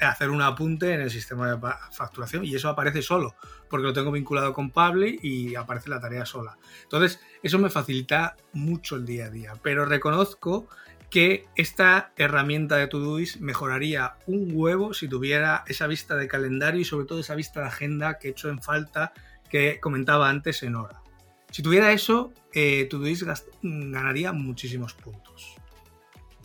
[0.00, 1.58] hacer un apunte en el sistema de
[1.90, 3.34] facturación y eso aparece solo,
[3.68, 6.56] porque lo tengo vinculado con Pabli y aparece la tarea sola.
[6.82, 10.68] Entonces, eso me facilita mucho el día a día, pero reconozco
[11.12, 16.86] que esta herramienta de Todoist mejoraría un huevo si tuviera esa vista de calendario y
[16.86, 19.12] sobre todo esa vista de agenda que he hecho en falta
[19.50, 21.02] que comentaba antes en hora.
[21.50, 23.24] Si tuviera eso, eh, Todoist
[23.62, 25.54] ganaría muchísimos puntos.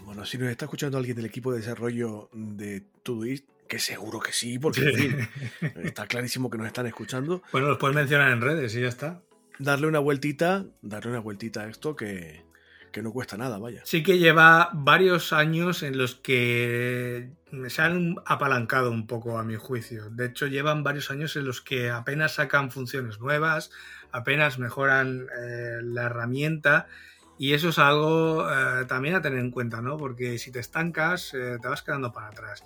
[0.04, 4.34] Bueno, si nos está escuchando alguien del equipo de desarrollo de Todoist, que seguro que
[4.34, 4.82] sí, porque
[5.82, 7.42] está clarísimo que nos están escuchando.
[7.54, 9.22] Bueno, los puedes mencionar en redes y ya está.
[9.60, 12.47] Darle una vueltita, darle una vueltita a esto que,
[12.98, 13.82] que no cuesta nada, vaya.
[13.86, 17.30] Sí que lleva varios años en los que
[17.68, 20.10] se han apalancado un poco a mi juicio.
[20.10, 23.70] De hecho, llevan varios años en los que apenas sacan funciones nuevas,
[24.12, 26.88] apenas mejoran eh, la herramienta
[27.38, 29.96] y eso es algo eh, también a tener en cuenta, ¿no?
[29.98, 32.64] Porque si te estancas, eh, te vas quedando para atrás.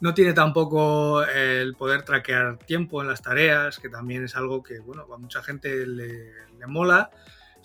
[0.00, 4.78] No tiene tampoco el poder traquear tiempo en las tareas, que también es algo que,
[4.78, 7.10] bueno, a mucha gente le, le mola,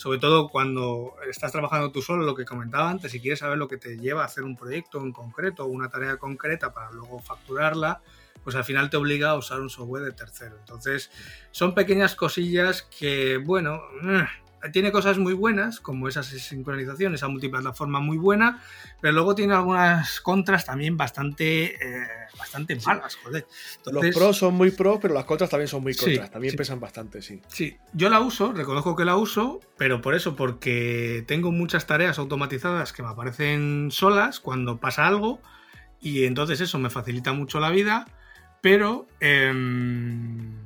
[0.02, 3.68] sobre todo cuando estás trabajando tú solo, lo que comentaba antes, si quieres saber lo
[3.68, 7.19] que te lleva a hacer un proyecto en concreto o una tarea concreta para luego
[7.19, 8.02] facturarla,
[8.44, 10.57] pues al final te obliga a usar un software de tercero.
[10.57, 11.11] Entonces,
[11.52, 14.26] son pequeñas cosillas que, bueno, eh,
[14.72, 18.62] tiene cosas muy buenas, como esa sincronización, esa multiplataforma muy buena,
[19.00, 22.08] pero luego tiene algunas contras también bastante, eh,
[22.38, 23.48] bastante malas, joder.
[23.92, 27.22] Los pros son muy pros, pero las contras también son muy contras, también pesan bastante,
[27.22, 27.42] sí.
[27.48, 32.20] Sí, yo la uso, reconozco que la uso, pero por eso, porque tengo muchas tareas
[32.20, 35.42] automatizadas que me aparecen solas cuando pasa algo,
[36.00, 38.08] y entonces eso me facilita mucho la vida,
[38.62, 39.08] pero...
[39.20, 40.61] Em,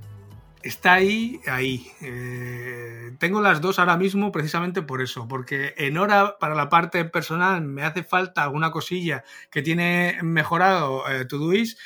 [0.65, 1.87] está ahí, ahí.
[2.01, 7.05] Eh, tengo las dos ahora mismo precisamente por eso, porque en hora para la parte
[7.05, 11.79] personal me hace falta alguna cosilla que tiene mejorado eh, Todoist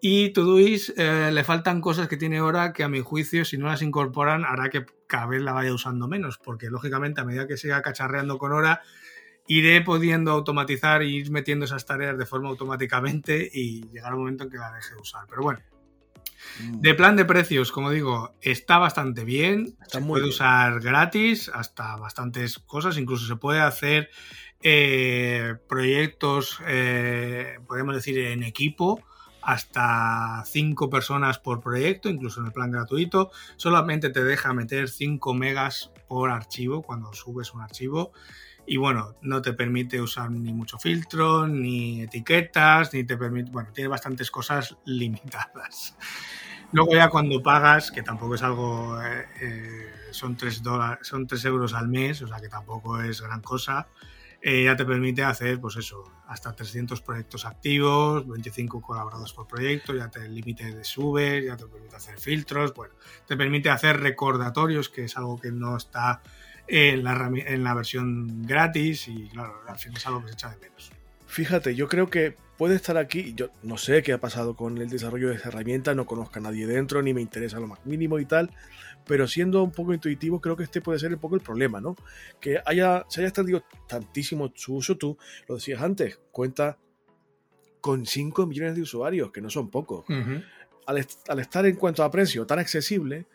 [0.00, 3.66] y Todoist eh, le faltan cosas que tiene hora que a mi juicio si no
[3.66, 7.56] las incorporan hará que cada vez la vaya usando menos, porque lógicamente a medida que
[7.56, 8.82] siga cacharreando con hora
[9.48, 14.44] iré pudiendo automatizar y ir metiendo esas tareas de forma automáticamente y llegar un momento
[14.44, 15.24] en que la deje de usar.
[15.28, 15.73] Pero bueno.
[16.60, 19.76] De plan de precios, como digo, está bastante bien.
[19.88, 22.98] se puede usar gratis hasta bastantes cosas.
[22.98, 24.10] Incluso se puede hacer
[24.62, 29.02] eh, proyectos, eh, podemos decir, en equipo
[29.42, 33.30] hasta 5 personas por proyecto, incluso en el plan gratuito.
[33.56, 38.12] Solamente te deja meter 5 megas por archivo cuando subes un archivo.
[38.66, 43.50] Y bueno, no te permite usar ni mucho filtro, ni etiquetas, ni te permite.
[43.50, 45.96] Bueno, tiene bastantes cosas limitadas.
[46.72, 51.44] Luego ya cuando pagas, que tampoco es algo, eh, eh, son 3 dólares, son 3
[51.44, 53.86] euros al mes, o sea que tampoco es gran cosa,
[54.46, 59.94] eh, ya te permite hacer, pues eso, hasta 300 proyectos activos, 25 colaboradores por proyecto,
[59.94, 62.92] ya te límite de subes, ya te permite hacer filtros, bueno,
[63.26, 66.22] te permite hacer recordatorios, que es algo que no está
[66.66, 70.50] en la, en la versión gratis y claro, al final es algo que se echa
[70.50, 70.92] de menos.
[71.26, 74.88] Fíjate, yo creo que puede estar aquí, yo no sé qué ha pasado con el
[74.88, 78.18] desarrollo de esa herramienta, no conozco a nadie dentro, ni me interesa lo más mínimo
[78.18, 78.50] y tal,
[79.06, 81.96] pero siendo un poco intuitivo, creo que este puede ser un poco el problema, ¿no?
[82.40, 85.18] Que haya, se haya extendido tantísimo su uso, tú
[85.48, 86.78] lo decías antes, cuenta
[87.80, 90.06] con 5 millones de usuarios, que no son pocos.
[90.86, 93.26] al, al estar en cuanto a precio tan accesible,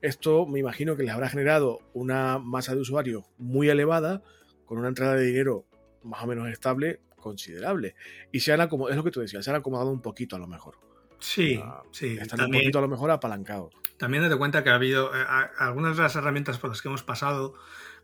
[0.00, 4.22] esto me imagino que les habrá generado una masa de usuarios muy elevada,
[4.64, 5.66] con una entrada de dinero
[6.02, 7.94] más o menos estable, considerable.
[8.32, 10.38] Y se han acomodado, es lo que tú decías, se han acomodado un poquito a
[10.38, 10.78] lo mejor.
[11.18, 11.60] Sí,
[11.92, 12.18] sí.
[12.20, 13.74] Están un poquito a lo mejor apalancados.
[13.96, 15.24] También date cuenta que ha habido eh,
[15.58, 17.54] algunas de las herramientas por las que hemos pasado,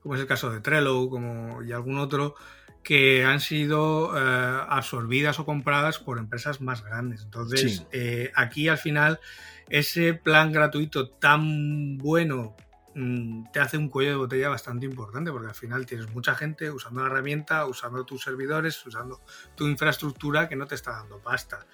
[0.03, 2.35] como es el caso de Trello como, y algún otro,
[2.83, 7.23] que han sido eh, absorbidas o compradas por empresas más grandes.
[7.23, 9.21] Entonces, eh, aquí al final,
[9.69, 12.57] ese plan gratuito tan bueno
[12.95, 16.71] mm, te hace un cuello de botella bastante importante, porque al final tienes mucha gente
[16.71, 19.21] usando la herramienta, usando tus servidores, usando
[19.55, 21.67] tu infraestructura que no te está dando pasta.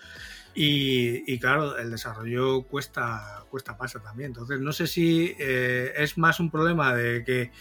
[0.55, 4.31] Y, claro, el desarrollo cuesta, cuesta pasta también.
[4.31, 7.53] Entonces, no sé si eh, es más un problema de que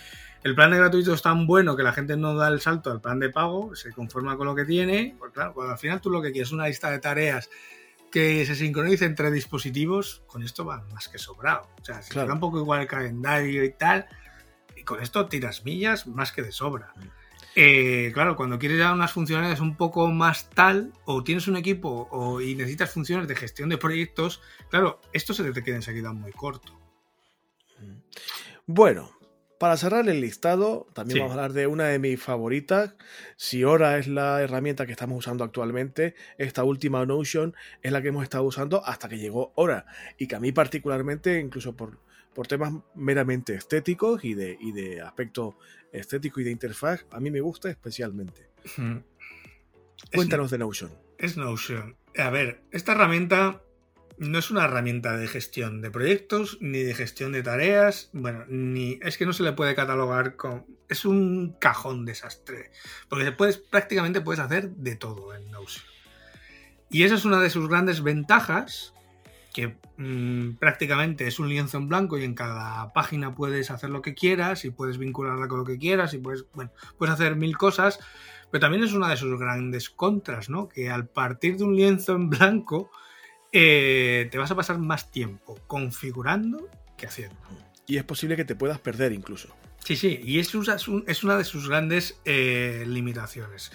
[0.43, 3.01] el plan de gratuito es tan bueno que la gente no da el salto al
[3.01, 5.15] plan de pago, se conforma con lo que tiene.
[5.19, 7.49] Pues claro, cuando al final tú lo que quieres es una lista de tareas
[8.11, 11.67] que se sincronice entre dispositivos, con esto va más que sobrado.
[11.81, 14.07] O sea, si te da un poco igual el calendario y tal,
[14.75, 16.93] y con esto tiras millas más que de sobra.
[16.95, 17.07] Mm.
[17.59, 22.07] Eh, claro, cuando quieres ya unas funcionalidades un poco más tal, o tienes un equipo
[22.11, 26.31] o, y necesitas funciones de gestión de proyectos, claro, esto se te queda enseguida muy
[26.31, 26.79] corto.
[27.79, 27.97] Mm.
[28.67, 29.16] Bueno,
[29.59, 32.95] para cerrar el listado, también vamos a hablar de una de mis favoritas.
[33.35, 38.09] Si ahora es la herramienta que estamos usando actualmente, esta última Notion es la que
[38.09, 39.85] hemos estado usando hasta que llegó Hora.
[40.17, 41.99] Y que a mí particularmente, incluso por,
[42.33, 45.57] por temas meramente estéticos y de, y de aspecto
[45.91, 48.49] estético y de interfaz, a mí me gusta especialmente.
[50.13, 50.91] Cuéntanos de Notion.
[51.17, 51.95] Es Notion.
[52.17, 53.61] A ver, esta herramienta
[54.17, 58.09] no es una herramienta de gestión de proyectos ni de gestión de tareas.
[58.13, 60.65] Bueno, ni es que no se le puede catalogar con.
[60.89, 62.71] Es un cajón desastre.
[63.09, 65.85] Porque puedes, prácticamente puedes hacer de todo en Notion.
[66.89, 68.93] Y esa es una de sus grandes ventajas,
[69.53, 74.01] que mm, prácticamente es un lienzo en blanco y en cada página puedes hacer lo
[74.01, 77.57] que quieras y puedes vincularla con lo que quieras y puedes, bueno, puedes hacer mil
[77.57, 77.99] cosas.
[78.49, 80.69] Pero también es una de sus grandes contras, ¿no?
[80.69, 82.89] Que al partir de un lienzo en blanco
[83.51, 87.37] eh, te vas a pasar más tiempo configurando que haciendo.
[87.85, 89.55] Y es posible que te puedas perder incluso.
[89.83, 93.71] Sí, sí, y es, es una de sus grandes eh, limitaciones.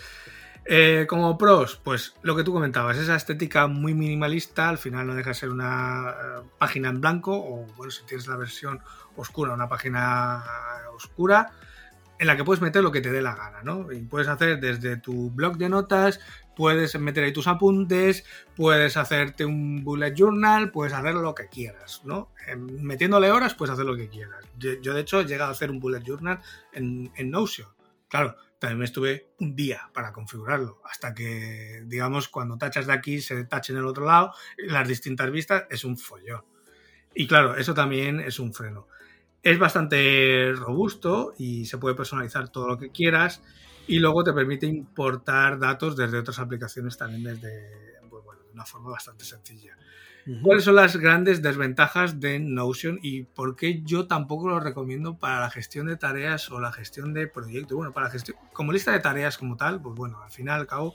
[0.65, 5.15] Eh, como pros, pues lo que tú comentabas, esa estética muy minimalista, al final no
[5.15, 8.81] deja de ser una página en blanco, o bueno, si tienes la versión
[9.17, 10.45] oscura, una página
[10.95, 11.51] oscura,
[12.23, 13.91] en la que puedes meter lo que te dé la gana, ¿no?
[13.91, 16.21] Y puedes hacer desde tu blog de notas,
[16.57, 18.25] puedes meter ahí tus apuntes,
[18.57, 22.31] puedes hacerte un bullet journal, puedes hacer lo que quieras, ¿no?
[22.57, 24.45] Metiéndole horas puedes hacer lo que quieras.
[24.59, 26.41] Yo, de hecho he llegado a hacer un bullet journal
[26.73, 27.69] en, en Notion.
[28.09, 33.21] Claro, también me estuve un día para configurarlo, hasta que, digamos, cuando tachas de aquí
[33.21, 36.45] se tache en el otro lado, las distintas vistas, es un follón.
[37.15, 38.87] Y claro, eso también es un freno.
[39.43, 43.43] Es bastante robusto y se puede personalizar todo lo que quieras
[43.87, 48.65] y luego te permite importar datos desde otras aplicaciones también desde, pues bueno, de una
[48.65, 49.77] forma bastante sencilla.
[50.41, 55.41] ¿Cuáles son las grandes desventajas de Notion y por qué yo tampoco lo recomiendo para
[55.41, 57.77] la gestión de tareas o la gestión de proyectos?
[57.77, 60.95] Bueno, para gestión, como lista de tareas como tal, pues bueno, al final al cabo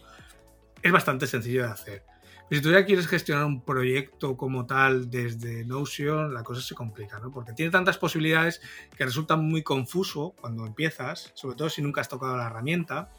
[0.81, 2.03] es bastante sencillo de hacer
[2.49, 7.19] si tú ya quieres gestionar un proyecto como tal desde Notion, la cosa se complica,
[7.19, 7.32] ¿no?
[7.32, 8.61] Porque tiene tantas posibilidades
[8.95, 13.10] que resulta muy confuso cuando empiezas, sobre todo si nunca has tocado la herramienta.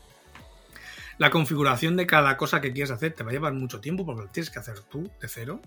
[1.19, 4.23] La configuración de cada cosa que quieres hacer te va a llevar mucho tiempo porque
[4.23, 5.61] lo tienes que hacer tú de cero.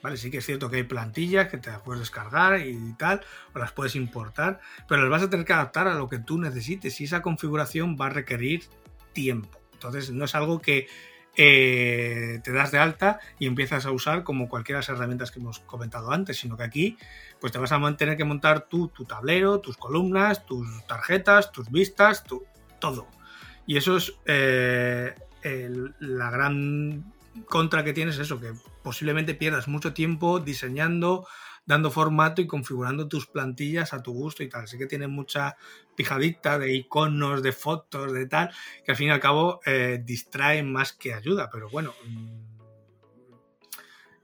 [0.00, 0.16] ¿Vale?
[0.16, 3.20] Sí que es cierto que hay plantillas que te las puedes descargar y tal,
[3.52, 6.38] o las puedes importar, pero las vas a tener que adaptar a lo que tú
[6.38, 8.62] necesites y esa configuración va a requerir
[9.12, 9.58] tiempo.
[9.72, 10.86] Entonces no es algo que
[11.38, 15.38] eh, te das de alta y empiezas a usar como cualquiera de las herramientas que
[15.38, 16.98] hemos comentado antes, sino que aquí
[17.40, 22.24] pues te vas a tener que montar tu tablero, tus columnas, tus tarjetas, tus vistas,
[22.24, 22.44] tu,
[22.80, 23.06] todo.
[23.66, 25.14] Y eso es eh,
[26.00, 27.12] la gran
[27.46, 28.52] contra que tienes, eso, que
[28.82, 31.26] posiblemente pierdas mucho tiempo diseñando,
[31.68, 34.64] dando formato y configurando tus plantillas a tu gusto y tal.
[34.64, 35.58] Así que tiene mucha
[35.94, 38.50] pijadita de iconos, de fotos, de tal,
[38.84, 41.50] que al fin y al cabo eh, distraen más que ayuda.
[41.52, 42.38] Pero bueno, mm,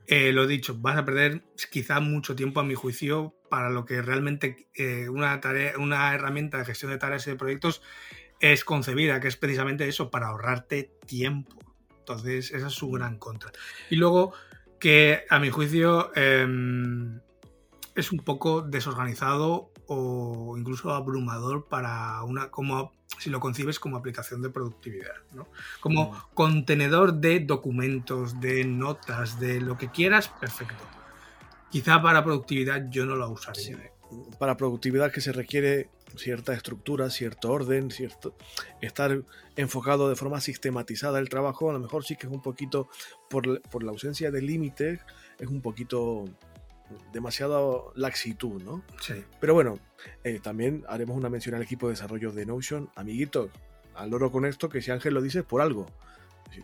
[0.06, 4.00] eh, lo dicho, vas a perder quizá mucho tiempo a mi juicio para lo que
[4.00, 7.82] realmente eh, una, tarea, una herramienta de gestión de tareas y de proyectos
[8.40, 11.58] es concebida, que es precisamente eso, para ahorrarte tiempo.
[11.98, 13.52] Entonces, esa es su gran contra.
[13.90, 14.32] Y luego,
[14.80, 17.20] que a mi juicio em,
[17.94, 24.42] es un poco desorganizado o incluso abrumador para una como si lo concibes como aplicación
[24.42, 25.46] de productividad, ¿no?
[25.80, 26.16] Como mm.
[26.34, 30.82] contenedor de documentos, de notas, de lo que quieras, perfecto.
[31.70, 33.92] Quizá para productividad yo no lo usaría.
[34.38, 38.36] Para productividad que se requiere cierta estructura, cierto orden, cierto
[38.80, 39.22] estar
[39.56, 42.88] enfocado de forma sistematizada el trabajo, a lo mejor sí que es un poquito,
[43.28, 45.00] por, por la ausencia de límites,
[45.38, 46.26] es un poquito
[47.12, 48.82] demasiado laxitud, ¿no?
[49.00, 49.24] Sí.
[49.40, 49.78] Pero bueno,
[50.22, 52.90] eh, también haremos una mención al equipo de desarrollo de Notion.
[52.94, 53.50] Amiguitos,
[53.94, 55.86] al loro con esto, que si Ángel lo dice por algo.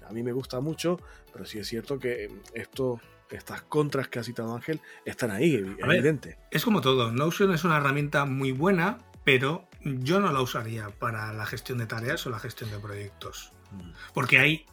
[0.06, 1.00] a mí me gusta mucho,
[1.32, 6.38] pero sí es cierto que esto, estas contras que ha citado Ángel están ahí, evidente.
[6.50, 11.32] es como todo, Notion es una herramienta muy buena, pero yo no la usaría para
[11.32, 13.52] la gestión de tareas o la gestión de proyectos.
[13.72, 13.90] Mm.
[14.12, 14.66] Porque hay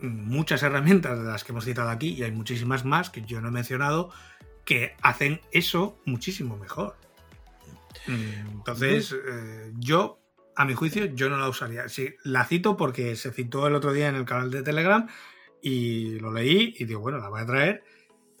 [0.00, 3.48] muchas herramientas de las que hemos citado aquí y hay muchísimas más que yo no
[3.48, 4.10] he mencionado
[4.68, 6.94] que hacen eso muchísimo mejor.
[8.06, 10.20] Entonces, eh, yo,
[10.56, 11.88] a mi juicio, yo no la usaría.
[11.88, 15.08] Sí, la cito porque se citó el otro día en el canal de Telegram
[15.62, 17.82] y lo leí y digo, bueno, la voy a traer.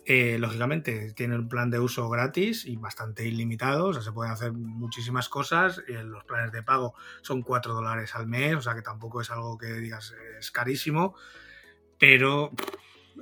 [0.04, 4.30] Eh, lógicamente, tiene un plan de uso gratis y bastante ilimitado, o sea, se pueden
[4.30, 5.82] hacer muchísimas cosas.
[5.88, 6.92] Y los planes de pago
[7.22, 11.14] son 4 dólares al mes, o sea que tampoco es algo que digas es carísimo,
[11.98, 12.52] pero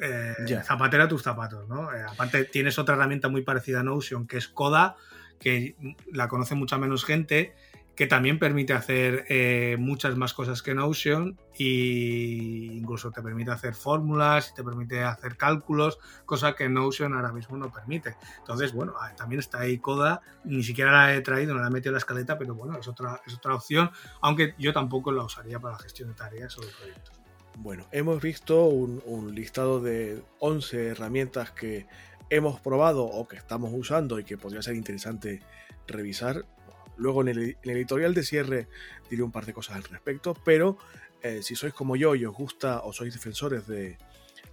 [0.00, 1.92] eh, zapatera tus zapatos, ¿no?
[1.92, 4.96] Eh, aparte tienes otra herramienta muy parecida a Notion, que es Coda,
[5.38, 5.76] que
[6.12, 7.54] la conoce mucha menos gente,
[7.96, 13.74] que también permite hacer eh, muchas más cosas que Notion e incluso te permite hacer
[13.74, 18.16] fórmulas, te permite hacer cálculos, cosa que Notion ahora mismo no permite.
[18.38, 21.70] Entonces, bueno, ah, también está ahí Coda, ni siquiera la he traído, no la he
[21.70, 23.90] metido en la escaleta, pero bueno, es otra, es otra opción,
[24.20, 27.25] aunque yo tampoco la usaría para la gestión de tareas o de proyectos.
[27.58, 31.86] Bueno, hemos visto un, listado de 11 herramientas que
[32.28, 35.40] hemos probado o que estamos usando y que podría ser interesante
[35.86, 36.44] revisar.
[36.98, 38.68] Luego en el, editorial de cierre
[39.08, 40.76] diré un par de cosas al respecto, pero
[41.22, 43.96] eh, si sois como yo y os gusta o sois defensores de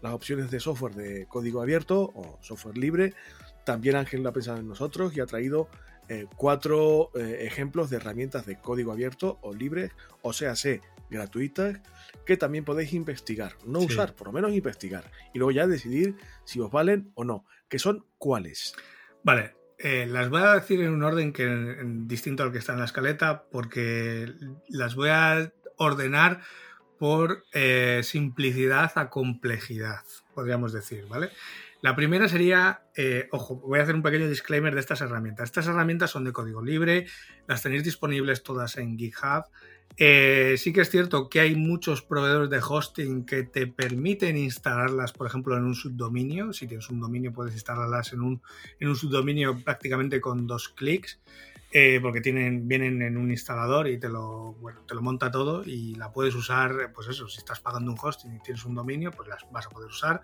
[0.01, 3.13] las opciones de software de código abierto o software libre,
[3.65, 5.67] también Ángel lo ha pensado en nosotros y ha traído
[6.07, 11.79] eh, cuatro eh, ejemplos de herramientas de código abierto o libre, o sea, sé, gratuitas,
[12.25, 13.53] que también podéis investigar.
[13.65, 15.11] No usar, por lo menos investigar.
[15.33, 16.15] Y luego ya decidir
[16.45, 17.45] si os valen o no.
[17.69, 18.75] Que son cuáles.
[19.23, 22.79] Vale, eh, las voy a decir en un orden que distinto al que está en
[22.79, 24.33] la escaleta, porque
[24.69, 26.41] las voy a ordenar
[26.99, 27.43] por
[28.03, 30.03] simplicidad a complejidad,
[30.33, 31.31] podríamos decir, ¿vale?
[31.83, 35.49] La primera sería, eh, ojo, voy a hacer un pequeño disclaimer de estas herramientas.
[35.49, 37.07] Estas herramientas son de código libre,
[37.45, 39.43] las tenéis disponibles todas en GitHub.
[39.97, 45.11] Eh, sí que es cierto que hay muchos proveedores de hosting que te permiten instalarlas,
[45.11, 46.51] por ejemplo, en un subdominio.
[46.53, 48.41] Si tienes un dominio, puedes instalarlas en un,
[48.79, 51.19] en un subdominio prácticamente con dos clics.
[51.75, 54.55] Eh, porque tienen, vienen en un instalador y te lo,
[54.87, 58.35] te lo monta todo y la puedes usar, pues eso, si estás pagando un hosting
[58.35, 60.21] y tienes un dominio, pues las vas a poder usar.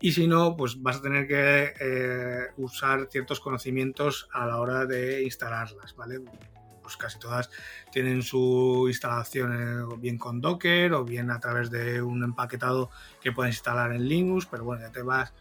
[0.00, 4.86] Y si no, pues vas a tener que eh, usar ciertos conocimientos a la hora
[4.86, 6.20] de instalarlas, ¿vale?
[6.86, 7.50] Pues casi todas
[7.90, 12.90] tienen su instalación eh, bien con Docker o bien a través de un empaquetado
[13.20, 15.34] que puedes instalar en Linux, pero bueno, ya te vas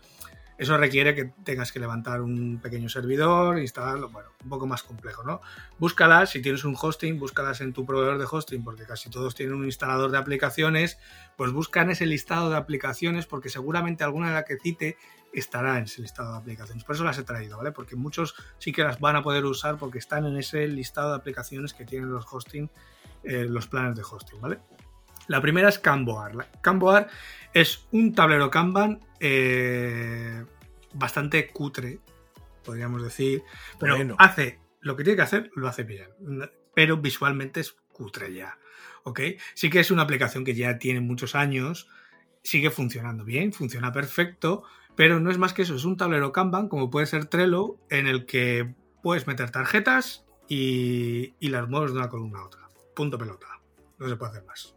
[0.58, 5.22] eso requiere que tengas que levantar un pequeño servidor, instalarlo, bueno, un poco más complejo,
[5.24, 5.42] ¿no?
[5.80, 9.56] Búscalas, si tienes un hosting, búscalas en tu proveedor de hosting, porque casi todos tienen
[9.56, 10.98] un instalador de aplicaciones,
[11.36, 14.98] pues buscan ese listado de aplicaciones, porque seguramente alguna de las que cite
[15.40, 16.84] estará en ese listado de aplicaciones.
[16.84, 17.72] Por eso las he traído, ¿vale?
[17.72, 21.18] Porque muchos sí que las van a poder usar porque están en ese listado de
[21.18, 22.70] aplicaciones que tienen los hosting,
[23.24, 24.60] eh, los planes de hosting, ¿vale?
[25.28, 26.50] La primera es Camboar.
[26.62, 27.08] Camboar
[27.54, 30.46] es un tablero Kanban eh,
[30.94, 32.00] bastante cutre,
[32.64, 33.44] podríamos decir,
[33.80, 36.10] pero hace lo que tiene que hacer, lo hace bien,
[36.74, 38.58] pero visualmente es cutre ya.
[39.06, 39.22] ¿ok?
[39.54, 41.88] Sí que es una aplicación que ya tiene muchos años,
[42.44, 44.64] sigue funcionando bien, funciona perfecto,
[44.96, 48.08] pero no es más que eso, es un tablero Kanban, como puede ser Trello, en
[48.08, 48.74] el que
[49.04, 52.62] puedes meter tarjetas y, las mueves de una columna a otra.
[52.96, 53.48] Punto pelota.
[54.00, 54.76] No se puede hacer más.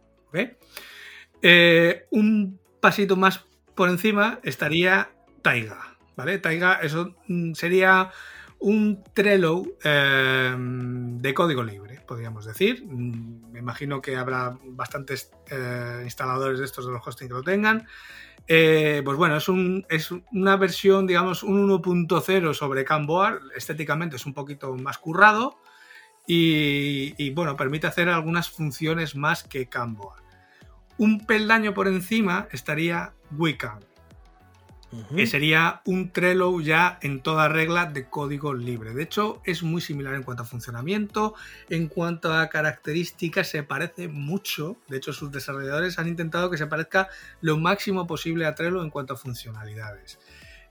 [1.41, 6.37] Eh, un pasito más por encima estaría Taiga, ¿vale?
[6.37, 8.11] Taiga eso mm, sería
[8.59, 12.85] un Trello eh, de código libre, podríamos decir.
[12.85, 17.43] Mm, me imagino que habrá bastantes eh, instaladores de estos de los hosting que lo
[17.43, 17.87] tengan.
[18.45, 19.47] pues bueno, es,
[19.89, 23.39] es, una versión, digamos, un 1.0 sobre Camboar.
[23.55, 25.57] Estéticamente es un poquito más currado.
[26.31, 30.19] Y, bueno, permite hacer algunas funciones más que Camboar.
[30.99, 33.13] Un peldaño por encima estaría
[35.15, 38.93] Que sería un Trello ya en toda regla de código libre.
[38.93, 41.35] De hecho, es muy similar en cuanto a funcionamiento,
[41.69, 44.77] en cuanto a características, se parece mucho.
[44.87, 47.07] De hecho, sus desarrolladores han intentado que se parezca
[47.41, 50.19] lo máximo posible a Trello en cuanto a funcionalidades.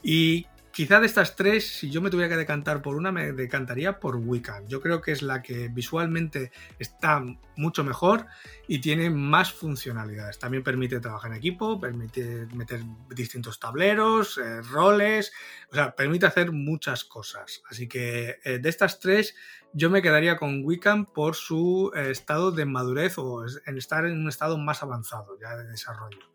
[0.02, 0.46] Y
[0.78, 4.14] quizá de estas tres, si yo me tuviera que decantar por una, me decantaría por
[4.14, 4.68] Wiccan.
[4.68, 7.20] Yo creo que es la que visualmente está
[7.56, 8.26] mucho mejor
[8.68, 10.38] y tiene más funcionalidades.
[10.38, 12.80] También permite trabajar en equipo, permite meter
[13.12, 15.32] distintos tableros, eh, roles,
[15.72, 17.60] o sea, permite hacer muchas cosas.
[17.68, 19.34] Así que eh, de estas tres,
[19.72, 24.12] yo me quedaría con Wiccan por su eh, estado de madurez o en estar en
[24.12, 26.32] un estado más avanzado ya de desarrollo.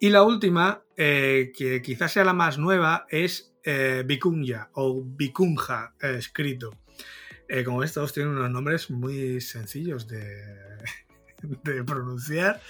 [0.00, 4.04] Y la última, que quizás sea la más nueva, es eh,
[4.74, 6.76] o Vicunja eh, escrito.
[7.48, 10.08] Eh, como ves, todos tienen unos nombres muy sencillos
[11.62, 12.60] de, pronunciar.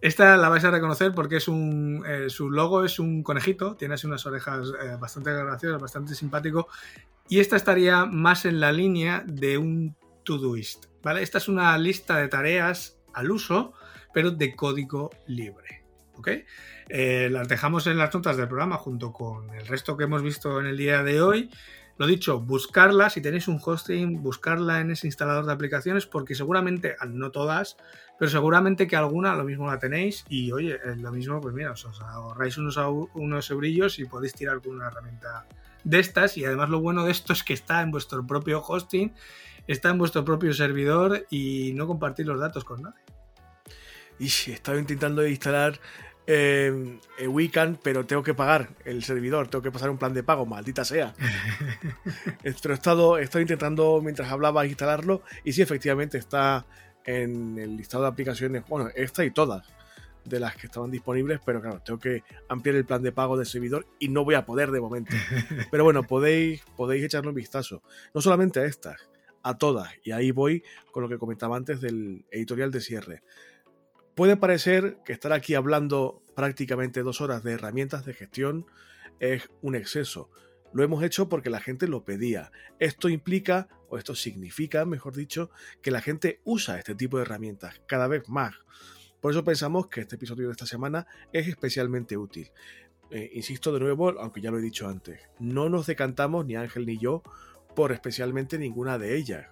[0.00, 3.94] Esta la vais a reconocer porque es un, eh, su logo es un conejito, tiene
[4.04, 4.68] unas orejas
[5.00, 6.68] bastante graciosas, bastante simpático.
[7.28, 10.86] Y esta estaría más en la línea de un Todoist.
[11.02, 11.22] ¿vale?
[11.22, 13.72] Esta es una lista de tareas al uso,
[14.12, 15.84] pero de código libre.
[16.14, 16.28] ¿ok?
[16.88, 20.60] Eh, las dejamos en las notas del programa junto con el resto que hemos visto
[20.60, 21.50] en el día de hoy.
[21.98, 26.94] Lo dicho, buscarla, si tenéis un hosting, buscarla en ese instalador de aplicaciones, porque seguramente,
[27.00, 27.78] ah, no todas,
[28.18, 31.86] pero seguramente que alguna lo mismo la tenéis y oye, lo mismo, pues mira, os
[32.02, 32.78] ahorráis unos,
[33.14, 35.46] unos eurillos y podéis tirar con una herramienta
[35.84, 39.14] de estas y además lo bueno de esto es que está en vuestro propio hosting,
[39.66, 43.00] está en vuestro propio servidor y no compartir los datos con nadie.
[44.18, 45.78] Y estaba intentando instalar
[46.26, 46.90] eh,
[47.26, 50.84] Wiccan, pero tengo que pagar el servidor, tengo que pasar un plan de pago, maldita
[50.84, 51.14] sea.
[52.42, 56.66] Esto he estado, estoy intentando mientras hablaba instalarlo y sí, efectivamente está
[57.04, 59.66] en el listado de aplicaciones, bueno, esta y todas
[60.24, 63.46] de las que estaban disponibles, pero claro, tengo que ampliar el plan de pago del
[63.46, 65.14] servidor y no voy a poder de momento.
[65.70, 67.82] Pero bueno, podéis, podéis echarle un vistazo,
[68.12, 69.08] no solamente a estas,
[69.42, 73.22] a todas, y ahí voy con lo que comentaba antes del editorial de cierre.
[74.16, 78.64] Puede parecer que estar aquí hablando prácticamente dos horas de herramientas de gestión
[79.20, 80.30] es un exceso.
[80.72, 82.50] Lo hemos hecho porque la gente lo pedía.
[82.78, 85.50] Esto implica, o esto significa, mejor dicho,
[85.82, 88.54] que la gente usa este tipo de herramientas cada vez más.
[89.20, 92.50] Por eso pensamos que este episodio de esta semana es especialmente útil.
[93.10, 96.86] Eh, insisto de nuevo, aunque ya lo he dicho antes, no nos decantamos, ni Ángel
[96.86, 97.22] ni yo,
[97.74, 99.46] por especialmente ninguna de ellas.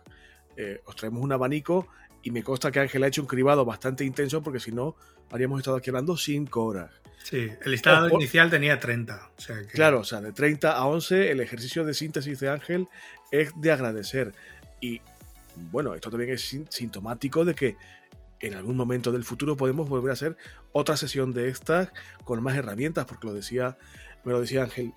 [0.56, 1.86] Eh, os traemos un abanico
[2.24, 4.96] y me consta que Ángel ha hecho un cribado bastante intenso porque si no,
[5.30, 6.90] habríamos estado aquí hablando 5 horas.
[7.22, 9.30] Sí, el listado inicial tenía 30.
[9.72, 12.88] Claro, o sea, de 30 a 11 el ejercicio de síntesis de Ángel
[13.30, 14.32] es de agradecer.
[14.80, 15.02] Y
[15.70, 17.76] bueno, esto también es sintomático de que
[18.40, 20.36] en algún momento del futuro podemos volver a hacer
[20.72, 21.90] otra sesión de estas
[22.24, 23.76] con más herramientas, porque lo decía,
[24.24, 24.94] me lo decía Ángel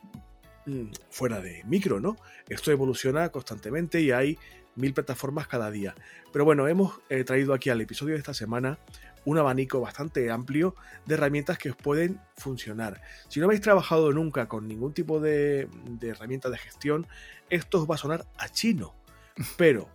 [0.65, 2.15] mm, fuera de micro, ¿no?
[2.47, 4.37] Esto evoluciona constantemente y hay
[4.77, 5.95] mil plataformas cada día.
[6.31, 8.79] Pero bueno, hemos eh, traído aquí al episodio de esta semana
[9.25, 10.75] un abanico bastante amplio
[11.05, 13.01] de herramientas que os pueden funcionar.
[13.27, 17.07] Si no habéis trabajado nunca con ningún tipo de, de herramienta de gestión,
[17.49, 18.95] esto os va a sonar a chino.
[19.57, 19.89] Pero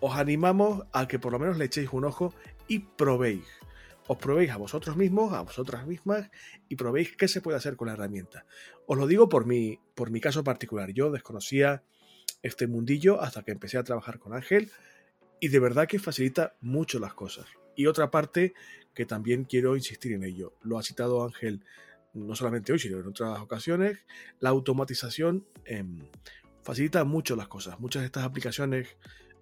[0.00, 2.32] os animamos a que por lo menos le echéis un ojo
[2.68, 3.44] y probéis.
[4.08, 6.30] Os probéis a vosotros mismos, a vosotras mismas
[6.68, 8.46] y probéis qué se puede hacer con la herramienta.
[8.86, 10.90] Os lo digo por mi, por mi caso particular.
[10.92, 11.82] Yo desconocía
[12.42, 14.70] este mundillo hasta que empecé a trabajar con Ángel
[15.40, 17.46] y de verdad que facilita mucho las cosas.
[17.74, 18.54] Y otra parte
[18.94, 21.62] que también quiero insistir en ello, lo ha citado Ángel
[22.14, 23.98] no solamente hoy, sino en otras ocasiones,
[24.40, 26.08] la automatización em,
[26.62, 27.78] facilita mucho las cosas.
[27.78, 28.88] Muchas de estas aplicaciones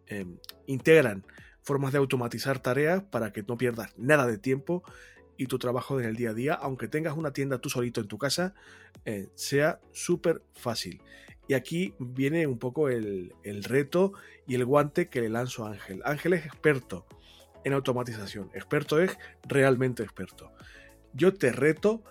[0.06, 1.24] em, integran
[1.62, 4.82] formas de automatizar tareas para que no pierdas nada de tiempo
[5.36, 8.09] y tu trabajo en el día a día, aunque tengas una tienda tú solito en
[8.09, 8.55] tu casa,
[9.05, 11.01] eh, sea súper fácil.
[11.46, 13.32] Y aquí viene un poco el,
[13.64, 14.12] reto
[14.46, 16.00] y el guante que le lanzo a Ángel.
[16.04, 17.06] Ángel es experto
[17.64, 18.50] en automatización.
[18.54, 19.16] Experto es
[19.46, 20.52] realmente experto.
[21.12, 22.02] Yo te reto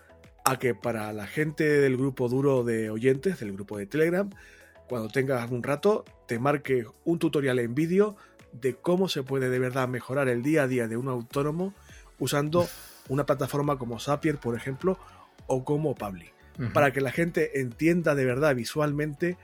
[0.46, 4.30] a que para la gente del grupo duro de oyentes, del grupo de Telegram,
[4.88, 8.16] cuando tengas un rato, te marques un tutorial en vídeo
[8.52, 11.74] de cómo se puede de verdad mejorar el día a día de un autónomo
[12.20, 12.68] usando
[13.10, 15.00] una plataforma como Zapier, por ejemplo,
[15.48, 15.96] o como
[16.74, 19.38] Para que la gente entienda de verdad visualmente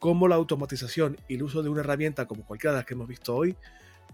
[0.00, 3.06] cómo la automatización y el uso de una herramienta como cualquiera de las que hemos
[3.06, 3.56] visto hoy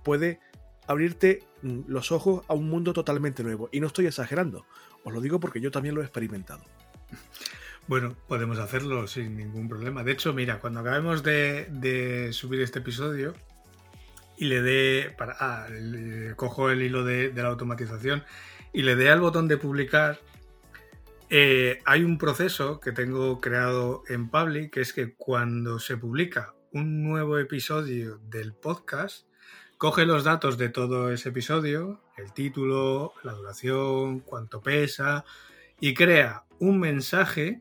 [0.03, 0.41] puede
[0.87, 3.69] abrirte mm, los ojos a un mundo totalmente nuevo.
[3.73, 4.67] Y no estoy exagerando,
[5.05, 6.63] os lo digo porque yo también lo he experimentado.
[7.89, 10.03] Bueno, podemos hacerlo sin ningún problema.
[10.03, 13.35] De hecho, mira, cuando acabemos de, subir este episodio
[14.37, 15.67] y le dé, para, ah,
[16.35, 18.25] cojo el hilo de, de la automatización
[18.73, 20.19] y le dé al botón de publicar,
[21.29, 26.55] eh, hay un proceso que tengo creado en Public, que es que cuando se publica
[26.73, 29.27] un nuevo episodio del podcast,
[29.79, 35.25] coge los datos de todo ese episodio, el título, la duración, cuánto pesa,
[35.81, 37.61] y crea un mensaje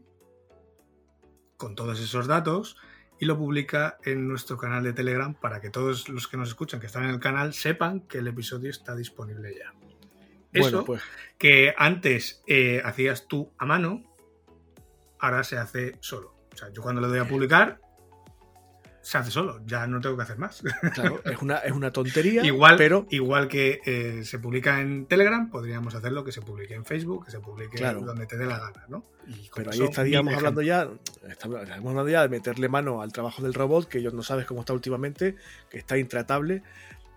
[1.58, 2.78] con todos esos datos
[3.20, 6.80] y lo publica en nuestro canal de Telegram para que todos los que nos escuchan,
[6.80, 9.74] que están en el canal, sepan que el episodio está disponible ya.
[10.56, 11.02] Eso pues.
[11.38, 14.04] que antes eh, hacías tú a mano,
[15.20, 16.36] ahora se hace solo.
[16.54, 17.80] O sea, yo cuando le doy a publicar,
[19.06, 20.64] se hace solo, ya no tengo que hacer más.
[20.96, 23.06] Claro, es una, es una tontería, igual, pero...
[23.12, 27.32] Igual que eh, se publica en Telegram, podríamos hacerlo que se publique en Facebook, que
[27.32, 29.04] se publique donde te dé la gana, ¿no?
[29.56, 30.90] pero ahí estaríamos hablando ya,
[31.30, 34.62] estaríamos hablando ya de meterle mano al trabajo del robot, que yo no sabes cómo
[34.62, 35.36] está últimamente,
[35.70, 36.64] que está intratable.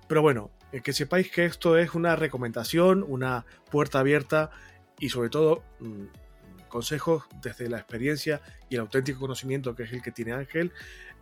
[0.09, 0.51] Pero bueno,
[0.83, 4.51] que sepáis que esto es una recomendación, una puerta abierta
[4.99, 10.03] y sobre todo mm, consejos desde la experiencia y el auténtico conocimiento que es el
[10.03, 10.73] que tiene Ángel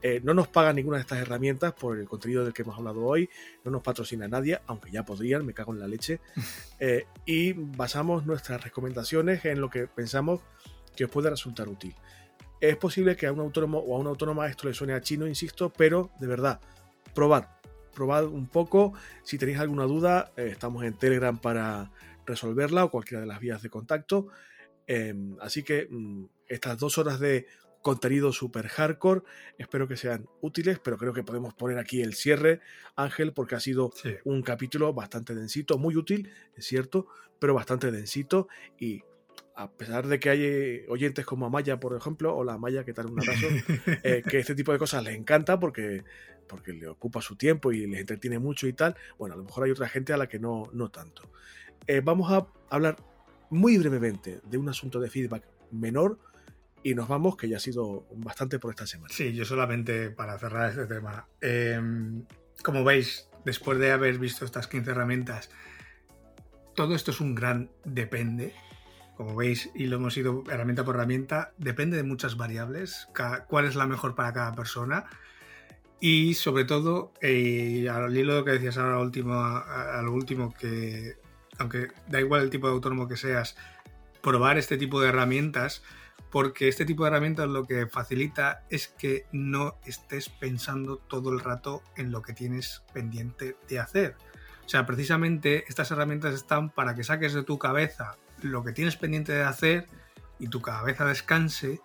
[0.02, 3.04] eh, no nos paga ninguna de estas herramientas por el contenido del que hemos hablado
[3.04, 3.30] hoy,
[3.64, 6.20] no nos patrocina nadie, aunque ya podrían, me cago en la leche.
[6.78, 10.42] Eh, y basamos nuestras recomendaciones en lo que pensamos
[10.94, 11.94] que os puede resultar útil.
[12.60, 15.26] Es posible que a un autónomo o a una autónoma esto le suene a chino,
[15.26, 16.60] insisto, pero de verdad,
[17.14, 17.46] probad,
[17.96, 18.92] probad un poco.
[19.24, 21.90] Si tenéis alguna duda, eh, estamos en Telegram para
[22.26, 24.28] resolverla o cualquiera de las vías de contacto.
[24.86, 27.46] Em, así que mm, estas dos horas de
[27.82, 29.22] contenido super hardcore.
[29.58, 32.60] Espero que sean útiles, pero creo que podemos poner aquí el cierre,
[32.96, 33.92] Ángel, porque ha sido
[34.24, 37.06] un capítulo bastante densito, muy útil, es cierto,
[37.38, 38.48] pero bastante densito
[38.78, 39.02] y
[39.56, 43.06] a pesar de que hay oyentes como Amaya, por ejemplo, o la Amaya, que tal
[43.06, 43.46] un abrazo,
[44.02, 46.04] eh, que este tipo de cosas les encanta porque,
[46.46, 49.64] porque le ocupa su tiempo y les entretiene mucho y tal, bueno, a lo mejor
[49.64, 51.30] hay otra gente a la que no, no tanto.
[51.86, 52.96] Eh, vamos a hablar
[53.48, 56.18] muy brevemente de un asunto de feedback menor,
[56.82, 59.12] y nos vamos, que ya ha sido bastante por esta semana.
[59.12, 61.26] Sí, yo solamente para cerrar este tema.
[61.40, 62.24] Em,
[62.62, 65.50] como veis, después de haber visto estas 15 herramientas,
[66.76, 68.54] todo esto es un gran depende.
[69.16, 73.08] Como veis, y lo hemos ido herramienta por herramienta, depende de muchas variables,
[73.48, 75.06] cuál es la mejor para cada persona.
[76.00, 81.16] Y sobre todo, eh, al hilo que decías ahora, último, a, lo último, que
[81.58, 83.56] aunque da igual el tipo de autónomo que seas,
[84.20, 85.82] probar este tipo de herramientas
[86.30, 91.40] porque este tipo de herramientas lo que facilita es que no estés pensando todo el
[91.40, 94.16] rato en lo que tienes pendiente de hacer.
[94.64, 98.96] O sea, precisamente estas herramientas están para que saques de tu cabeza lo que tienes
[98.96, 99.86] pendiente de hacer
[100.38, 101.80] y tu cabeza descanse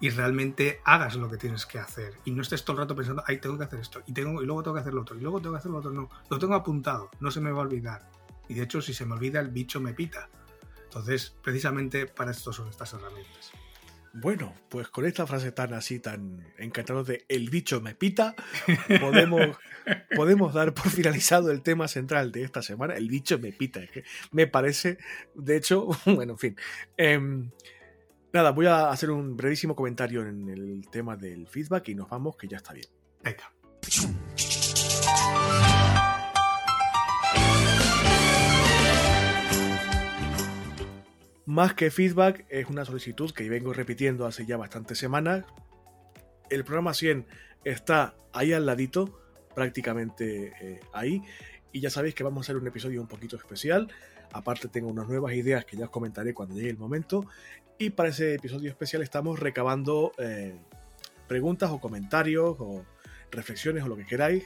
[0.00, 3.22] y realmente hagas lo que tienes que hacer y no estés todo el rato pensando,
[3.26, 5.20] ay, tengo que hacer esto y, tengo, y luego tengo que hacer lo otro y
[5.20, 5.90] luego tengo que hacer lo otro.
[5.90, 8.10] No, lo tengo apuntado, no se me va a olvidar.
[8.48, 10.28] Y de hecho, si se me olvida, el bicho me pita.
[10.84, 13.52] Entonces, precisamente para esto son estas herramientas.
[14.12, 18.34] Bueno, pues con esta frase tan así, tan encantadora de el bicho me pita,
[19.00, 19.56] podemos,
[20.16, 22.94] podemos dar por finalizado el tema central de esta semana.
[22.94, 23.80] El bicho me pita.
[23.80, 24.98] Es que me parece,
[25.34, 26.56] de hecho, bueno, en fin.
[26.96, 27.50] Em,
[28.32, 32.36] nada, voy a hacer un brevísimo comentario en el tema del feedback y nos vamos,
[32.36, 32.88] que ya está bien.
[33.22, 33.52] Venga.
[41.50, 45.44] Más que feedback, es una solicitud que vengo repitiendo hace ya bastantes semanas.
[46.48, 47.26] El programa 100
[47.64, 49.20] está ahí al ladito,
[49.52, 51.24] prácticamente eh, ahí.
[51.72, 53.92] Y ya sabéis que vamos a hacer un episodio un poquito especial.
[54.32, 57.26] Aparte tengo unas nuevas ideas que ya os comentaré cuando llegue el momento.
[57.78, 60.54] Y para ese episodio especial estamos recabando eh,
[61.26, 62.84] preguntas o comentarios o
[63.32, 64.44] reflexiones o lo que queráis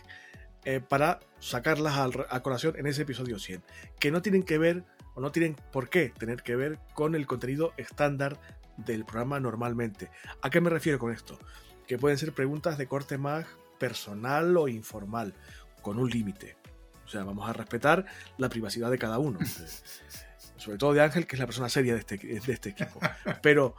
[0.64, 3.62] eh, para sacarlas a, a colación en ese episodio 100.
[4.00, 4.84] Que no tienen que ver
[5.14, 8.38] o no tienen por qué tener que ver con el contenido estándar
[8.76, 10.10] del programa normalmente.
[10.42, 11.38] ¿A qué me refiero con esto?
[11.86, 13.46] Que pueden ser preguntas de corte más
[13.78, 15.34] personal o informal,
[15.82, 16.56] con un límite.
[17.04, 18.06] O sea, vamos a respetar
[18.38, 19.38] la privacidad de cada uno.
[20.56, 22.98] Sobre todo de Ángel, que es la persona seria de este, de este equipo.
[23.42, 23.74] Pero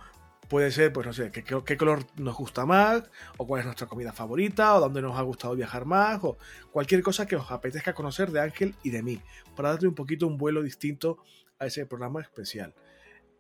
[0.50, 3.04] Puede ser, pues no sé, qué, qué, color nos gusta más,
[3.38, 6.38] o cuál es nuestra comida favorita, o dónde nos ha gustado viajar más, o
[6.72, 9.22] cualquier cosa que os apetezca conocer de Ángel y de mí,
[9.56, 11.18] para darle un poquito un vuelo distinto
[11.58, 12.76] a ese programa especial.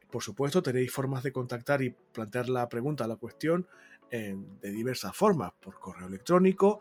[0.09, 3.67] Por supuesto, tenéis formas de contactar y plantear la pregunta, la cuestión,
[4.11, 6.79] de diversas formas, por correo electrónico,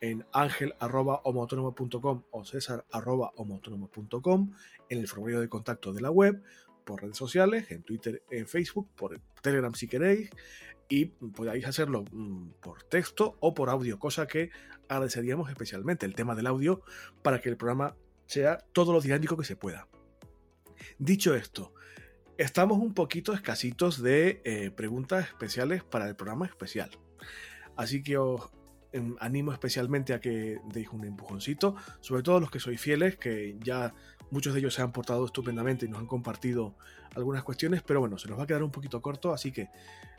[0.00, 4.52] en angel.homoautónomo.com o cesar.homoautónomo.com,
[4.88, 6.42] en el formulario de contacto de la web,
[6.86, 10.30] por redes sociales, en Twitter, en Facebook, por Telegram si queréis,
[10.88, 14.50] y podéis hacerlo mm, por texto o por audio, cosa que
[14.88, 16.80] agradeceríamos especialmente el tema del audio
[17.22, 17.96] para que el programa
[18.26, 19.88] sea todo lo dinámico que se pueda.
[20.98, 21.74] Dicho esto,
[22.38, 26.90] estamos un poquito escasitos de eh, preguntas especiales para el programa especial.
[27.76, 28.50] Así que os
[29.20, 33.94] animo especialmente a que deis un empujoncito, sobre todo los que sois fieles, que ya
[34.30, 36.74] muchos de ellos se han portado estupendamente y nos han compartido
[37.14, 39.68] algunas cuestiones, pero bueno, se nos va a quedar un poquito corto, así que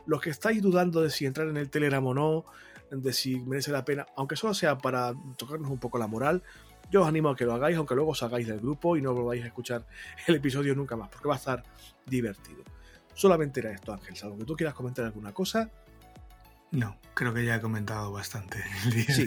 [0.06, 2.44] los que estáis dudando de si entrar en el Telegram o no,
[2.90, 6.42] de si merece la pena, aunque solo sea para tocarnos un poco la moral,
[6.90, 9.12] yo os animo a que lo hagáis, aunque luego os hagáis del grupo y no
[9.12, 9.86] volváis a escuchar
[10.26, 11.62] el episodio nunca más, porque va a estar
[12.06, 12.64] divertido.
[13.14, 15.70] Solamente era esto, Ángel, salvo que tú quieras comentar alguna cosa.
[16.70, 19.26] No, creo que ya he comentado bastante el día Sí,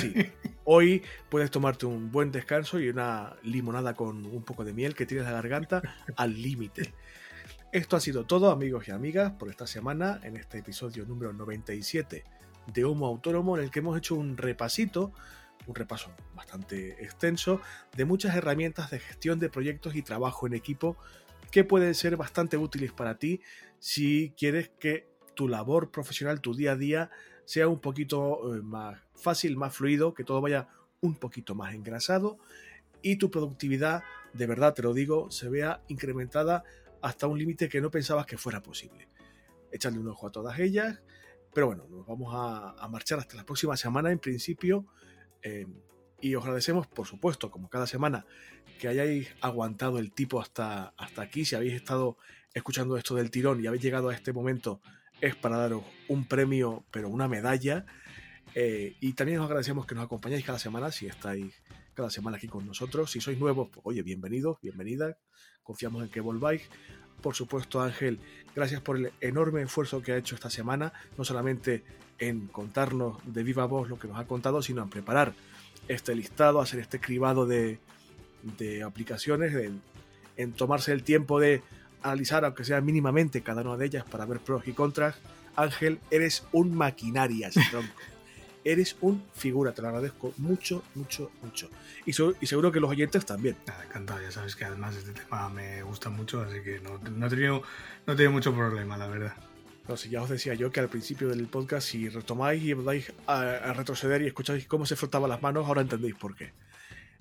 [0.00, 0.32] sí.
[0.64, 5.06] Hoy puedes tomarte un buen descanso y una limonada con un poco de miel que
[5.06, 5.82] tienes la garganta
[6.16, 6.92] al límite.
[7.72, 12.24] Esto ha sido todo, amigos y amigas, por esta semana en este episodio número 97
[12.66, 15.12] de Homo Autónomo, en el que hemos hecho un repasito,
[15.66, 17.60] un repaso bastante extenso,
[17.96, 20.96] de muchas herramientas de gestión de proyectos y trabajo en equipo
[21.52, 23.40] que pueden ser bastante útiles para ti
[23.78, 27.10] si quieres que tu labor profesional, tu día a día,
[27.44, 30.68] sea un poquito eh, más fácil, más fluido, que todo vaya
[31.00, 32.38] un poquito más engrasado
[33.02, 34.02] y tu productividad,
[34.32, 36.64] de verdad te lo digo, se vea incrementada
[37.02, 39.08] hasta un límite que no pensabas que fuera posible.
[39.72, 41.00] Echarle un ojo a todas ellas,
[41.54, 44.86] pero bueno, nos vamos a, marchar hasta la próxima semana en principio.
[45.42, 45.66] Eh,
[46.20, 48.26] y os agradecemos, por supuesto, como cada semana,
[48.78, 51.46] que hayáis aguantado el tipo hasta, hasta aquí.
[51.46, 52.18] Si habéis estado
[52.52, 54.82] escuchando esto del tirón y habéis llegado a este momento,
[55.20, 57.84] es para daros un premio, pero una medalla.
[58.54, 61.62] Eh, y también os agradecemos que nos acompañáis cada semana, si estáis
[61.94, 63.10] cada semana aquí con nosotros.
[63.10, 65.16] Si sois nuevos, pues, oye, bienvenidos, bienvenidas.
[65.62, 66.62] Confiamos en que volváis.
[67.22, 68.18] Por supuesto, Ángel,
[68.54, 71.84] gracias por el enorme esfuerzo que ha hecho esta semana, no solamente
[72.18, 75.34] en contarnos de viva voz lo que nos ha contado, sino en preparar
[75.86, 77.78] este listado, hacer este cribado de,
[78.58, 79.54] de aplicaciones,
[80.36, 81.62] en tomarse el tiempo de
[82.02, 85.16] analizar, aunque sea mínimamente, cada una de ellas para ver pros y contras.
[85.56, 87.92] Ángel, eres un maquinaria, tronco.
[88.64, 91.68] eres un figura, te lo agradezco mucho, mucho, mucho.
[92.06, 93.56] Y, y seguro que los oyentes también.
[93.66, 97.26] Nada, encantado, ya sabes que además este tema me gusta mucho, así que no, no,
[97.26, 97.62] he, tenido,
[98.06, 99.34] no he tenido mucho problema, la verdad.
[99.88, 103.12] No, si ya os decía yo que al principio del podcast, si retomáis y vais
[103.26, 106.52] a, a retroceder y escucháis cómo se frotaban las manos, ahora entendéis por qué.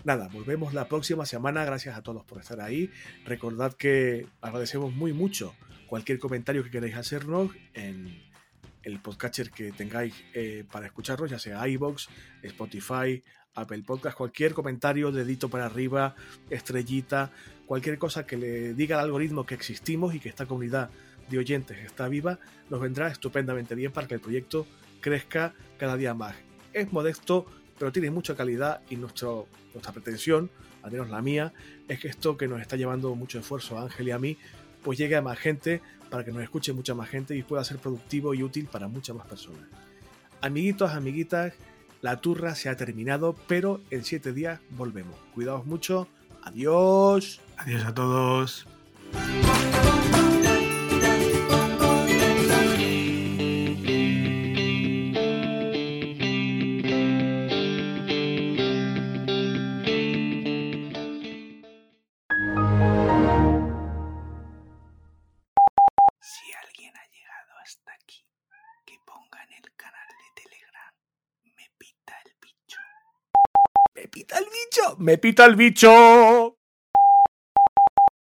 [0.05, 1.65] Nada, volvemos la próxima semana.
[1.65, 2.89] Gracias a todos por estar ahí.
[3.25, 5.53] Recordad que agradecemos muy mucho
[5.87, 8.23] cualquier comentario que queráis hacernos en
[8.83, 12.07] el podcatcher que tengáis eh, para escucharnos, ya sea iBox,
[12.43, 13.21] Spotify,
[13.55, 16.15] Apple Podcast, cualquier comentario, dedito para arriba,
[16.49, 17.31] estrellita,
[17.65, 20.89] cualquier cosa que le diga al algoritmo que existimos y que esta comunidad
[21.29, 22.39] de oyentes está viva,
[22.69, 24.65] nos vendrá estupendamente bien para que el proyecto
[25.01, 26.35] crezca cada día más.
[26.71, 27.45] Es modesto,
[27.79, 30.51] pero tiene mucha calidad y nuestro, nuestra pretensión,
[30.83, 31.53] al menos la mía,
[31.87, 34.37] es que esto que nos está llevando mucho esfuerzo a Ángel y a mí,
[34.83, 37.77] pues llegue a más gente, para que nos escuche mucha más gente y pueda ser
[37.77, 39.61] productivo y útil para muchas más personas.
[40.41, 41.53] Amiguitos, amiguitas,
[42.01, 45.15] la turra se ha terminado, pero en siete días volvemos.
[45.33, 46.07] Cuidaos mucho.
[46.43, 47.41] Adiós.
[47.57, 48.65] Adiós a todos.
[75.09, 76.58] Me pita el bicho.